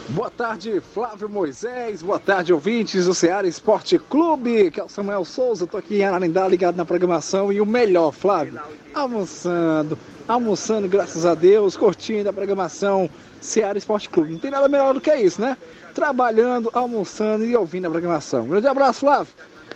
Boa 0.09 0.31
tarde, 0.31 0.81
Flávio 0.93 1.29
Moisés. 1.29 2.01
Boa 2.01 2.19
tarde, 2.19 2.51
ouvintes 2.51 3.05
do 3.05 3.13
Ceará 3.13 3.47
Esporte 3.47 3.99
Clube. 3.99 4.71
Que 4.71 4.79
é 4.79 4.83
o 4.83 4.89
Samuel 4.89 5.23
Souza. 5.23 5.67
Tô 5.67 5.77
aqui 5.77 5.97
em 5.97 6.03
Ararindá 6.03 6.47
ligado 6.47 6.75
na 6.75 6.83
programação. 6.83 7.53
E 7.53 7.61
o 7.61 7.65
melhor, 7.65 8.11
Flávio, 8.11 8.59
almoçando. 8.91 9.97
Almoçando, 10.27 10.87
graças 10.87 11.27
a 11.27 11.35
Deus, 11.35 11.77
curtindo 11.77 12.27
a 12.27 12.33
programação 12.33 13.07
Ceará 13.39 13.77
Esporte 13.77 14.09
Clube. 14.09 14.33
Não 14.33 14.39
tem 14.39 14.49
nada 14.49 14.67
melhor 14.67 14.95
do 14.95 15.01
que 15.01 15.13
isso, 15.15 15.39
né? 15.39 15.55
Trabalhando, 15.93 16.71
almoçando 16.73 17.45
e 17.45 17.55
ouvindo 17.55 17.85
a 17.85 17.91
programação. 17.91 18.45
Um 18.45 18.49
grande 18.49 18.67
abraço, 18.67 19.01
Flávio. 19.01 19.31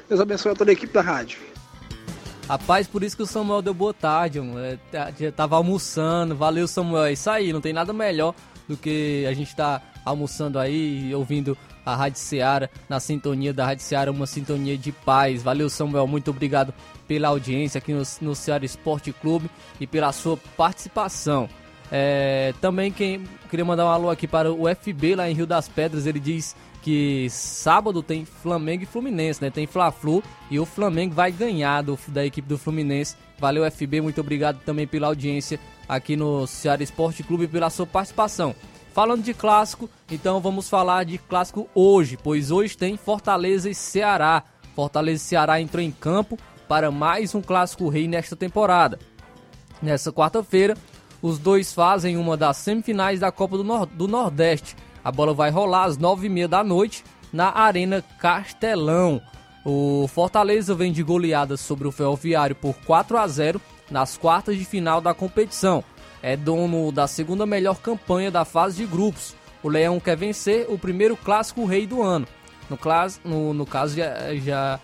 Deus 0.09 0.19
abençoe 0.19 0.51
a 0.51 0.55
toda 0.55 0.71
a 0.71 0.73
equipe 0.73 0.91
da 0.91 1.01
rádio. 1.01 1.39
Rapaz, 2.49 2.87
por 2.87 3.03
isso 3.03 3.15
que 3.15 3.23
o 3.23 3.27
Samuel 3.27 3.61
deu 3.61 3.73
boa 3.73 3.93
tarde, 3.93 4.41
mano. 4.41 4.59
É, 4.59 4.79
já 5.17 5.31
tava 5.31 5.55
almoçando. 5.55 6.35
Valeu, 6.35 6.67
Samuel. 6.67 7.05
É 7.05 7.13
isso 7.13 7.29
aí, 7.29 7.53
não 7.53 7.61
tem 7.61 7.71
nada 7.71 7.93
melhor 7.93 8.33
do 8.67 8.75
que 8.75 9.25
a 9.27 9.33
gente 9.33 9.55
tá 9.55 9.81
almoçando 10.05 10.59
aí, 10.59 11.13
ouvindo 11.13 11.57
a 11.85 11.95
Rádio 11.95 12.19
Seara, 12.19 12.69
na 12.87 12.99
sintonia 12.99 13.53
da 13.53 13.65
Rádio 13.65 13.83
Seara, 13.83 14.11
uma 14.11 14.25
sintonia 14.25 14.77
de 14.77 14.91
paz. 14.91 15.43
Valeu, 15.43 15.69
Samuel, 15.69 16.07
muito 16.07 16.31
obrigado 16.31 16.73
pela 17.07 17.27
audiência 17.27 17.77
aqui 17.77 17.93
no, 17.93 18.03
no 18.21 18.35
Ceará 18.35 18.63
Esporte 18.63 19.11
Clube 19.11 19.49
e 19.79 19.87
pela 19.87 20.11
sua 20.11 20.37
participação. 20.57 21.49
É, 21.91 22.53
também 22.59 22.91
quem 22.91 23.23
queria 23.49 23.65
mandar 23.65 23.85
um 23.85 23.89
alô 23.89 24.09
aqui 24.09 24.27
para 24.27 24.51
o 24.51 24.63
FB 24.67 25.15
lá 25.15 25.29
em 25.29 25.33
Rio 25.33 25.45
das 25.45 25.67
Pedras, 25.67 26.07
ele 26.07 26.19
diz 26.19 26.55
que 26.81 27.27
sábado 27.29 28.03
tem 28.03 28.25
Flamengo 28.25 28.83
e 28.83 28.85
Fluminense, 28.85 29.41
né? 29.41 29.49
Tem 29.49 29.65
Fla-Flu 29.65 30.21
e 30.51 30.59
o 30.59 30.65
Flamengo 30.65 31.15
vai 31.15 31.31
ganhar 31.31 31.81
do, 31.81 31.97
da 32.09 32.25
equipe 32.25 32.47
do 32.47 32.57
Fluminense. 32.57 33.15
Valeu 33.39 33.69
FB, 33.69 34.01
muito 34.01 34.19
obrigado 34.19 34.59
também 34.65 34.85
pela 34.85 35.07
audiência 35.07 35.59
aqui 35.87 36.15
no 36.15 36.45
Ceará 36.45 36.83
Esporte 36.83 37.23
Clube 37.23 37.45
e 37.45 37.47
pela 37.47 37.69
sua 37.69 37.85
participação. 37.85 38.55
Falando 38.93 39.23
de 39.23 39.33
clássico, 39.33 39.89
então 40.09 40.39
vamos 40.39 40.69
falar 40.69 41.03
de 41.03 41.17
clássico 41.17 41.67
hoje, 41.73 42.15
pois 42.15 42.51
hoje 42.51 42.77
tem 42.77 42.95
Fortaleza 42.95 43.67
e 43.67 43.73
Ceará. 43.73 44.43
Fortaleza 44.75 45.23
e 45.23 45.27
Ceará 45.27 45.59
entrou 45.59 45.83
em 45.83 45.89
campo 45.89 46.37
para 46.67 46.91
mais 46.91 47.33
um 47.33 47.41
clássico 47.41 47.89
rei 47.89 48.07
nesta 48.07 48.35
temporada. 48.35 48.99
Nessa 49.81 50.13
quarta-feira, 50.13 50.77
os 51.23 51.39
dois 51.39 51.73
fazem 51.73 52.17
uma 52.17 52.37
das 52.37 52.57
semifinais 52.57 53.19
da 53.19 53.31
Copa 53.31 53.57
do, 53.57 53.63
Nord 53.63 53.91
do 53.95 54.07
Nordeste. 54.07 54.75
A 55.03 55.11
bola 55.11 55.33
vai 55.33 55.49
rolar 55.49 55.85
às 55.85 55.97
nove 55.97 56.27
e 56.27 56.29
meia 56.29 56.47
da 56.47 56.63
noite 56.63 57.03
na 57.33 57.49
Arena 57.49 58.03
Castelão. 58.19 59.19
O 59.65 60.07
Fortaleza 60.07 60.75
vem 60.75 60.91
de 60.91 61.01
goleada 61.01 61.57
sobre 61.57 61.87
o 61.87 61.91
Ferroviário 61.91 62.55
por 62.55 62.75
4 62.85 63.17
a 63.17 63.27
0 63.27 63.59
nas 63.89 64.17
quartas 64.17 64.55
de 64.55 64.65
final 64.65 65.01
da 65.01 65.15
competição 65.15 65.83
é 66.23 66.37
dono 66.37 66.89
da 66.89 67.05
segunda 67.05 67.45
melhor 67.45 67.79
campanha 67.79 68.31
da 68.31 68.45
fase 68.45 68.77
de 68.77 68.85
grupos. 68.85 69.35
O 69.61 69.67
Leão 69.67 69.99
quer 69.99 70.15
vencer 70.15 70.65
o 70.69 70.79
primeiro 70.79 71.17
clássico 71.17 71.65
rei 71.65 71.85
do 71.85 72.01
ano. 72.01 72.25
No, 72.69 72.79
no, 73.25 73.53
no 73.53 73.65
caso, 73.65 73.95
já, 73.95 74.33
já, 74.35 74.79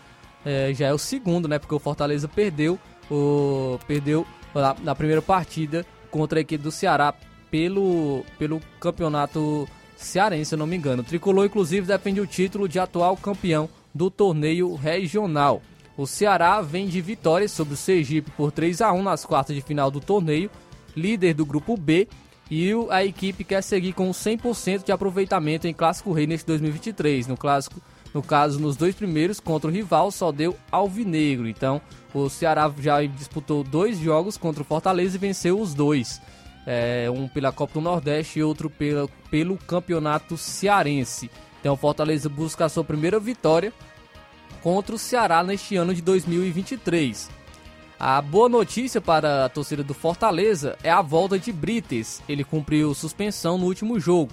é, 0.46 0.74
já 0.74 0.88
é 0.88 0.94
o 0.94 0.98
segundo, 0.98 1.48
né? 1.48 1.58
Porque 1.58 1.74
o 1.74 1.80
Fortaleza 1.80 2.28
perdeu, 2.28 2.78
o, 3.10 3.80
perdeu 3.88 4.28
na, 4.54 4.76
na 4.84 4.96
primeira 4.96 5.22
partida 5.22 5.86
contra 6.12 6.40
a 6.40 6.42
equipe 6.42 6.62
do 6.62 6.72
Ceará 6.72 7.14
pelo, 7.50 8.26
pelo 8.38 8.60
campeonato 8.80 9.68
cearense, 9.96 10.50
se 10.50 10.56
eu 10.56 10.60
não 10.60 10.68
me 10.68 10.76
engano. 10.76 11.02
O 11.02 11.06
Tricolor, 11.06 11.46
inclusive, 11.46 11.88
defende 11.88 12.20
o 12.20 12.28
título 12.28 12.68
de 12.68 12.80
atual 12.80 13.16
campeão 13.16 13.70
do 13.96 14.12
torneio 14.12 14.76
regional. 14.76 15.62
O 15.98 16.06
Ceará 16.06 16.62
vem 16.62 16.88
de 16.88 17.02
vitórias 17.02 17.52
sobre 17.52 17.74
o 17.74 17.78
Sergipe 17.78 18.32
por 18.32 18.52
3 18.52 18.82
a 18.82 18.92
1 18.92 19.04
nas 19.04 19.26
quartas 19.26 19.56
de 19.56 19.62
final 19.62 19.90
do 19.90 20.00
torneio 20.00 20.50
líder 20.96 21.34
do 21.34 21.46
grupo 21.46 21.76
B, 21.78 22.08
e 22.52 22.72
a 22.90 23.06
equipe 23.06 23.44
quer 23.44 23.62
seguir 23.62 23.94
com 23.94 24.10
100% 24.10 24.84
de 24.84 24.92
aproveitamento 24.92 25.68
em 25.68 25.74
Clássico 25.74 26.12
Rei 26.12 26.26
neste 26.26 26.48
2023. 26.48 27.28
No 27.28 27.38
clássico, 27.38 27.80
no 28.14 28.24
caso, 28.24 28.60
nos 28.60 28.76
dois 28.76 28.96
primeiros 28.96 29.40
contra 29.40 29.70
o 29.70 29.74
rival 29.74 30.10
só 30.10 30.32
deu 30.32 30.58
alvinegro. 30.72 31.48
Então, 31.48 31.80
o 32.14 32.28
Ceará 32.28 32.72
já 32.80 33.04
disputou 33.04 33.64
dois 33.64 34.00
jogos 34.00 34.36
contra 34.36 34.64
o 34.64 34.66
Fortaleza 34.66 35.16
e 35.16 35.20
venceu 35.20 35.60
os 35.60 35.76
dois. 35.76 36.20
É, 36.66 37.08
um 37.10 37.28
pela 37.28 37.52
Copa 37.52 37.76
do 37.76 37.82
Nordeste 37.82 38.40
e 38.40 38.44
outro 38.44 38.70
pela, 38.70 39.08
pelo 39.30 39.58
Campeonato 39.58 40.36
Cearense. 40.36 41.30
Então, 41.60 41.74
o 41.74 41.78
Fortaleza 41.78 42.30
busca 42.30 42.66
a 42.66 42.70
sua 42.70 42.84
primeira 42.84 43.20
vitória 43.20 43.72
contra 44.64 44.96
o 44.96 45.00
Ceará 45.00 45.44
neste 45.44 45.76
ano 45.76 45.94
de 45.94 46.02
2023. 46.02 47.30
A 48.00 48.22
boa 48.22 48.47
notícia 48.47 49.02
para 49.02 49.43
a 49.43 49.50
torcida 49.50 49.84
do 49.84 49.93
Fortaleza 49.93 50.78
é 50.82 50.89
a 50.89 51.02
volta 51.02 51.38
de 51.38 51.52
Brites. 51.52 52.22
Ele 52.30 52.45
cumpriu 52.45 52.93
suspensão 52.93 53.58
no 53.58 53.66
último 53.66 54.00
jogo. 54.00 54.32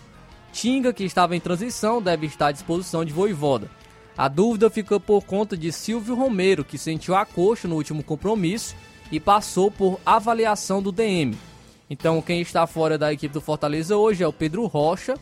Tinga, 0.52 0.92
que 0.92 1.02
estava 1.02 1.34
em 1.34 1.40
transição, 1.40 2.00
deve 2.00 2.26
estar 2.26 2.46
à 2.46 2.52
disposição 2.52 3.04
de 3.04 3.12
Voivoda. 3.12 3.68
A 4.16 4.28
dúvida 4.28 4.70
fica 4.70 5.00
por 5.00 5.24
conta 5.24 5.56
de 5.56 5.72
Silvio 5.72 6.14
Romero, 6.14 6.64
que 6.64 6.78
sentiu 6.78 7.16
a 7.16 7.26
coxa 7.26 7.66
no 7.66 7.74
último 7.74 8.04
compromisso 8.04 8.76
e 9.10 9.18
passou 9.18 9.68
por 9.68 9.98
avaliação 10.06 10.80
do 10.80 10.92
DM. 10.92 11.36
Então, 11.90 12.22
quem 12.22 12.40
está 12.40 12.68
fora 12.68 12.96
da 12.96 13.12
equipe 13.12 13.34
do 13.34 13.40
Fortaleza 13.40 13.96
hoje 13.96 14.22
é 14.22 14.28
o 14.28 14.32
Pedro 14.32 14.64
Rocha, 14.66 15.16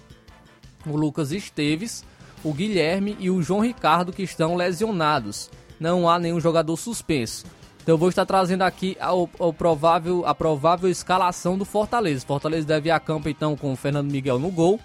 o 0.86 0.94
Lucas 0.94 1.32
Esteves, 1.32 2.04
o 2.44 2.52
Guilherme 2.52 3.16
e 3.18 3.30
o 3.30 3.42
João 3.42 3.60
Ricardo, 3.60 4.12
que 4.12 4.22
estão 4.22 4.54
lesionados. 4.54 5.50
Não 5.80 6.06
há 6.06 6.18
nenhum 6.18 6.38
jogador 6.38 6.76
suspenso. 6.76 7.46
Então 7.84 7.92
eu 7.92 7.98
vou 7.98 8.08
estar 8.08 8.24
trazendo 8.24 8.62
aqui 8.62 8.96
a, 8.98 9.10
provável, 9.52 10.24
a 10.26 10.34
provável 10.34 10.88
escalação 10.88 11.58
do 11.58 11.66
Fortaleza. 11.66 12.24
Fortaleza 12.24 12.66
deve 12.66 12.88
ir 12.88 12.92
a 12.92 12.98
campo 12.98 13.28
então 13.28 13.54
com 13.58 13.74
o 13.74 13.76
Fernando 13.76 14.10
Miguel 14.10 14.38
no 14.38 14.50
gol. 14.50 14.80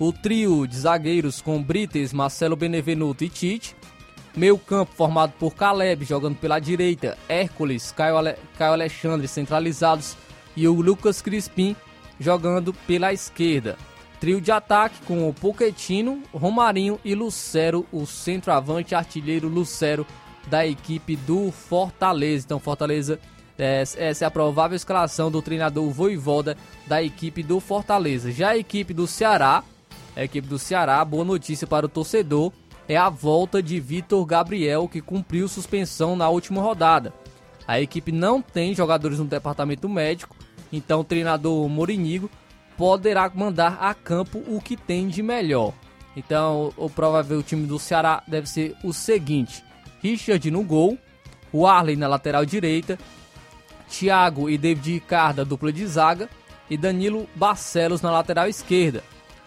O 0.00 0.14
trio 0.14 0.66
de 0.66 0.74
zagueiros 0.74 1.42
com 1.42 1.62
Brites, 1.62 2.10
Marcelo 2.10 2.56
Benevenuto 2.56 3.22
e 3.22 3.28
Tite. 3.28 3.76
Meio 4.34 4.56
campo 4.56 4.94
formado 4.94 5.34
por 5.38 5.54
Caleb 5.54 6.06
jogando 6.06 6.36
pela 6.36 6.58
direita, 6.58 7.18
Hércules, 7.28 7.92
Caio, 7.92 8.16
Ale... 8.16 8.36
Caio 8.56 8.72
Alexandre 8.72 9.28
centralizados 9.28 10.16
e 10.56 10.66
o 10.66 10.80
Lucas 10.80 11.20
Crispim 11.20 11.76
jogando 12.18 12.72
pela 12.72 13.12
esquerda. 13.12 13.76
Trio 14.18 14.40
de 14.40 14.50
ataque 14.50 15.02
com 15.04 15.28
o 15.28 15.34
Poquetino, 15.34 16.22
Romarinho 16.32 16.98
e 17.04 17.14
Lucero, 17.14 17.84
o 17.92 18.06
centroavante 18.06 18.94
artilheiro 18.94 19.48
Lucero 19.48 20.06
da 20.48 20.66
equipe 20.66 21.16
do 21.16 21.50
Fortaleza. 21.50 22.44
Então, 22.44 22.58
Fortaleza, 22.58 23.18
é, 23.58 23.82
essa 23.82 24.24
é 24.24 24.26
a 24.26 24.30
provável 24.30 24.76
escalação 24.76 25.30
do 25.30 25.42
treinador 25.42 25.90
Voivoda 25.90 26.56
da 26.86 27.02
equipe 27.02 27.42
do 27.42 27.60
Fortaleza. 27.60 28.30
Já 28.30 28.50
a 28.50 28.58
equipe 28.58 28.92
do 28.92 29.06
Ceará, 29.06 29.62
a 30.16 30.24
equipe 30.24 30.46
do 30.48 30.58
Ceará, 30.58 31.04
boa 31.04 31.24
notícia 31.24 31.66
para 31.66 31.86
o 31.86 31.88
torcedor, 31.88 32.52
é 32.88 32.96
a 32.96 33.08
volta 33.08 33.62
de 33.62 33.78
Vitor 33.80 34.24
Gabriel, 34.26 34.88
que 34.88 35.00
cumpriu 35.00 35.48
suspensão 35.48 36.16
na 36.16 36.28
última 36.28 36.60
rodada. 36.60 37.12
A 37.66 37.80
equipe 37.80 38.10
não 38.10 38.42
tem 38.42 38.74
jogadores 38.74 39.18
no 39.18 39.24
departamento 39.24 39.88
médico, 39.88 40.36
então 40.72 41.00
o 41.00 41.04
treinador 41.04 41.68
Morinigo 41.68 42.28
poderá 42.76 43.30
mandar 43.32 43.78
a 43.80 43.94
campo 43.94 44.42
o 44.48 44.60
que 44.60 44.76
tem 44.76 45.08
de 45.08 45.22
melhor. 45.22 45.72
Então, 46.16 46.72
o 46.76 46.90
provável 46.90 47.42
time 47.42 47.66
do 47.66 47.78
Ceará 47.78 48.22
deve 48.26 48.48
ser 48.48 48.76
o 48.82 48.92
seguinte: 48.92 49.64
Richard 50.02 50.50
no 50.50 50.62
gol, 50.62 50.98
o 51.52 51.66
Arley 51.66 51.96
na 51.96 52.08
lateral 52.08 52.44
direita, 52.44 52.98
Thiago 53.88 54.48
e 54.48 54.56
David 54.56 54.92
Ricardo, 54.94 55.44
dupla 55.44 55.72
de 55.72 55.86
zaga, 55.86 56.28
e 56.68 56.76
Danilo 56.76 57.28
Barcelos 57.34 58.00
na 58.00 58.10
lateral 58.10 58.48
esquerda. 58.48 59.04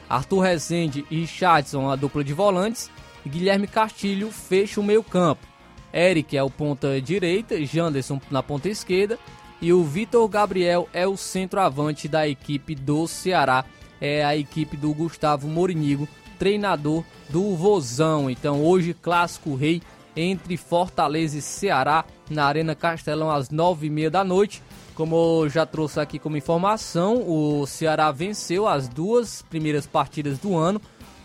Arthur 0.07 0.41
Rezende 0.41 1.05
e 1.09 1.21
Richardson, 1.21 1.89
a 1.89 1.95
dupla 1.95 2.23
de 2.23 2.33
volantes, 2.33 2.91
e 3.25 3.29
Guilherme 3.29 3.67
Castilho 3.67 4.31
fecha 4.31 4.79
o 4.79 4.83
meio-campo. 4.83 5.45
Eric 5.91 6.37
é 6.37 6.43
o 6.43 6.49
ponta 6.49 7.01
direita, 7.01 7.63
Janderson 7.65 8.21
na 8.29 8.43
ponta 8.43 8.69
esquerda 8.69 9.17
e 9.61 9.71
o 9.71 9.83
Vitor 9.83 10.27
Gabriel 10.27 10.89
é 10.93 11.07
o 11.07 11.15
centroavante 11.15 12.07
da 12.07 12.27
equipe 12.27 12.75
do 12.75 13.07
Ceará. 13.07 13.65
É 13.99 14.23
a 14.23 14.35
equipe 14.35 14.75
do 14.75 14.93
Gustavo 14.93 15.47
Morinigo, 15.47 16.07
treinador 16.37 17.03
do 17.29 17.55
Vozão. 17.55 18.29
Então 18.29 18.63
hoje 18.63 18.93
clássico 18.93 19.55
rei 19.55 19.81
entre 20.15 20.57
Fortaleza 20.57 21.37
e 21.37 21.41
Ceará 21.41 22.05
na 22.29 22.45
Arena 22.45 22.75
Castelão 22.75 23.29
às 23.29 23.49
nove 23.49 23.87
e 23.87 23.89
meia 23.89 24.09
da 24.09 24.23
noite. 24.23 24.61
Como 24.95 25.47
já 25.49 25.65
trouxe 25.65 25.99
aqui 25.99 26.17
como 26.17 26.37
informação, 26.37 27.23
o 27.27 27.65
Ceará 27.67 28.11
venceu 28.11 28.67
as 28.67 28.87
duas 28.87 29.41
primeiras 29.41 29.85
partidas 29.85 30.39
do 30.39 30.55
ano 30.55 30.81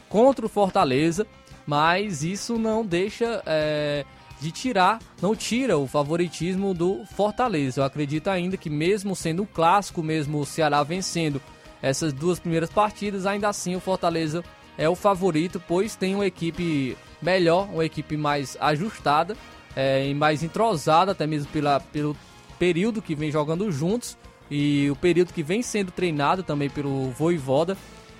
contra 0.08 0.44
o 0.44 0.48
Fortaleza, 0.48 1.24
mas 1.64 2.24
isso 2.24 2.58
não 2.58 2.84
deixa 2.84 3.40
é, 3.46 4.04
de 4.40 4.50
tirar, 4.50 4.98
não 5.22 5.36
tira 5.36 5.78
o 5.78 5.86
favoritismo 5.86 6.74
do 6.74 7.04
Fortaleza. 7.14 7.80
Eu 7.80 7.84
acredito 7.84 8.28
ainda 8.28 8.56
que 8.56 8.68
mesmo 8.68 9.14
sendo 9.14 9.44
um 9.44 9.46
clássico, 9.46 10.02
mesmo 10.02 10.40
o 10.40 10.46
Ceará 10.46 10.82
vencendo 10.82 11.40
essas 11.80 12.12
duas 12.12 12.40
primeiras 12.40 12.70
partidas, 12.70 13.24
ainda 13.24 13.48
assim 13.48 13.76
o 13.76 13.80
Fortaleza 13.80 14.42
é 14.76 14.88
o 14.88 14.96
favorito, 14.96 15.62
pois 15.68 15.94
tem 15.94 16.14
uma 16.14 16.26
equipe 16.26 16.96
melhor, 17.20 17.68
uma 17.72 17.84
equipe 17.84 18.16
mais 18.16 18.56
ajustada 18.60 19.36
é, 19.76 20.08
e 20.08 20.14
mais 20.14 20.42
entrosada, 20.42 21.12
até 21.12 21.26
mesmo 21.26 21.50
pela, 21.52 21.80
pelo 21.80 22.16
período 22.58 23.02
que 23.02 23.14
vem 23.14 23.30
jogando 23.30 23.70
juntos 23.70 24.16
e 24.50 24.90
o 24.90 24.96
período 24.96 25.32
que 25.32 25.42
vem 25.42 25.62
sendo 25.62 25.92
treinado 25.92 26.42
também 26.42 26.68
pelo 26.68 27.10
Voivoda. 27.10 27.76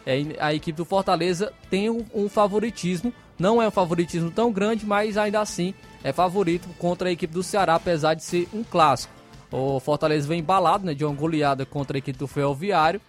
É, 0.06 0.24
a 0.38 0.54
equipe 0.54 0.76
do 0.76 0.84
Fortaleza 0.84 1.52
tem 1.68 1.90
um, 1.90 2.04
um 2.14 2.28
favoritismo, 2.28 3.12
não 3.38 3.60
é 3.60 3.68
um 3.68 3.70
favoritismo 3.70 4.30
tão 4.30 4.50
grande, 4.52 4.86
mas 4.86 5.16
ainda 5.16 5.40
assim 5.40 5.74
é 6.02 6.12
favorito 6.12 6.68
contra 6.78 7.08
a 7.08 7.12
equipe 7.12 7.32
do 7.32 7.42
Ceará, 7.42 7.74
apesar 7.74 8.14
de 8.14 8.24
ser 8.24 8.48
um 8.52 8.64
clássico. 8.64 9.12
O 9.52 9.80
Fortaleza 9.80 10.28
vem 10.28 10.40
embalado 10.40 10.86
né, 10.86 10.94
de 10.94 11.04
uma 11.04 11.14
goleada 11.14 11.66
contra 11.66 11.96
a 11.96 11.98
equipe 11.98 12.18
do 12.18 12.26
Ferroviário 12.26 13.00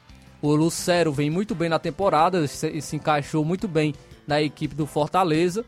o 0.42 0.56
Lucero 0.56 1.12
vem 1.12 1.30
muito 1.30 1.54
bem 1.54 1.70
na 1.70 1.78
temporada, 1.78 2.48
se, 2.48 2.82
se 2.82 2.96
encaixou 2.96 3.46
muito 3.46 3.68
bem 3.68 3.94
na 4.26 4.42
equipe 4.42 4.74
do 4.74 4.88
Fortaleza. 4.88 5.64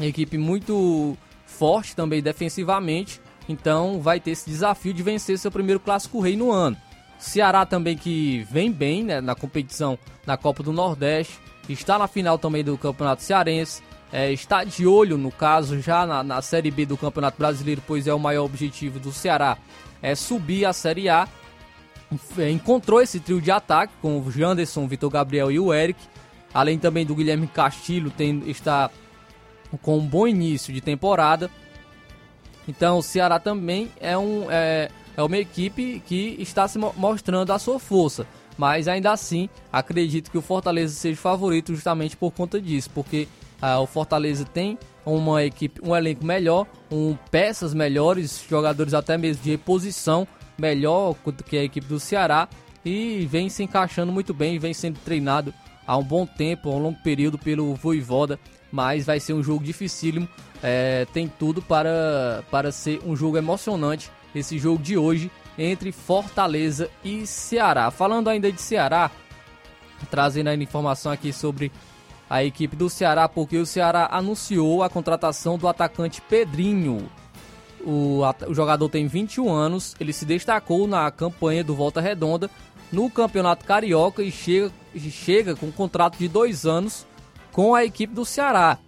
Equipe 0.00 0.38
muito 0.38 1.16
forte 1.46 1.94
também 1.94 2.22
defensivamente. 2.22 3.20
Então 3.48 4.00
vai 4.00 4.18
ter 4.18 4.32
esse 4.32 4.48
desafio 4.48 4.94
de 4.94 5.02
vencer 5.02 5.38
seu 5.38 5.50
primeiro 5.50 5.80
clássico 5.80 6.20
rei 6.20 6.36
no 6.36 6.50
ano. 6.50 6.76
Ceará 7.18 7.64
também 7.64 7.96
que 7.96 8.46
vem 8.50 8.70
bem 8.70 9.04
né, 9.04 9.20
na 9.20 9.34
competição 9.34 9.98
na 10.26 10.36
Copa 10.36 10.62
do 10.62 10.72
Nordeste. 10.72 11.38
Está 11.68 11.98
na 11.98 12.06
final 12.06 12.38
também 12.38 12.64
do 12.64 12.76
Campeonato 12.76 13.22
Cearense. 13.22 13.82
É, 14.12 14.32
está 14.32 14.62
de 14.62 14.86
olho, 14.86 15.18
no 15.18 15.32
caso, 15.32 15.80
já 15.80 16.06
na, 16.06 16.22
na 16.22 16.42
Série 16.42 16.70
B 16.70 16.86
do 16.86 16.96
Campeonato 16.96 17.36
Brasileiro, 17.38 17.82
pois 17.86 18.06
é 18.06 18.14
o 18.14 18.18
maior 18.18 18.44
objetivo 18.44 19.00
do 19.00 19.12
Ceará 19.12 19.58
é 20.04 20.14
subir 20.14 20.66
a 20.66 20.72
Série 20.74 21.08
A 21.08 21.26
é, 22.36 22.50
encontrou 22.50 23.00
esse 23.00 23.18
trio 23.18 23.40
de 23.40 23.50
ataque 23.50 23.94
com 24.02 24.20
o 24.20 24.30
Janderson, 24.30 24.86
Vitor 24.86 25.10
Gabriel 25.10 25.50
e 25.50 25.58
o 25.58 25.72
Eric. 25.72 25.98
Além 26.52 26.78
também 26.78 27.06
do 27.06 27.14
Guilherme 27.14 27.46
Castilho, 27.46 28.10
tem, 28.10 28.42
está 28.46 28.90
com 29.76 29.98
um 29.98 30.06
bom 30.06 30.26
início 30.26 30.72
de 30.72 30.80
temporada. 30.80 31.50
Então 32.66 32.98
o 32.98 33.02
Ceará 33.02 33.38
também 33.38 33.90
é, 34.00 34.16
um, 34.16 34.50
é, 34.50 34.90
é 35.16 35.22
uma 35.22 35.36
equipe 35.36 36.02
que 36.06 36.36
está 36.38 36.66
se 36.66 36.78
mostrando 36.78 37.52
a 37.52 37.58
sua 37.58 37.78
força. 37.78 38.26
Mas 38.56 38.86
ainda 38.86 39.12
assim, 39.12 39.48
acredito 39.72 40.30
que 40.30 40.38
o 40.38 40.42
Fortaleza 40.42 40.94
seja 40.94 41.20
favorito 41.20 41.74
justamente 41.74 42.16
por 42.16 42.30
conta 42.30 42.60
disso. 42.60 42.88
Porque 42.94 43.28
ah, 43.60 43.80
o 43.80 43.86
Fortaleza 43.86 44.44
tem 44.44 44.78
uma 45.04 45.44
equipe, 45.44 45.80
um 45.82 45.94
elenco 45.94 46.24
melhor, 46.24 46.66
um, 46.90 47.16
peças 47.30 47.74
melhores, 47.74 48.44
jogadores 48.48 48.94
até 48.94 49.18
mesmo 49.18 49.42
de 49.42 49.50
reposição 49.50 50.26
melhor 50.56 51.14
que 51.46 51.56
a 51.56 51.64
equipe 51.64 51.86
do 51.86 51.98
Ceará 51.98 52.48
e 52.84 53.26
vem 53.30 53.48
se 53.48 53.62
encaixando 53.62 54.12
muito 54.12 54.32
bem, 54.32 54.58
vem 54.58 54.72
sendo 54.72 54.98
treinado 55.00 55.52
há 55.86 55.96
um 55.96 56.02
bom 56.02 56.26
tempo, 56.26 56.70
há 56.70 56.74
um 56.74 56.78
longo 56.78 56.98
período 57.02 57.38
pelo 57.38 57.74
Voivoda, 57.74 58.38
mas 58.74 59.06
vai 59.06 59.20
ser 59.20 59.34
um 59.34 59.42
jogo 59.42 59.62
dificílimo, 59.62 60.28
é, 60.60 61.06
tem 61.12 61.28
tudo 61.28 61.62
para, 61.62 62.42
para 62.50 62.72
ser 62.72 63.00
um 63.06 63.14
jogo 63.14 63.38
emocionante, 63.38 64.10
esse 64.34 64.58
jogo 64.58 64.82
de 64.82 64.98
hoje 64.98 65.30
entre 65.56 65.92
Fortaleza 65.92 66.90
e 67.04 67.24
Ceará. 67.24 67.92
Falando 67.92 68.28
ainda 68.28 68.50
de 68.50 68.60
Ceará, 68.60 69.12
trazendo 70.10 70.48
a 70.48 70.54
informação 70.56 71.12
aqui 71.12 71.32
sobre 71.32 71.70
a 72.28 72.42
equipe 72.42 72.74
do 72.74 72.90
Ceará, 72.90 73.28
porque 73.28 73.56
o 73.58 73.64
Ceará 73.64 74.08
anunciou 74.10 74.82
a 74.82 74.90
contratação 74.90 75.56
do 75.56 75.68
atacante 75.68 76.20
Pedrinho. 76.22 77.08
O, 77.80 78.22
o 78.48 78.54
jogador 78.54 78.88
tem 78.88 79.06
21 79.06 79.52
anos, 79.52 79.94
ele 80.00 80.12
se 80.12 80.24
destacou 80.24 80.88
na 80.88 81.08
campanha 81.12 81.62
do 81.62 81.76
Volta 81.76 82.00
Redonda 82.00 82.50
no 82.90 83.08
Campeonato 83.08 83.64
Carioca 83.64 84.20
e 84.20 84.32
chega, 84.32 84.72
chega 84.96 85.54
com 85.54 85.66
um 85.66 85.72
contrato 85.72 86.18
de 86.18 86.26
dois 86.26 86.66
anos 86.66 87.06
com 87.54 87.72
a 87.72 87.84
equipe 87.84 88.12
do 88.12 88.24
Ceará. 88.24 88.78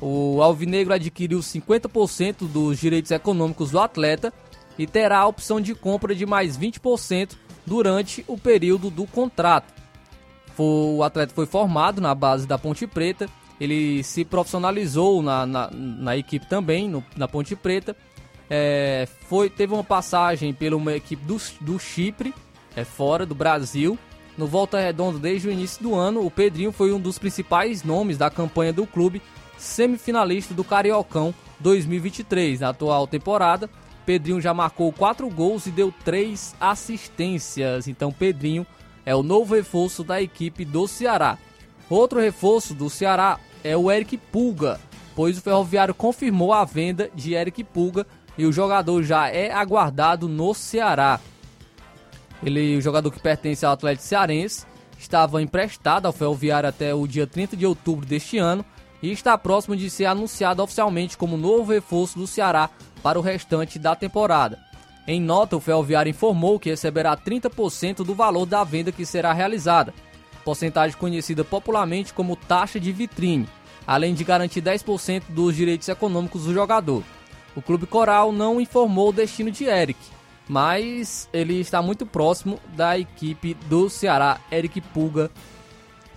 O 0.00 0.42
Alvinegro 0.42 0.94
adquiriu 0.94 1.38
50% 1.38 2.48
dos 2.48 2.80
direitos 2.80 3.10
econômicos 3.10 3.70
do 3.70 3.78
atleta 3.78 4.32
e 4.78 4.86
terá 4.86 5.18
a 5.18 5.26
opção 5.26 5.60
de 5.60 5.74
compra 5.74 6.14
de 6.14 6.26
mais 6.26 6.58
20% 6.58 7.36
durante 7.64 8.24
o 8.26 8.36
período 8.36 8.90
do 8.90 9.06
contrato. 9.06 9.72
O 10.58 11.02
atleta 11.02 11.34
foi 11.34 11.46
formado 11.46 12.00
na 12.00 12.14
base 12.14 12.46
da 12.46 12.58
Ponte 12.58 12.86
Preta, 12.86 13.28
ele 13.60 14.02
se 14.02 14.24
profissionalizou 14.24 15.22
na, 15.22 15.46
na, 15.46 15.70
na 15.70 16.16
equipe 16.16 16.46
também, 16.46 16.88
no, 16.88 17.04
na 17.16 17.28
Ponte 17.28 17.54
Preta, 17.54 17.94
é, 18.48 19.06
foi, 19.28 19.50
teve 19.50 19.74
uma 19.74 19.84
passagem 19.84 20.52
pela 20.52 20.76
uma 20.76 20.94
equipe 20.94 21.24
do, 21.24 21.36
do 21.60 21.78
Chipre, 21.78 22.34
é, 22.74 22.84
fora 22.84 23.26
do 23.26 23.34
Brasil. 23.34 23.98
No 24.36 24.46
Volta 24.46 24.80
Redonda, 24.80 25.18
desde 25.18 25.48
o 25.48 25.52
início 25.52 25.82
do 25.82 25.94
ano, 25.94 26.26
o 26.26 26.30
Pedrinho 26.30 26.72
foi 26.72 26.92
um 26.92 26.98
dos 26.98 27.18
principais 27.18 27.84
nomes 27.84 28.18
da 28.18 28.28
campanha 28.28 28.72
do 28.72 28.84
clube, 28.86 29.22
semifinalista 29.56 30.52
do 30.52 30.64
Cariocão 30.64 31.32
2023. 31.60 32.60
Na 32.60 32.70
atual 32.70 33.06
temporada, 33.06 33.70
Pedrinho 34.04 34.40
já 34.40 34.52
marcou 34.52 34.92
4 34.92 35.28
gols 35.28 35.66
e 35.66 35.70
deu 35.70 35.94
3 36.04 36.56
assistências. 36.60 37.86
Então, 37.86 38.10
Pedrinho 38.10 38.66
é 39.06 39.14
o 39.14 39.22
novo 39.22 39.54
reforço 39.54 40.02
da 40.02 40.20
equipe 40.20 40.64
do 40.64 40.88
Ceará. 40.88 41.38
Outro 41.88 42.18
reforço 42.20 42.74
do 42.74 42.90
Ceará 42.90 43.38
é 43.62 43.76
o 43.76 43.90
Eric 43.90 44.16
Pulga. 44.16 44.80
pois 45.14 45.38
o 45.38 45.40
Ferroviário 45.40 45.94
confirmou 45.94 46.52
a 46.52 46.64
venda 46.64 47.08
de 47.14 47.34
Eric 47.34 47.62
Pulga 47.62 48.04
e 48.36 48.44
o 48.44 48.52
jogador 48.52 49.02
já 49.04 49.28
é 49.28 49.52
aguardado 49.52 50.28
no 50.28 50.52
Ceará. 50.54 51.20
Ele, 52.44 52.76
o 52.76 52.80
jogador 52.80 53.10
que 53.10 53.20
pertence 53.20 53.64
ao 53.64 53.72
Atlético 53.72 54.06
Cearense, 54.06 54.66
estava 54.98 55.42
emprestado 55.42 56.06
ao 56.06 56.12
Ferroviário 56.12 56.68
até 56.68 56.94
o 56.94 57.06
dia 57.06 57.26
30 57.26 57.56
de 57.56 57.66
outubro 57.66 58.06
deste 58.06 58.38
ano 58.38 58.64
e 59.02 59.10
está 59.10 59.36
próximo 59.36 59.74
de 59.74 59.88
ser 59.88 60.04
anunciado 60.04 60.62
oficialmente 60.62 61.16
como 61.16 61.36
novo 61.36 61.72
reforço 61.72 62.18
do 62.18 62.26
Ceará 62.26 62.70
para 63.02 63.18
o 63.18 63.22
restante 63.22 63.78
da 63.78 63.96
temporada. 63.96 64.58
Em 65.06 65.20
nota, 65.20 65.56
o 65.56 65.60
Ferroviário 65.60 66.10
informou 66.10 66.58
que 66.58 66.70
receberá 66.70 67.16
30% 67.16 68.04
do 68.04 68.14
valor 68.14 68.46
da 68.46 68.62
venda 68.64 68.92
que 68.92 69.04
será 69.04 69.32
realizada, 69.32 69.92
porcentagem 70.44 70.96
conhecida 70.96 71.44
popularmente 71.44 72.12
como 72.12 72.36
taxa 72.36 72.78
de 72.78 72.92
vitrine, 72.92 73.48
além 73.86 74.14
de 74.14 74.24
garantir 74.24 74.62
10% 74.62 75.24
dos 75.28 75.54
direitos 75.54 75.88
econômicos 75.88 76.44
do 76.44 76.54
jogador. 76.54 77.02
O 77.54 77.62
Clube 77.62 77.86
Coral 77.86 78.32
não 78.32 78.60
informou 78.60 79.10
o 79.10 79.12
destino 79.12 79.50
de 79.50 79.64
Eric, 79.64 79.98
mas 80.48 81.28
ele 81.32 81.60
está 81.60 81.80
muito 81.80 82.04
próximo 82.04 82.58
da 82.76 82.98
equipe 82.98 83.54
do 83.66 83.88
Ceará, 83.88 84.40
Eric 84.52 84.80
Pulga, 84.80 85.30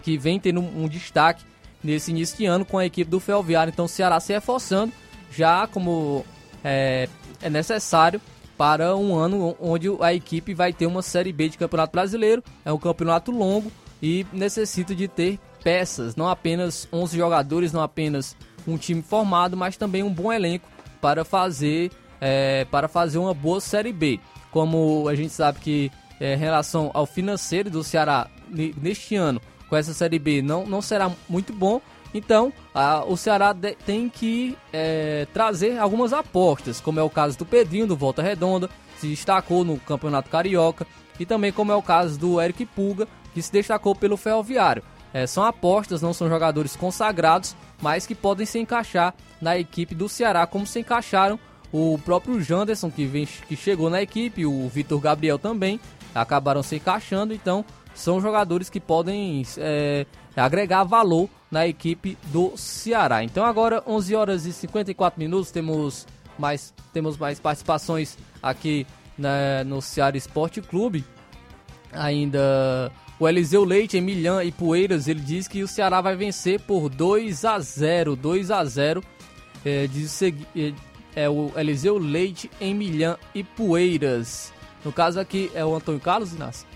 que 0.04 0.18
vem 0.18 0.40
tendo 0.40 0.62
um 0.62 0.88
destaque 0.88 1.44
nesse 1.84 2.12
início 2.12 2.38
de 2.38 2.46
ano 2.46 2.66
com 2.66 2.78
a 2.78 2.86
equipe 2.86 3.10
do 3.10 3.20
Ferroviário. 3.20 3.72
Então 3.72 3.86
o 3.86 3.90
Ceará 3.90 4.20
se 4.20 4.34
reforçando 4.34 4.92
já 5.32 5.68
como 5.68 6.26
é, 6.64 7.08
é 7.42 7.50
necessário 7.50 8.22
para 8.58 8.96
um 8.96 9.16
ano 9.16 9.56
onde 9.60 9.88
a 10.02 10.14
equipe 10.14 10.54
vai 10.54 10.74
ter 10.74 10.88
uma 10.88 11.02
Série 11.02 11.32
B 11.32 11.50
de 11.50 11.58
Campeonato 11.58 11.92
Brasileiro. 11.94 12.44
É 12.66 12.74
um 12.74 12.78
campeonato 12.78 13.32
longo 13.32 13.72
e 14.02 14.26
necessita 14.34 14.96
de 14.96 15.08
ter 15.08 15.40
peças, 15.64 16.16
não 16.16 16.28
apenas 16.28 16.88
11 16.92 17.18
jogadores, 17.18 17.72
não 17.72 17.82
apenas 17.82 18.36
um 18.68 18.78
time 18.78 19.02
formado, 19.02 19.56
mas 19.56 19.78
também 19.78 20.04
um 20.04 20.14
bom 20.14 20.32
elenco 20.32 20.68
para 21.02 21.24
fazer 21.24 21.92
é, 22.20 22.66
para 22.66 22.88
fazer 22.88 23.18
uma 23.18 23.34
boa 23.34 23.62
Série 23.62 23.94
B. 23.94 24.20
Como 24.52 25.08
a 25.08 25.16
gente 25.16 25.34
sabe 25.34 25.60
que 25.60 25.92
é, 26.20 26.34
em 26.34 26.38
relação 26.38 26.92
ao 26.94 27.06
financeiro 27.06 27.70
do 27.70 27.84
Ceará 27.84 28.28
neste 28.50 29.16
ano, 29.16 29.42
com 29.70 29.76
essa 29.76 29.94
Série 29.94 30.20
B, 30.20 30.42
não, 30.42 30.66
não 30.66 30.82
será 30.82 31.12
muito 31.28 31.54
bom. 31.54 31.82
Então, 32.14 32.54
a, 32.74 33.04
o 33.06 33.18
Ceará 33.18 33.54
de, 33.54 33.74
tem 33.86 34.10
que 34.10 34.58
é, 34.72 35.28
trazer 35.34 35.78
algumas 35.78 36.14
apostas, 36.14 36.80
como 36.80 37.00
é 37.00 37.04
o 37.04 37.10
caso 37.10 37.38
do 37.38 37.46
Pedrinho, 37.46 37.86
do 37.86 37.98
Volta 37.98 38.22
Redonda, 38.22 38.70
se 38.98 39.08
destacou 39.08 39.64
no 39.64 39.78
Campeonato 39.78 40.30
Carioca, 40.30 40.88
e 41.20 41.26
também 41.26 41.52
como 41.52 41.72
é 41.72 41.76
o 41.76 41.82
caso 41.82 42.18
do 42.18 42.42
Eric 42.42 42.66
Pulga, 42.66 43.08
que 43.34 43.42
se 43.42 43.52
destacou 43.52 43.94
pelo 43.94 44.18
Ferroviário. 44.18 44.84
É, 45.14 45.26
são 45.28 45.44
apostas, 45.44 46.02
não 46.02 46.14
são 46.14 46.30
jogadores 46.30 46.76
consagrados, 46.76 47.56
mas 47.82 48.06
que 48.06 48.16
podem 48.16 48.46
se 48.46 48.60
encaixar 48.60 49.14
na 49.42 49.58
equipe 49.58 49.94
do 49.94 50.10
Ceará, 50.10 50.46
como 50.48 50.66
se 50.66 50.80
encaixaram 50.80 51.40
o 51.72 52.00
próprio 52.04 52.42
Janderson, 52.42 52.90
que, 52.90 53.06
vem, 53.06 53.26
que 53.26 53.56
chegou 53.56 53.90
na 53.90 54.02
equipe, 54.02 54.46
o 54.46 54.68
Vitor 54.70 55.00
Gabriel 55.00 55.38
também, 55.38 55.80
acabaram 56.14 56.64
se 56.64 56.78
encaixando. 56.78 57.34
Então, 57.34 57.66
são 57.94 58.22
jogadores 58.22 58.70
que 58.70 58.80
podem 58.80 59.44
é, 59.58 60.06
agregar 60.36 60.84
valor 60.84 61.30
na 61.52 61.68
equipe 61.68 62.18
do 62.26 62.54
Ceará. 62.56 63.24
Então, 63.24 63.44
agora, 63.44 63.84
11 63.86 64.16
horas 64.16 64.46
e 64.46 64.54
54 64.54 65.20
minutos, 65.20 65.52
temos 65.52 66.06
mais, 66.38 66.74
temos 66.94 67.18
mais 67.18 67.40
participações 67.40 68.18
aqui 68.42 68.86
né, 69.18 69.64
no 69.64 69.82
Ceará 69.82 70.16
Esporte 70.16 70.62
Clube. 70.62 71.04
Ainda 71.92 72.92
o 73.20 73.28
Eliseu 73.28 73.64
Leite, 73.64 73.98
Emilhão 73.98 74.42
e 74.42 74.52
Poeiras, 74.52 75.08
ele 75.08 75.22
diz 75.22 75.48
que 75.48 75.64
o 75.64 75.68
Ceará 75.68 76.02
vai 76.02 76.16
vencer 76.16 76.60
por 76.60 76.88
2 76.90 77.46
a 77.46 77.60
0 77.60 78.16
2 78.16 78.52
a 78.52 78.64
0 78.64 79.04
é, 79.66 79.88
diz, 79.88 80.22
é 81.18 81.28
o 81.28 81.52
Eliseu 81.58 81.98
Leite, 81.98 82.48
Emilhã 82.62 83.18
e 83.34 83.44
Poeiras. 83.44 84.54
No 84.86 84.94
caso 84.94 85.20
aqui 85.20 85.50
é 85.56 85.66
o 85.66 85.74
Antônio 85.74 86.00
Carlos, 86.00 86.32
Inácio? 86.32 86.68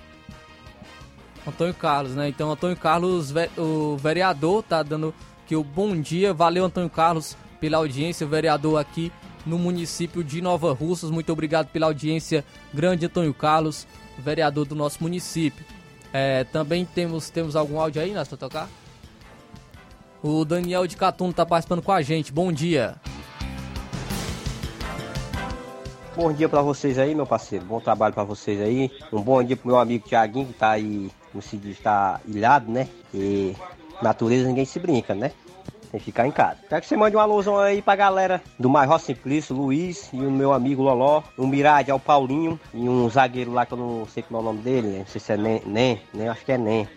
Antônio 1.48 1.76
Carlos, 1.76 2.16
né? 2.16 2.28
Então, 2.28 2.52
Antônio 2.52 2.76
Carlos, 2.76 3.32
o 3.56 3.98
vereador, 3.98 4.64
tá 4.64 4.82
dando 4.82 5.14
que 5.46 5.56
o 5.56 5.64
bom 5.64 5.96
dia. 5.96 6.34
Valeu, 6.34 6.66
Antônio 6.66 6.90
Carlos, 6.90 7.38
pela 7.60 7.78
audiência. 7.78 8.26
O 8.26 8.30
vereador 8.32 8.82
aqui 8.82 9.12
no 9.46 9.60
município 9.60 10.24
de 10.24 10.42
Nova 10.42 10.74
Russas. 10.74 11.12
Muito 11.12 11.32
obrigado 11.32 11.68
pela 11.68 11.86
audiência, 11.86 12.44
grande 12.74 13.06
Antônio 13.06 13.36
Carlos, 13.36 13.86
vereador 14.18 14.66
do 14.66 14.74
nosso 14.74 15.04
município. 15.04 15.64
É, 16.12 16.46
também 16.46 16.84
temos, 16.84 17.30
temos 17.30 17.56
algum 17.56 17.80
áudio 17.80 18.02
aí, 18.02 18.10
Inácio, 18.10 18.36
pra 18.36 18.50
tocar? 18.50 18.70
O 20.24 20.44
Daniel 20.44 20.88
de 20.88 20.98
Catuno 20.98 21.32
tá 21.32 21.46
participando 21.46 21.84
com 21.84 21.92
a 21.92 22.02
gente. 22.02 22.32
Bom 22.32 22.52
dia. 22.52 23.00
Bom 26.14 26.34
dia 26.34 26.50
para 26.50 26.62
vocês 26.62 27.00
aí, 27.00 27.16
meu 27.16 27.26
parceiro. 27.26 27.64
Bom 27.64 27.80
trabalho 27.80 28.14
para 28.14 28.26
vocês 28.26 28.60
aí. 28.60 28.92
Um 29.14 29.22
bom 29.22 29.42
dia 29.42 29.56
pro 29.56 29.68
meu 29.68 29.80
amigo 29.80 30.06
Tiaguinho, 30.06 30.48
que 30.48 30.54
tá 30.54 30.72
aí, 30.72 31.10
no 31.34 31.42
se 31.42 31.56
está 31.70 32.20
ilhado, 32.28 32.70
né? 32.70 32.90
E 33.14 33.56
natureza 34.02 34.46
ninguém 34.46 34.66
se 34.66 34.78
brinca, 34.78 35.16
né? 35.16 35.32
Tem 35.90 36.00
que 36.00 36.06
ficar 36.06 36.28
em 36.28 36.32
casa. 36.32 36.58
Quero 36.68 36.82
que 36.82 36.88
você 36.88 36.98
mande 36.98 37.16
uma 37.16 37.24
alusão 37.24 37.58
aí 37.58 37.82
pra 37.82 37.96
galera 37.96 38.42
do 38.60 38.70
Major 38.70 39.00
Simplício, 39.00 39.56
Luiz 39.56 40.10
e 40.12 40.18
o 40.18 40.30
meu 40.30 40.52
amigo 40.52 40.84
Loló. 40.84 41.24
O 41.38 41.48
Mirade 41.48 41.92
é 41.92 41.94
o 41.94 42.00
Paulinho 42.00 42.60
e 42.74 42.90
um 42.90 43.10
zagueiro 43.10 43.54
lá 43.54 43.66
que 43.66 43.72
eu 43.72 43.78
não 43.78 44.06
sei 44.06 44.22
qual 44.22 44.42
é 44.42 44.44
o 44.44 44.48
nome 44.48 44.62
dele. 44.62 45.00
Não 45.00 45.06
sei 45.06 45.22
se 45.22 45.32
é 45.32 45.38
Nem, 45.38 45.62
Nem, 45.66 46.02
Nem 46.14 46.28
acho 46.28 46.44
que 46.44 46.52
é 46.52 46.58
Nem. 46.58 46.90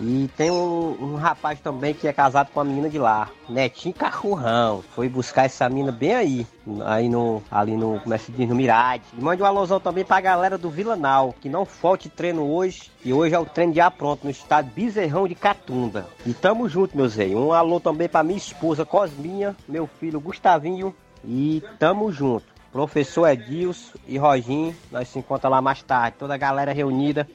E 0.00 0.28
tem 0.36 0.50
um, 0.50 0.96
um, 1.00 1.16
rapaz 1.16 1.58
também 1.60 1.92
que 1.92 2.06
é 2.06 2.12
casado 2.12 2.50
com 2.52 2.60
a 2.60 2.64
menina 2.64 2.88
de 2.88 2.98
lá, 2.98 3.28
Netinho 3.48 3.94
Cachorrão. 3.94 4.82
Foi 4.94 5.08
buscar 5.08 5.46
essa 5.46 5.68
menina 5.68 5.90
bem 5.90 6.14
aí, 6.14 6.46
aí 6.84 7.08
no, 7.08 7.42
ali 7.50 7.76
no, 7.76 7.98
como 8.00 8.14
é 8.14 8.18
que 8.18 8.24
se 8.24 8.32
diz, 8.32 8.48
no 8.48 8.54
Mirade. 8.54 9.02
E 9.16 9.20
mande 9.20 9.42
um 9.42 9.46
alusão 9.46 9.80
também 9.80 10.04
pra 10.04 10.20
galera 10.20 10.56
do 10.56 10.70
Vilanal, 10.70 11.34
que 11.40 11.48
não 11.48 11.64
falte 11.64 12.08
treino 12.08 12.48
hoje. 12.48 12.90
E 13.04 13.12
hoje 13.12 13.34
é 13.34 13.38
o 13.38 13.46
treino 13.46 13.74
já 13.74 13.90
pronto, 13.90 14.24
no 14.24 14.30
estado 14.30 14.70
Bezerrão 14.70 15.26
de 15.26 15.34
Catunda. 15.34 16.06
E 16.24 16.32
tamo 16.32 16.68
junto, 16.68 16.96
meus 16.96 17.16
rei. 17.16 17.34
Um 17.34 17.52
alô 17.52 17.80
também 17.80 18.08
pra 18.08 18.22
minha 18.22 18.38
esposa 18.38 18.84
Cosminha, 18.84 19.56
meu 19.68 19.86
filho 19.86 20.20
Gustavinho. 20.20 20.94
E 21.24 21.62
tamo 21.78 22.12
junto. 22.12 22.58
Professor 22.70 23.26
Edilson 23.28 23.98
e 24.06 24.18
Roginho, 24.18 24.76
nós 24.92 25.08
se 25.08 25.18
encontramos 25.18 25.56
lá 25.56 25.62
mais 25.62 25.82
tarde. 25.82 26.16
Toda 26.18 26.34
a 26.34 26.36
galera 26.36 26.72
reunida 26.72 27.26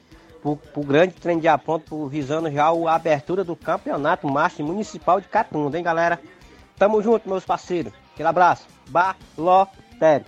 para 0.44 0.80
o 0.80 0.84
grande 0.84 1.14
trem 1.14 1.38
de 1.38 1.48
apronto, 1.48 2.06
visando 2.06 2.50
já 2.50 2.66
a 2.66 2.94
abertura 2.94 3.42
do 3.42 3.56
campeonato 3.56 4.28
máximo 4.28 4.68
municipal 4.68 5.18
de 5.18 5.26
Catunda, 5.26 5.78
hein, 5.78 5.82
galera? 5.82 6.20
Tamo 6.76 7.02
junto, 7.02 7.26
meus 7.26 7.44
parceiros. 7.44 7.92
Aquele 8.12 8.28
abraço. 8.28 8.66
Balotério. 8.88 10.26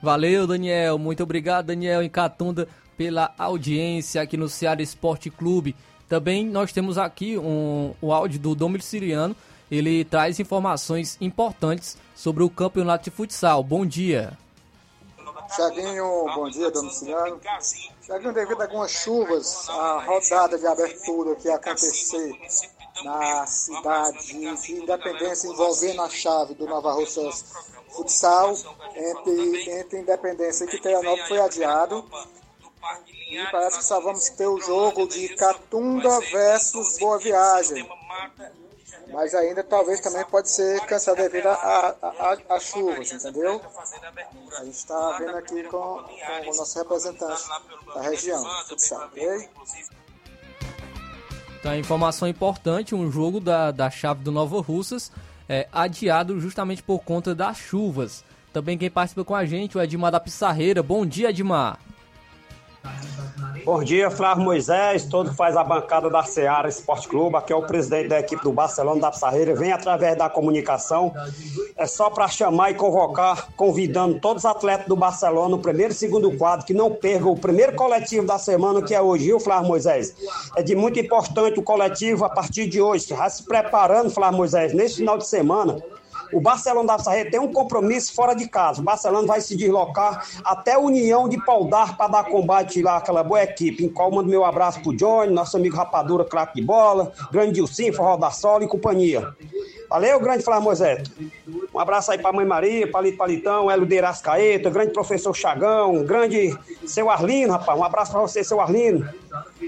Valeu, 0.00 0.46
Daniel. 0.46 0.98
Muito 0.98 1.24
obrigado, 1.24 1.66
Daniel 1.66 2.02
em 2.02 2.08
Catunda, 2.08 2.68
pela 2.96 3.34
audiência 3.36 4.22
aqui 4.22 4.36
no 4.36 4.48
Ceará 4.48 4.80
Esporte 4.80 5.30
Clube. 5.30 5.74
Também 6.08 6.46
nós 6.46 6.72
temos 6.72 6.96
aqui 6.96 7.36
um, 7.36 7.92
o 8.00 8.12
áudio 8.12 8.38
do 8.38 8.54
Domiciliano. 8.54 9.34
Ele 9.68 10.04
traz 10.04 10.38
informações 10.38 11.18
importantes 11.20 11.98
sobre 12.14 12.44
o 12.44 12.48
campeonato 12.48 13.04
de 13.04 13.10
futsal. 13.10 13.64
Bom 13.64 13.84
dia. 13.84 14.32
Tiaguinho, 15.54 16.26
bom 16.34 16.48
dia, 16.50 16.70
Domiciliano. 16.70 17.40
Tiaguinho, 18.08 18.32
devido 18.32 18.62
a 18.62 18.64
algumas 18.64 18.90
chuvas, 18.90 19.68
a 19.68 20.00
rodada 20.00 20.56
de 20.58 20.66
abertura 20.66 21.36
que 21.36 21.46
ia 21.46 21.56
acontecer 21.56 22.40
na 23.04 23.46
cidade 23.46 24.28
de 24.28 24.72
Independência 24.80 25.46
envolvendo 25.46 26.00
a 26.00 26.08
chave 26.08 26.54
do 26.54 26.66
Nova 26.66 26.94
Russas 26.94 27.44
Futsal 27.90 28.56
entre, 28.96 29.70
entre 29.78 29.98
Independência 29.98 30.64
e 30.64 30.68
Quiteranova 30.68 31.22
foi 31.26 31.38
adiado. 31.38 32.02
E 33.30 33.46
parece 33.52 33.80
que 33.80 33.84
só 33.84 34.00
vamos 34.00 34.26
ter 34.30 34.46
o 34.46 34.58
jogo 34.58 35.06
de 35.06 35.28
Catunda 35.36 36.18
versus 36.32 36.96
Boa 36.96 37.18
Viagem 37.18 37.86
mas 39.12 39.34
ainda 39.34 39.62
talvez 39.64 40.00
também 40.00 40.24
pode 40.26 40.50
ser 40.50 40.80
cancelado 40.86 41.22
devido 41.22 41.48
a, 41.48 42.58
chuvas, 42.60 43.10
entendeu? 43.12 43.60
A 44.58 44.64
gente 44.64 44.74
está 44.76 45.18
vendo 45.18 45.36
aqui 45.36 45.62
com, 45.64 45.78
com 45.78 46.50
o 46.50 46.56
nosso 46.56 46.78
representante 46.78 47.42
da 47.94 48.02
região, 48.02 48.44
futsal? 48.68 49.10
Então, 51.58 51.74
informação 51.76 52.28
importante, 52.28 52.94
um 52.94 53.10
jogo 53.10 53.40
da, 53.40 53.70
da 53.70 53.90
chave 53.90 54.22
do 54.22 54.30
Nova 54.30 54.60
Russas 54.60 55.10
é 55.48 55.66
adiado 55.72 56.38
justamente 56.38 56.82
por 56.82 57.00
conta 57.00 57.34
das 57.34 57.56
chuvas. 57.56 58.22
Também 58.52 58.78
quem 58.78 58.90
participa 58.90 59.24
com 59.24 59.34
a 59.34 59.44
gente, 59.44 59.76
o 59.76 59.82
Edmar 59.82 60.12
da 60.12 60.20
Pissarreira. 60.20 60.82
Bom 60.82 61.04
dia, 61.04 61.30
Edmar. 61.30 61.78
Bom 63.64 63.84
dia, 63.84 64.10
Flávio 64.10 64.44
Moisés, 64.44 65.04
todo 65.04 65.34
faz 65.34 65.56
a 65.56 65.62
bancada 65.62 66.08
da 66.08 66.22
Seara 66.22 66.68
Esporte 66.68 67.06
Clube. 67.06 67.36
Aqui 67.36 67.52
é 67.52 67.56
o 67.56 67.66
presidente 67.66 68.08
da 68.08 68.18
equipe 68.18 68.42
do 68.42 68.52
Barcelona 68.52 69.00
da 69.00 69.10
Pissarreira. 69.10 69.54
Vem 69.54 69.72
através 69.72 70.16
da 70.16 70.28
comunicação. 70.30 71.12
É 71.76 71.86
só 71.86 72.08
para 72.08 72.28
chamar 72.28 72.70
e 72.70 72.74
convocar, 72.74 73.48
convidando 73.56 74.18
todos 74.20 74.44
os 74.44 74.50
atletas 74.50 74.86
do 74.86 74.96
Barcelona, 74.96 75.50
no 75.50 75.58
primeiro 75.58 75.92
e 75.92 75.96
segundo 75.96 76.34
quadro, 76.36 76.64
que 76.64 76.72
não 76.72 76.90
percam 76.90 77.30
o 77.30 77.38
primeiro 77.38 77.74
coletivo 77.74 78.26
da 78.26 78.38
semana, 78.38 78.80
que 78.80 78.94
é 78.94 79.02
hoje, 79.02 79.24
viu, 79.24 79.38
Flávio 79.38 79.68
Moisés? 79.68 80.14
É 80.56 80.62
de 80.62 80.74
muito 80.74 80.98
importante 80.98 81.58
o 81.58 81.62
coletivo 81.62 82.24
a 82.24 82.30
partir 82.30 82.68
de 82.68 82.80
hoje. 82.80 83.08
Já 83.08 83.28
se 83.28 83.42
preparando, 83.42 84.10
Flávio 84.10 84.38
Moisés, 84.38 84.72
nesse 84.72 84.96
final 84.96 85.18
de 85.18 85.26
semana 85.26 85.76
o 86.32 86.40
Barcelona 86.40 86.96
da 86.96 86.98
Sarreta 86.98 87.30
tem 87.30 87.40
um 87.40 87.52
compromisso 87.52 88.14
fora 88.14 88.34
de 88.34 88.48
casa. 88.48 88.80
O 88.80 88.84
Barcelona 88.84 89.26
vai 89.26 89.40
se 89.40 89.56
deslocar 89.56 90.26
até 90.44 90.74
a 90.74 90.78
União 90.78 91.28
de 91.28 91.38
Paudar 91.44 91.96
para 91.96 92.08
dar 92.08 92.24
combate 92.24 92.82
lá 92.82 92.96
àquela 92.96 93.22
boa 93.22 93.42
equipe. 93.42 93.84
Em 93.84 93.88
qual 93.88 94.10
mando 94.10 94.28
meu 94.28 94.44
abraço 94.44 94.80
pro 94.82 94.94
Johnny, 94.94 95.32
nosso 95.32 95.56
amigo 95.56 95.76
Rapadura, 95.76 96.24
craque 96.24 96.56
de 96.56 96.62
bola, 96.62 97.12
grande 97.30 97.52
Dilcim, 97.52 97.92
Forró 97.92 98.16
da 98.16 98.30
Sola 98.30 98.64
e 98.64 98.68
companhia. 98.68 99.34
Valeu, 99.88 100.20
grande 100.20 100.44
Flávio 100.44 100.64
Moisés. 100.64 101.10
Um 101.72 101.78
abraço 101.78 102.12
aí 102.12 102.18
pra 102.18 102.32
Mãe 102.32 102.44
Maria, 102.44 102.90
Palito 102.90 103.16
Palitão, 103.16 103.70
Hélio 103.70 103.86
de 103.86 104.70
grande 104.70 104.92
professor 104.92 105.34
Chagão, 105.34 106.04
grande 106.04 106.54
seu 106.86 107.08
Arlino, 107.08 107.52
rapaz. 107.52 107.78
Um 107.78 107.84
abraço 107.84 108.12
pra 108.12 108.20
você, 108.20 108.44
seu 108.44 108.60
Arlino. 108.60 109.08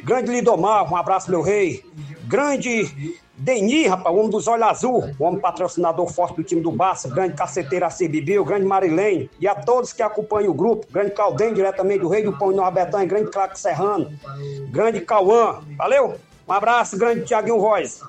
Grande 0.05 0.31
Lidomar, 0.31 0.93
um 0.93 0.97
abraço, 0.97 1.31
meu 1.31 1.41
rei. 1.41 1.83
Grande 2.25 3.19
Deni, 3.41 3.86
rapaz, 3.86 4.14
o 4.14 4.18
homem 4.18 4.30
dos 4.30 4.47
olhos 4.47 4.66
azul, 4.66 5.03
o 5.18 5.24
homem 5.24 5.41
patrocinador 5.41 6.07
forte 6.09 6.36
do 6.36 6.45
time 6.45 6.61
do 6.61 6.70
Barça, 6.70 7.09
grande 7.09 7.32
caceteira 7.32 7.88
Bibiu, 7.99 8.45
grande 8.45 8.66
Marilene, 8.66 9.30
e 9.41 9.49
a 9.49 9.55
todos 9.55 9.95
que 9.95 10.03
acompanham 10.03 10.51
o 10.51 10.55
grupo, 10.55 10.86
grande 10.91 11.12
Caldem, 11.12 11.55
diretamente 11.55 12.01
do 12.01 12.09
Rei 12.09 12.22
do 12.22 12.36
Pão 12.36 12.53
de 12.53 12.70
Betânia, 12.70 13.07
grande 13.07 13.30
Craque 13.30 13.59
Serrano, 13.59 14.12
grande 14.70 15.01
Cauã, 15.01 15.61
valeu? 15.78 16.16
Um 16.47 16.53
abraço, 16.53 16.99
grande 16.99 17.24
Tiaguinho 17.24 17.59
Voz. 17.59 18.03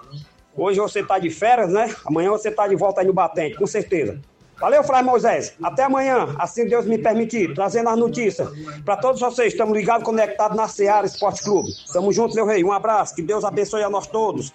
Hoje 0.53 0.82
você 0.82 1.01
tá 1.01 1.17
de 1.17 1.29
férias, 1.29 1.71
né? 1.71 1.95
Amanhã 2.05 2.29
você 2.32 2.51
tá 2.51 2.67
de 2.67 2.75
volta 2.75 2.99
aí 2.99 3.07
no 3.07 3.13
Batente, 3.13 3.55
com 3.55 3.65
certeza. 3.65 4.19
Valeu, 4.59 4.84
Flávio 4.84 5.11
Moisés. 5.11 5.53
Até 5.63 5.84
amanhã, 5.84 6.36
assim 6.38 6.67
Deus 6.67 6.86
me 6.86 6.97
permitir, 6.97 7.53
trazendo 7.55 7.88
as 7.88 7.97
notícias. 7.97 8.49
Para 8.84 8.97
todos 8.97 9.21
vocês, 9.21 9.53
estamos 9.53 9.75
ligados, 9.77 10.03
conectados 10.03 10.57
na 10.57 10.67
Seara 10.67 11.07
Esporte 11.07 11.41
Clube. 11.41 11.69
Tamo 11.93 12.11
juntos, 12.11 12.36
meu 12.36 12.45
rei. 12.45 12.63
Um 12.65 12.73
abraço, 12.73 13.15
que 13.15 13.21
Deus 13.21 13.45
abençoe 13.45 13.82
a 13.82 13.89
nós 13.89 14.07
todos. 14.07 14.53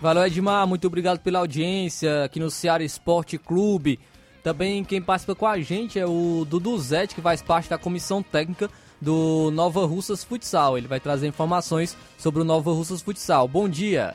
Valeu, 0.00 0.24
Edmar. 0.24 0.64
Muito 0.64 0.86
obrigado 0.86 1.18
pela 1.18 1.40
audiência 1.40 2.22
aqui 2.22 2.38
no 2.38 2.52
Ceará 2.52 2.84
Esporte 2.84 3.36
Clube. 3.36 3.98
Também 4.44 4.84
quem 4.84 5.02
participa 5.02 5.34
com 5.34 5.44
a 5.44 5.58
gente 5.58 5.98
é 5.98 6.06
o 6.06 6.46
Dudu 6.48 6.78
Zete, 6.78 7.16
que 7.16 7.20
faz 7.20 7.42
parte 7.42 7.68
da 7.68 7.76
comissão 7.76 8.22
técnica 8.22 8.70
do 9.02 9.50
Nova 9.50 9.84
Russas 9.86 10.22
Futsal. 10.22 10.78
Ele 10.78 10.86
vai 10.86 11.00
trazer 11.00 11.26
informações 11.26 11.96
sobre 12.16 12.40
o 12.40 12.44
Nova 12.44 12.70
Russas 12.70 13.02
Futsal. 13.02 13.48
Bom 13.48 13.68
dia. 13.68 14.14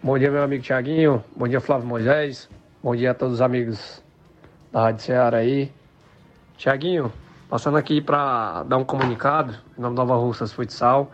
Bom 0.00 0.16
dia, 0.16 0.30
meu 0.30 0.44
amigo 0.44 0.62
Tiaguinho. 0.62 1.24
Bom 1.34 1.48
dia, 1.48 1.60
Flávio 1.60 1.88
Moisés. 1.88 2.48
Bom 2.80 2.94
dia 2.94 3.10
a 3.10 3.14
todos 3.14 3.34
os 3.34 3.42
amigos 3.42 4.00
da 4.70 4.82
Rádio 4.82 5.04
Ceará 5.04 5.38
aí. 5.38 5.72
Tiaguinho, 6.56 7.12
passando 7.48 7.76
aqui 7.76 8.00
para 8.00 8.62
dar 8.62 8.76
um 8.76 8.84
comunicado 8.84 9.52
em 9.76 9.82
nome 9.82 9.96
do 9.96 9.98
Nova 9.98 10.14
Russas 10.14 10.52
Futsal, 10.52 11.10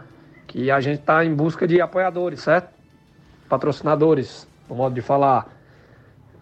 que 0.47 0.71
a 0.71 0.79
gente 0.79 1.01
está 1.01 1.25
em 1.25 1.35
busca 1.35 1.67
de 1.67 1.81
apoiadores, 1.81 2.41
certo? 2.41 2.76
Patrocinadores, 3.49 4.49
no 4.69 4.77
modo 4.77 4.95
de 4.95 5.01
falar, 5.01 5.49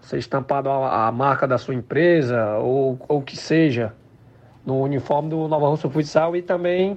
ser 0.00 0.18
estampado 0.18 0.68
a, 0.68 1.08
a 1.08 1.12
marca 1.12 1.46
da 1.46 1.58
sua 1.58 1.74
empresa 1.74 2.58
ou 2.58 2.98
o 3.08 3.22
que 3.22 3.36
seja 3.36 3.92
no 4.64 4.80
uniforme 4.80 5.30
do 5.30 5.48
Nova 5.48 5.68
Russa 5.68 5.88
Futsal 5.88 6.36
e 6.36 6.42
também 6.42 6.96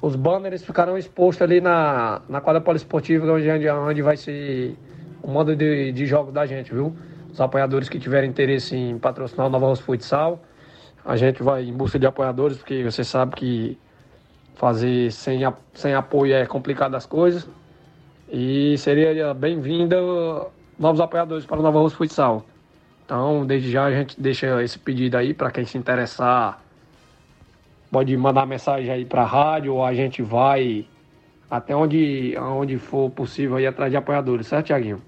os 0.00 0.16
banners 0.16 0.62
ficarão 0.62 0.96
expostos 0.96 1.42
ali 1.42 1.60
na, 1.60 2.20
na 2.28 2.40
quadra 2.40 2.60
poliesportiva 2.60 3.30
onde, 3.32 3.68
onde 3.68 4.02
vai 4.02 4.16
ser 4.16 4.76
o 5.22 5.30
modo 5.30 5.56
de, 5.56 5.92
de 5.92 6.06
jogo 6.06 6.30
da 6.30 6.46
gente, 6.46 6.72
viu? 6.72 6.94
Os 7.32 7.40
apoiadores 7.40 7.88
que 7.88 7.98
tiverem 7.98 8.30
interesse 8.30 8.76
em 8.76 8.98
patrocinar 8.98 9.46
o 9.46 9.50
Nova 9.50 9.66
Russa 9.66 9.82
Futsal, 9.82 10.40
a 11.04 11.16
gente 11.16 11.42
vai 11.42 11.64
em 11.64 11.72
busca 11.72 11.98
de 11.98 12.06
apoiadores, 12.06 12.58
porque 12.58 12.82
você 12.84 13.04
sabe 13.04 13.34
que 13.34 13.78
fazer 14.54 15.12
sem, 15.12 15.40
sem 15.74 15.94
apoio 15.94 16.34
é 16.34 16.46
complicado 16.46 16.94
as 16.94 17.06
coisas. 17.06 17.48
E 18.28 18.76
seria 18.78 19.32
bem-vinda 19.32 19.96
novos 20.76 21.00
apoiadores 21.00 21.46
para 21.46 21.60
o 21.60 21.62
Nova 21.62 21.78
Russa 21.78 21.94
Futsal. 21.94 22.44
Então, 23.04 23.46
desde 23.46 23.70
já 23.70 23.84
a 23.84 23.92
gente 23.92 24.20
deixa 24.20 24.60
esse 24.64 24.76
pedido 24.80 25.16
aí 25.16 25.32
para 25.32 25.48
quem 25.52 25.64
se 25.64 25.78
interessar. 25.78 26.60
Pode 27.88 28.16
mandar 28.16 28.44
mensagem 28.44 28.90
aí 28.90 29.04
para 29.04 29.22
a 29.22 29.26
rádio 29.26 29.74
ou 29.74 29.84
a 29.84 29.94
gente 29.94 30.22
vai 30.22 30.88
até 31.48 31.74
onde, 31.76 32.36
onde 32.36 32.78
for 32.78 33.10
possível 33.10 33.58
aí 33.58 33.66
atrás 33.66 33.92
de 33.92 33.96
apoiadores, 33.96 34.48
certo, 34.48 34.66
Tiaguinho? 34.66 35.00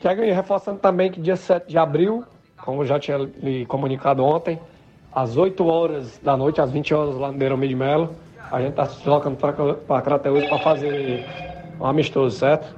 Tiaguinho, 0.00 0.34
reforçando 0.34 0.78
também 0.78 1.12
que 1.12 1.20
dia 1.20 1.36
7 1.36 1.68
de 1.68 1.76
abril, 1.76 2.24
como 2.56 2.86
já 2.86 2.98
tinha 2.98 3.18
lhe 3.18 3.66
comunicado 3.66 4.24
ontem, 4.24 4.58
às 5.14 5.36
8 5.36 5.62
horas 5.66 6.18
da 6.22 6.38
noite, 6.38 6.58
às 6.58 6.70
20 6.72 6.94
horas 6.94 7.16
lá 7.16 7.30
no 7.30 7.36
Beirão 7.36 7.60
de 7.60 7.74
Melo, 7.74 8.16
a 8.52 8.60
gente 8.60 8.70
está 8.70 8.84
se 8.86 8.98
deslocando 8.98 9.36
para 9.36 10.02
Crateús 10.02 10.44
para 10.44 10.58
fazer 10.58 11.24
um 11.80 11.86
amistoso, 11.86 12.38
certo? 12.38 12.76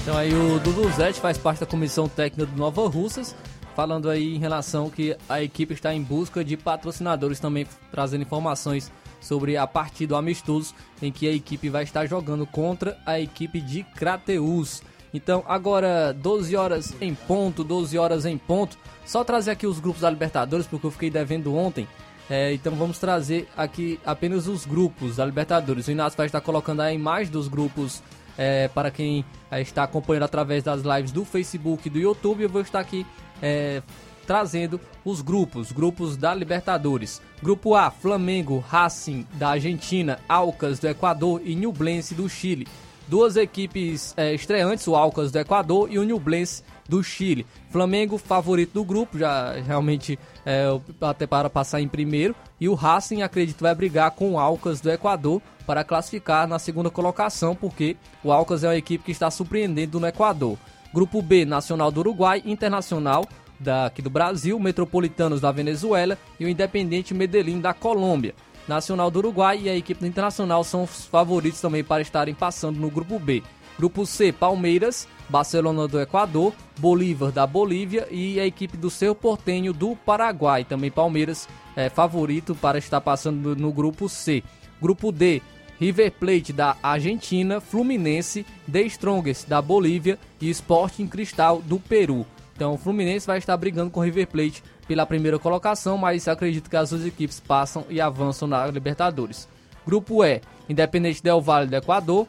Então 0.00 0.16
aí 0.16 0.32
o 0.32 0.60
Dudu 0.60 0.88
Zete 0.92 1.20
faz 1.20 1.36
parte 1.36 1.58
da 1.60 1.66
comissão 1.66 2.08
técnica 2.08 2.46
do 2.46 2.56
Nova 2.56 2.88
Russas, 2.88 3.34
falando 3.74 4.08
aí 4.08 4.36
em 4.36 4.38
relação 4.38 4.88
que 4.88 5.16
a 5.28 5.42
equipe 5.42 5.74
está 5.74 5.92
em 5.92 6.00
busca 6.00 6.44
de 6.44 6.56
patrocinadores 6.56 7.40
também 7.40 7.66
trazendo 7.90 8.22
informações 8.22 8.92
sobre 9.20 9.56
a 9.56 9.66
partida 9.66 10.16
amistoso 10.16 10.72
em 11.00 11.10
que 11.10 11.28
a 11.28 11.32
equipe 11.32 11.68
vai 11.68 11.82
estar 11.82 12.06
jogando 12.06 12.46
contra 12.46 12.96
a 13.04 13.18
equipe 13.18 13.60
de 13.60 13.82
Crateús. 13.82 14.82
Então, 15.12 15.44
agora 15.46 16.12
12 16.12 16.56
horas 16.56 16.94
em 17.00 17.14
ponto, 17.14 17.62
12 17.62 17.98
horas 17.98 18.24
em 18.24 18.38
ponto. 18.38 18.78
Só 19.04 19.22
trazer 19.22 19.50
aqui 19.50 19.66
os 19.66 19.78
grupos 19.78 20.02
da 20.02 20.10
Libertadores, 20.10 20.66
porque 20.66 20.86
eu 20.86 20.90
fiquei 20.90 21.10
devendo 21.10 21.54
ontem. 21.54 21.86
É, 22.34 22.54
então 22.54 22.74
vamos 22.74 22.98
trazer 22.98 23.46
aqui 23.54 24.00
apenas 24.06 24.46
os 24.46 24.64
grupos 24.64 25.16
da 25.16 25.26
Libertadores. 25.26 25.86
O 25.86 25.90
Inácio 25.90 26.16
vai 26.16 26.24
estar 26.24 26.40
colocando 26.40 26.80
a 26.80 26.90
imagem 26.90 27.30
dos 27.30 27.46
grupos 27.46 28.02
é, 28.38 28.68
para 28.68 28.90
quem 28.90 29.22
é, 29.50 29.60
está 29.60 29.82
acompanhando 29.82 30.22
através 30.22 30.64
das 30.64 30.80
lives 30.80 31.12
do 31.12 31.26
Facebook 31.26 31.86
e 31.86 31.90
do 31.90 31.98
YouTube. 31.98 32.42
Eu 32.42 32.48
vou 32.48 32.62
estar 32.62 32.80
aqui 32.80 33.06
é, 33.42 33.82
trazendo 34.26 34.80
os 35.04 35.20
grupos, 35.20 35.72
grupos 35.72 36.16
da 36.16 36.34
Libertadores. 36.34 37.20
Grupo 37.42 37.74
A, 37.74 37.90
Flamengo, 37.90 38.64
Racing 38.66 39.26
da 39.34 39.50
Argentina, 39.50 40.18
Alcas 40.26 40.78
do 40.78 40.88
Equador 40.88 41.42
e 41.44 41.54
Nublense 41.54 42.14
do 42.14 42.26
Chile. 42.30 42.66
Duas 43.06 43.36
equipes 43.36 44.14
é, 44.16 44.32
estreantes, 44.32 44.88
o 44.88 44.96
Alcas 44.96 45.30
do 45.30 45.38
Equador 45.38 45.92
e 45.92 45.98
o 45.98 46.04
Nublense 46.06 46.64
do 46.88 47.04
Chile. 47.04 47.46
Flamengo, 47.70 48.16
favorito 48.16 48.72
do 48.72 48.84
grupo, 48.84 49.18
já 49.18 49.52
realmente 49.52 50.18
é, 50.44 50.66
até 51.00 51.26
para 51.26 51.50
passar 51.50 51.80
em 51.80 51.88
primeiro. 51.88 52.34
E 52.60 52.68
o 52.68 52.74
Racing, 52.74 53.22
acredito, 53.22 53.60
vai 53.60 53.74
brigar 53.74 54.10
com 54.12 54.32
o 54.32 54.38
Alcas 54.38 54.80
do 54.80 54.90
Equador 54.90 55.40
para 55.66 55.84
classificar 55.84 56.46
na 56.46 56.58
segunda 56.58 56.90
colocação, 56.90 57.54
porque 57.54 57.96
o 58.22 58.32
Alcas 58.32 58.64
é 58.64 58.68
uma 58.68 58.76
equipe 58.76 59.04
que 59.04 59.12
está 59.12 59.30
surpreendendo 59.30 60.00
no 60.00 60.06
Equador. 60.06 60.58
Grupo 60.92 61.22
B, 61.22 61.44
Nacional 61.44 61.90
do 61.90 62.00
Uruguai, 62.00 62.42
Internacional 62.44 63.26
daqui 63.58 64.02
do 64.02 64.10
Brasil, 64.10 64.58
Metropolitanos 64.58 65.40
da 65.40 65.52
Venezuela 65.52 66.18
e 66.38 66.44
o 66.44 66.48
Independente 66.48 67.14
Medellín 67.14 67.60
da 67.60 67.72
Colômbia. 67.72 68.34
Nacional 68.66 69.10
do 69.10 69.18
Uruguai 69.20 69.60
e 69.62 69.68
a 69.68 69.76
equipe 69.76 70.00
do 70.00 70.06
Internacional 70.06 70.62
são 70.64 70.84
os 70.84 71.06
favoritos 71.06 71.60
também 71.60 71.82
para 71.82 72.02
estarem 72.02 72.34
passando 72.34 72.78
no 72.78 72.90
grupo 72.90 73.18
B. 73.18 73.42
Grupo 73.78 74.04
C, 74.04 74.32
Palmeiras, 74.32 75.08
Barcelona 75.28 75.88
do 75.88 76.00
Equador, 76.00 76.52
Bolívar 76.78 77.30
da 77.30 77.46
Bolívia 77.46 78.06
e 78.10 78.38
a 78.38 78.46
equipe 78.46 78.76
do 78.76 78.90
Cerro 78.90 79.14
Portenho 79.14 79.72
do 79.72 79.96
Paraguai. 79.96 80.64
Também 80.64 80.90
Palmeiras 80.90 81.48
é 81.76 81.88
favorito 81.88 82.54
para 82.54 82.78
estar 82.78 83.00
passando 83.00 83.56
no 83.56 83.72
grupo 83.72 84.08
C. 84.08 84.42
Grupo 84.80 85.12
D, 85.12 85.40
River 85.78 86.12
Plate 86.12 86.52
da 86.52 86.76
Argentina, 86.82 87.60
Fluminense, 87.60 88.46
The 88.70 88.82
Strongest 88.82 89.48
da 89.48 89.60
Bolívia 89.62 90.18
e 90.40 90.48
Sporting 90.50 91.06
Cristal 91.06 91.60
do 91.62 91.78
Peru. 91.78 92.26
Então 92.54 92.74
o 92.74 92.78
Fluminense 92.78 93.26
vai 93.26 93.38
estar 93.38 93.56
brigando 93.56 93.90
com 93.90 94.00
o 94.00 94.02
River 94.02 94.28
Plate 94.28 94.62
pela 94.86 95.06
primeira 95.06 95.38
colocação, 95.38 95.96
mas 95.98 96.28
acredito 96.28 96.68
que 96.68 96.76
as 96.76 96.90
duas 96.90 97.04
equipes 97.04 97.40
passam 97.40 97.84
e 97.88 98.00
avançam 98.00 98.46
na 98.46 98.66
Libertadores. 98.66 99.48
Grupo 99.84 100.22
E, 100.24 100.40
Independente 100.68 101.22
Del 101.22 101.40
Valle 101.40 101.66
do 101.66 101.76
Equador, 101.76 102.28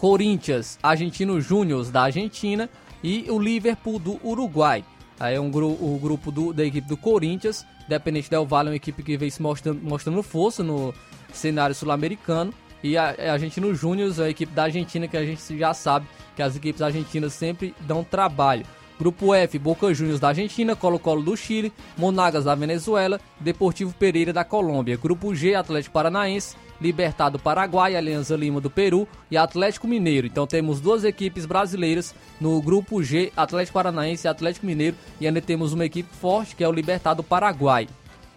Corinthians, 0.00 0.78
Argentino 0.82 1.40
Júnior 1.40 1.84
da 1.90 2.02
Argentina 2.04 2.70
e 3.04 3.26
o 3.28 3.38
Liverpool 3.38 3.98
do 3.98 4.18
Uruguai. 4.26 4.82
Aí 5.18 5.34
é 5.34 5.40
um 5.40 5.50
gru 5.50 5.68
o 5.72 5.98
grupo 6.02 6.32
do, 6.32 6.54
da 6.54 6.64
equipe 6.64 6.88
do 6.88 6.96
Corinthians, 6.96 7.66
Independente 7.84 8.30
Del 8.30 8.46
Valle 8.46 8.68
é 8.68 8.70
uma 8.70 8.76
equipe 8.76 9.02
que 9.02 9.16
vem 9.16 9.28
se 9.28 9.42
mostrando, 9.42 9.82
mostrando 9.82 10.22
força 10.22 10.62
no 10.62 10.94
cenário 11.32 11.74
sul-americano. 11.74 12.54
E 12.82 12.96
a, 12.96 13.14
a 13.18 13.32
Argentino 13.32 13.74
Júnior 13.74 14.14
é 14.20 14.22
a 14.22 14.30
equipe 14.30 14.54
da 14.54 14.62
Argentina 14.62 15.06
que 15.06 15.16
a 15.16 15.26
gente 15.26 15.58
já 15.58 15.74
sabe 15.74 16.06
que 16.34 16.42
as 16.42 16.56
equipes 16.56 16.80
argentinas 16.80 17.34
sempre 17.34 17.74
dão 17.80 18.02
trabalho. 18.02 18.64
Grupo 19.00 19.34
F, 19.34 19.58
Boca 19.58 19.94
Juniors 19.94 20.20
da 20.20 20.28
Argentina, 20.28 20.76
Colo-Colo 20.76 21.22
do 21.22 21.34
Chile, 21.34 21.72
Monagas 21.96 22.44
da 22.44 22.54
Venezuela, 22.54 23.18
Deportivo 23.40 23.94
Pereira 23.94 24.30
da 24.30 24.44
Colômbia. 24.44 24.98
Grupo 24.98 25.34
G, 25.34 25.54
Atlético 25.54 25.94
Paranaense, 25.94 26.54
Libertado 26.78 27.38
Paraguai, 27.38 27.96
Alianza 27.96 28.36
Lima 28.36 28.60
do 28.60 28.68
Peru 28.68 29.08
e 29.30 29.38
Atlético 29.38 29.88
Mineiro. 29.88 30.26
Então 30.26 30.46
temos 30.46 30.82
duas 30.82 31.02
equipes 31.02 31.46
brasileiras 31.46 32.14
no 32.38 32.60
grupo 32.60 33.02
G, 33.02 33.32
Atlético 33.34 33.72
Paranaense 33.72 34.26
e 34.26 34.28
Atlético 34.28 34.66
Mineiro, 34.66 34.96
e 35.18 35.26
ainda 35.26 35.40
temos 35.40 35.72
uma 35.72 35.86
equipe 35.86 36.14
forte 36.16 36.54
que 36.54 36.62
é 36.62 36.68
o 36.68 36.72
Libertado 36.72 37.22
Paraguai. 37.22 37.88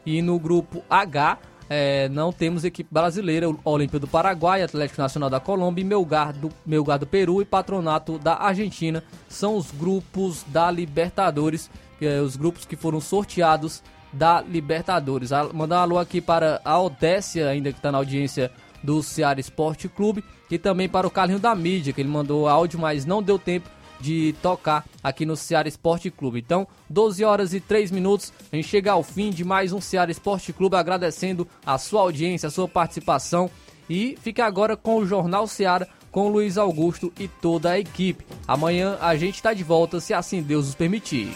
E 0.06 0.22
no 0.22 0.40
grupo 0.40 0.82
H, 0.90 1.40
é, 1.76 2.08
não 2.08 2.32
temos 2.32 2.64
equipe 2.64 2.88
brasileira, 2.94 3.48
Olímpio 3.66 4.00
do 4.00 4.08
Paraguai, 4.08 4.62
Atlético 4.62 5.02
Nacional 5.02 5.28
da 5.28 5.40
Colômbia, 5.40 5.84
Melgar 5.84 6.32
do, 6.32 6.52
Melgar 6.64 7.00
do 7.00 7.08
Peru 7.08 7.42
e 7.42 7.46
Patronato 7.46 8.20
da 8.20 8.36
Argentina. 8.36 9.04
São 9.28 9.58
os 9.58 9.72
grupos 9.72 10.44
da 10.50 10.70
Libertadores, 10.70 11.72
é, 12.00 12.20
os 12.20 12.36
grupos 12.36 12.64
que 12.64 12.76
foram 12.76 13.02
sorteados 13.02 13.82
da 14.12 14.40
Libertadores. 14.40 15.32
A, 15.32 15.52
mandar 15.52 15.80
um 15.80 15.82
alô 15.82 15.98
aqui 15.98 16.22
para 16.22 16.62
a 16.64 16.80
Odécia, 16.80 17.50
ainda 17.50 17.72
que 17.72 17.80
está 17.80 17.92
na 17.92 17.98
audiência 17.98 18.52
do 18.84 19.02
Ceará 19.02 19.40
Esporte 19.40 19.90
Clube, 19.90 20.24
e 20.52 20.60
também 20.60 20.88
para 20.88 21.08
o 21.08 21.12
Carlinho 21.12 21.40
da 21.40 21.56
Mídia, 21.56 21.92
que 21.92 22.00
ele 22.00 22.10
mandou 22.10 22.48
áudio, 22.48 22.80
mas 22.80 23.04
não 23.04 23.24
deu 23.24 23.40
tempo 23.40 23.68
de 24.04 24.36
tocar 24.42 24.86
aqui 25.02 25.26
no 25.26 25.38
Ceará 25.38 25.68
Esporte 25.68 26.12
Clube. 26.12 26.40
Então, 26.40 26.68
12 26.90 27.24
horas 27.24 27.54
e 27.54 27.62
3 27.62 27.90
minutos, 27.90 28.34
a 28.52 28.56
gente 28.58 28.68
chega 28.68 28.92
ao 28.92 29.02
fim 29.02 29.30
de 29.30 29.46
mais 29.46 29.72
um 29.72 29.80
Ceará 29.80 30.12
Esporte 30.12 30.52
Clube, 30.52 30.76
agradecendo 30.76 31.48
a 31.66 31.78
sua 31.78 32.02
audiência, 32.02 32.48
a 32.48 32.52
sua 32.52 32.68
participação. 32.68 33.50
E 33.90 34.18
fica 34.22 34.46
agora 34.46 34.76
com 34.76 34.98
o 34.98 35.06
Jornal 35.06 35.48
Ceará, 35.48 35.88
com 36.12 36.28
o 36.28 36.30
Luiz 36.30 36.58
Augusto 36.58 37.14
e 37.18 37.30
toda 37.30 37.72
a 37.72 37.80
equipe. 37.80 38.26
Amanhã 38.46 38.98
a 39.00 39.16
gente 39.16 39.36
está 39.36 39.54
de 39.54 39.64
volta, 39.64 40.02
se 40.02 40.14
assim 40.14 40.42
Deus 40.42 40.66
nos 40.66 40.76
permitir. 40.76 41.32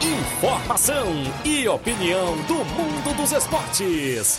Informação 0.00 1.06
e 1.44 1.68
opinião 1.68 2.36
do 2.46 2.54
mundo 2.54 3.16
dos 3.16 3.32
esportes. 3.32 4.38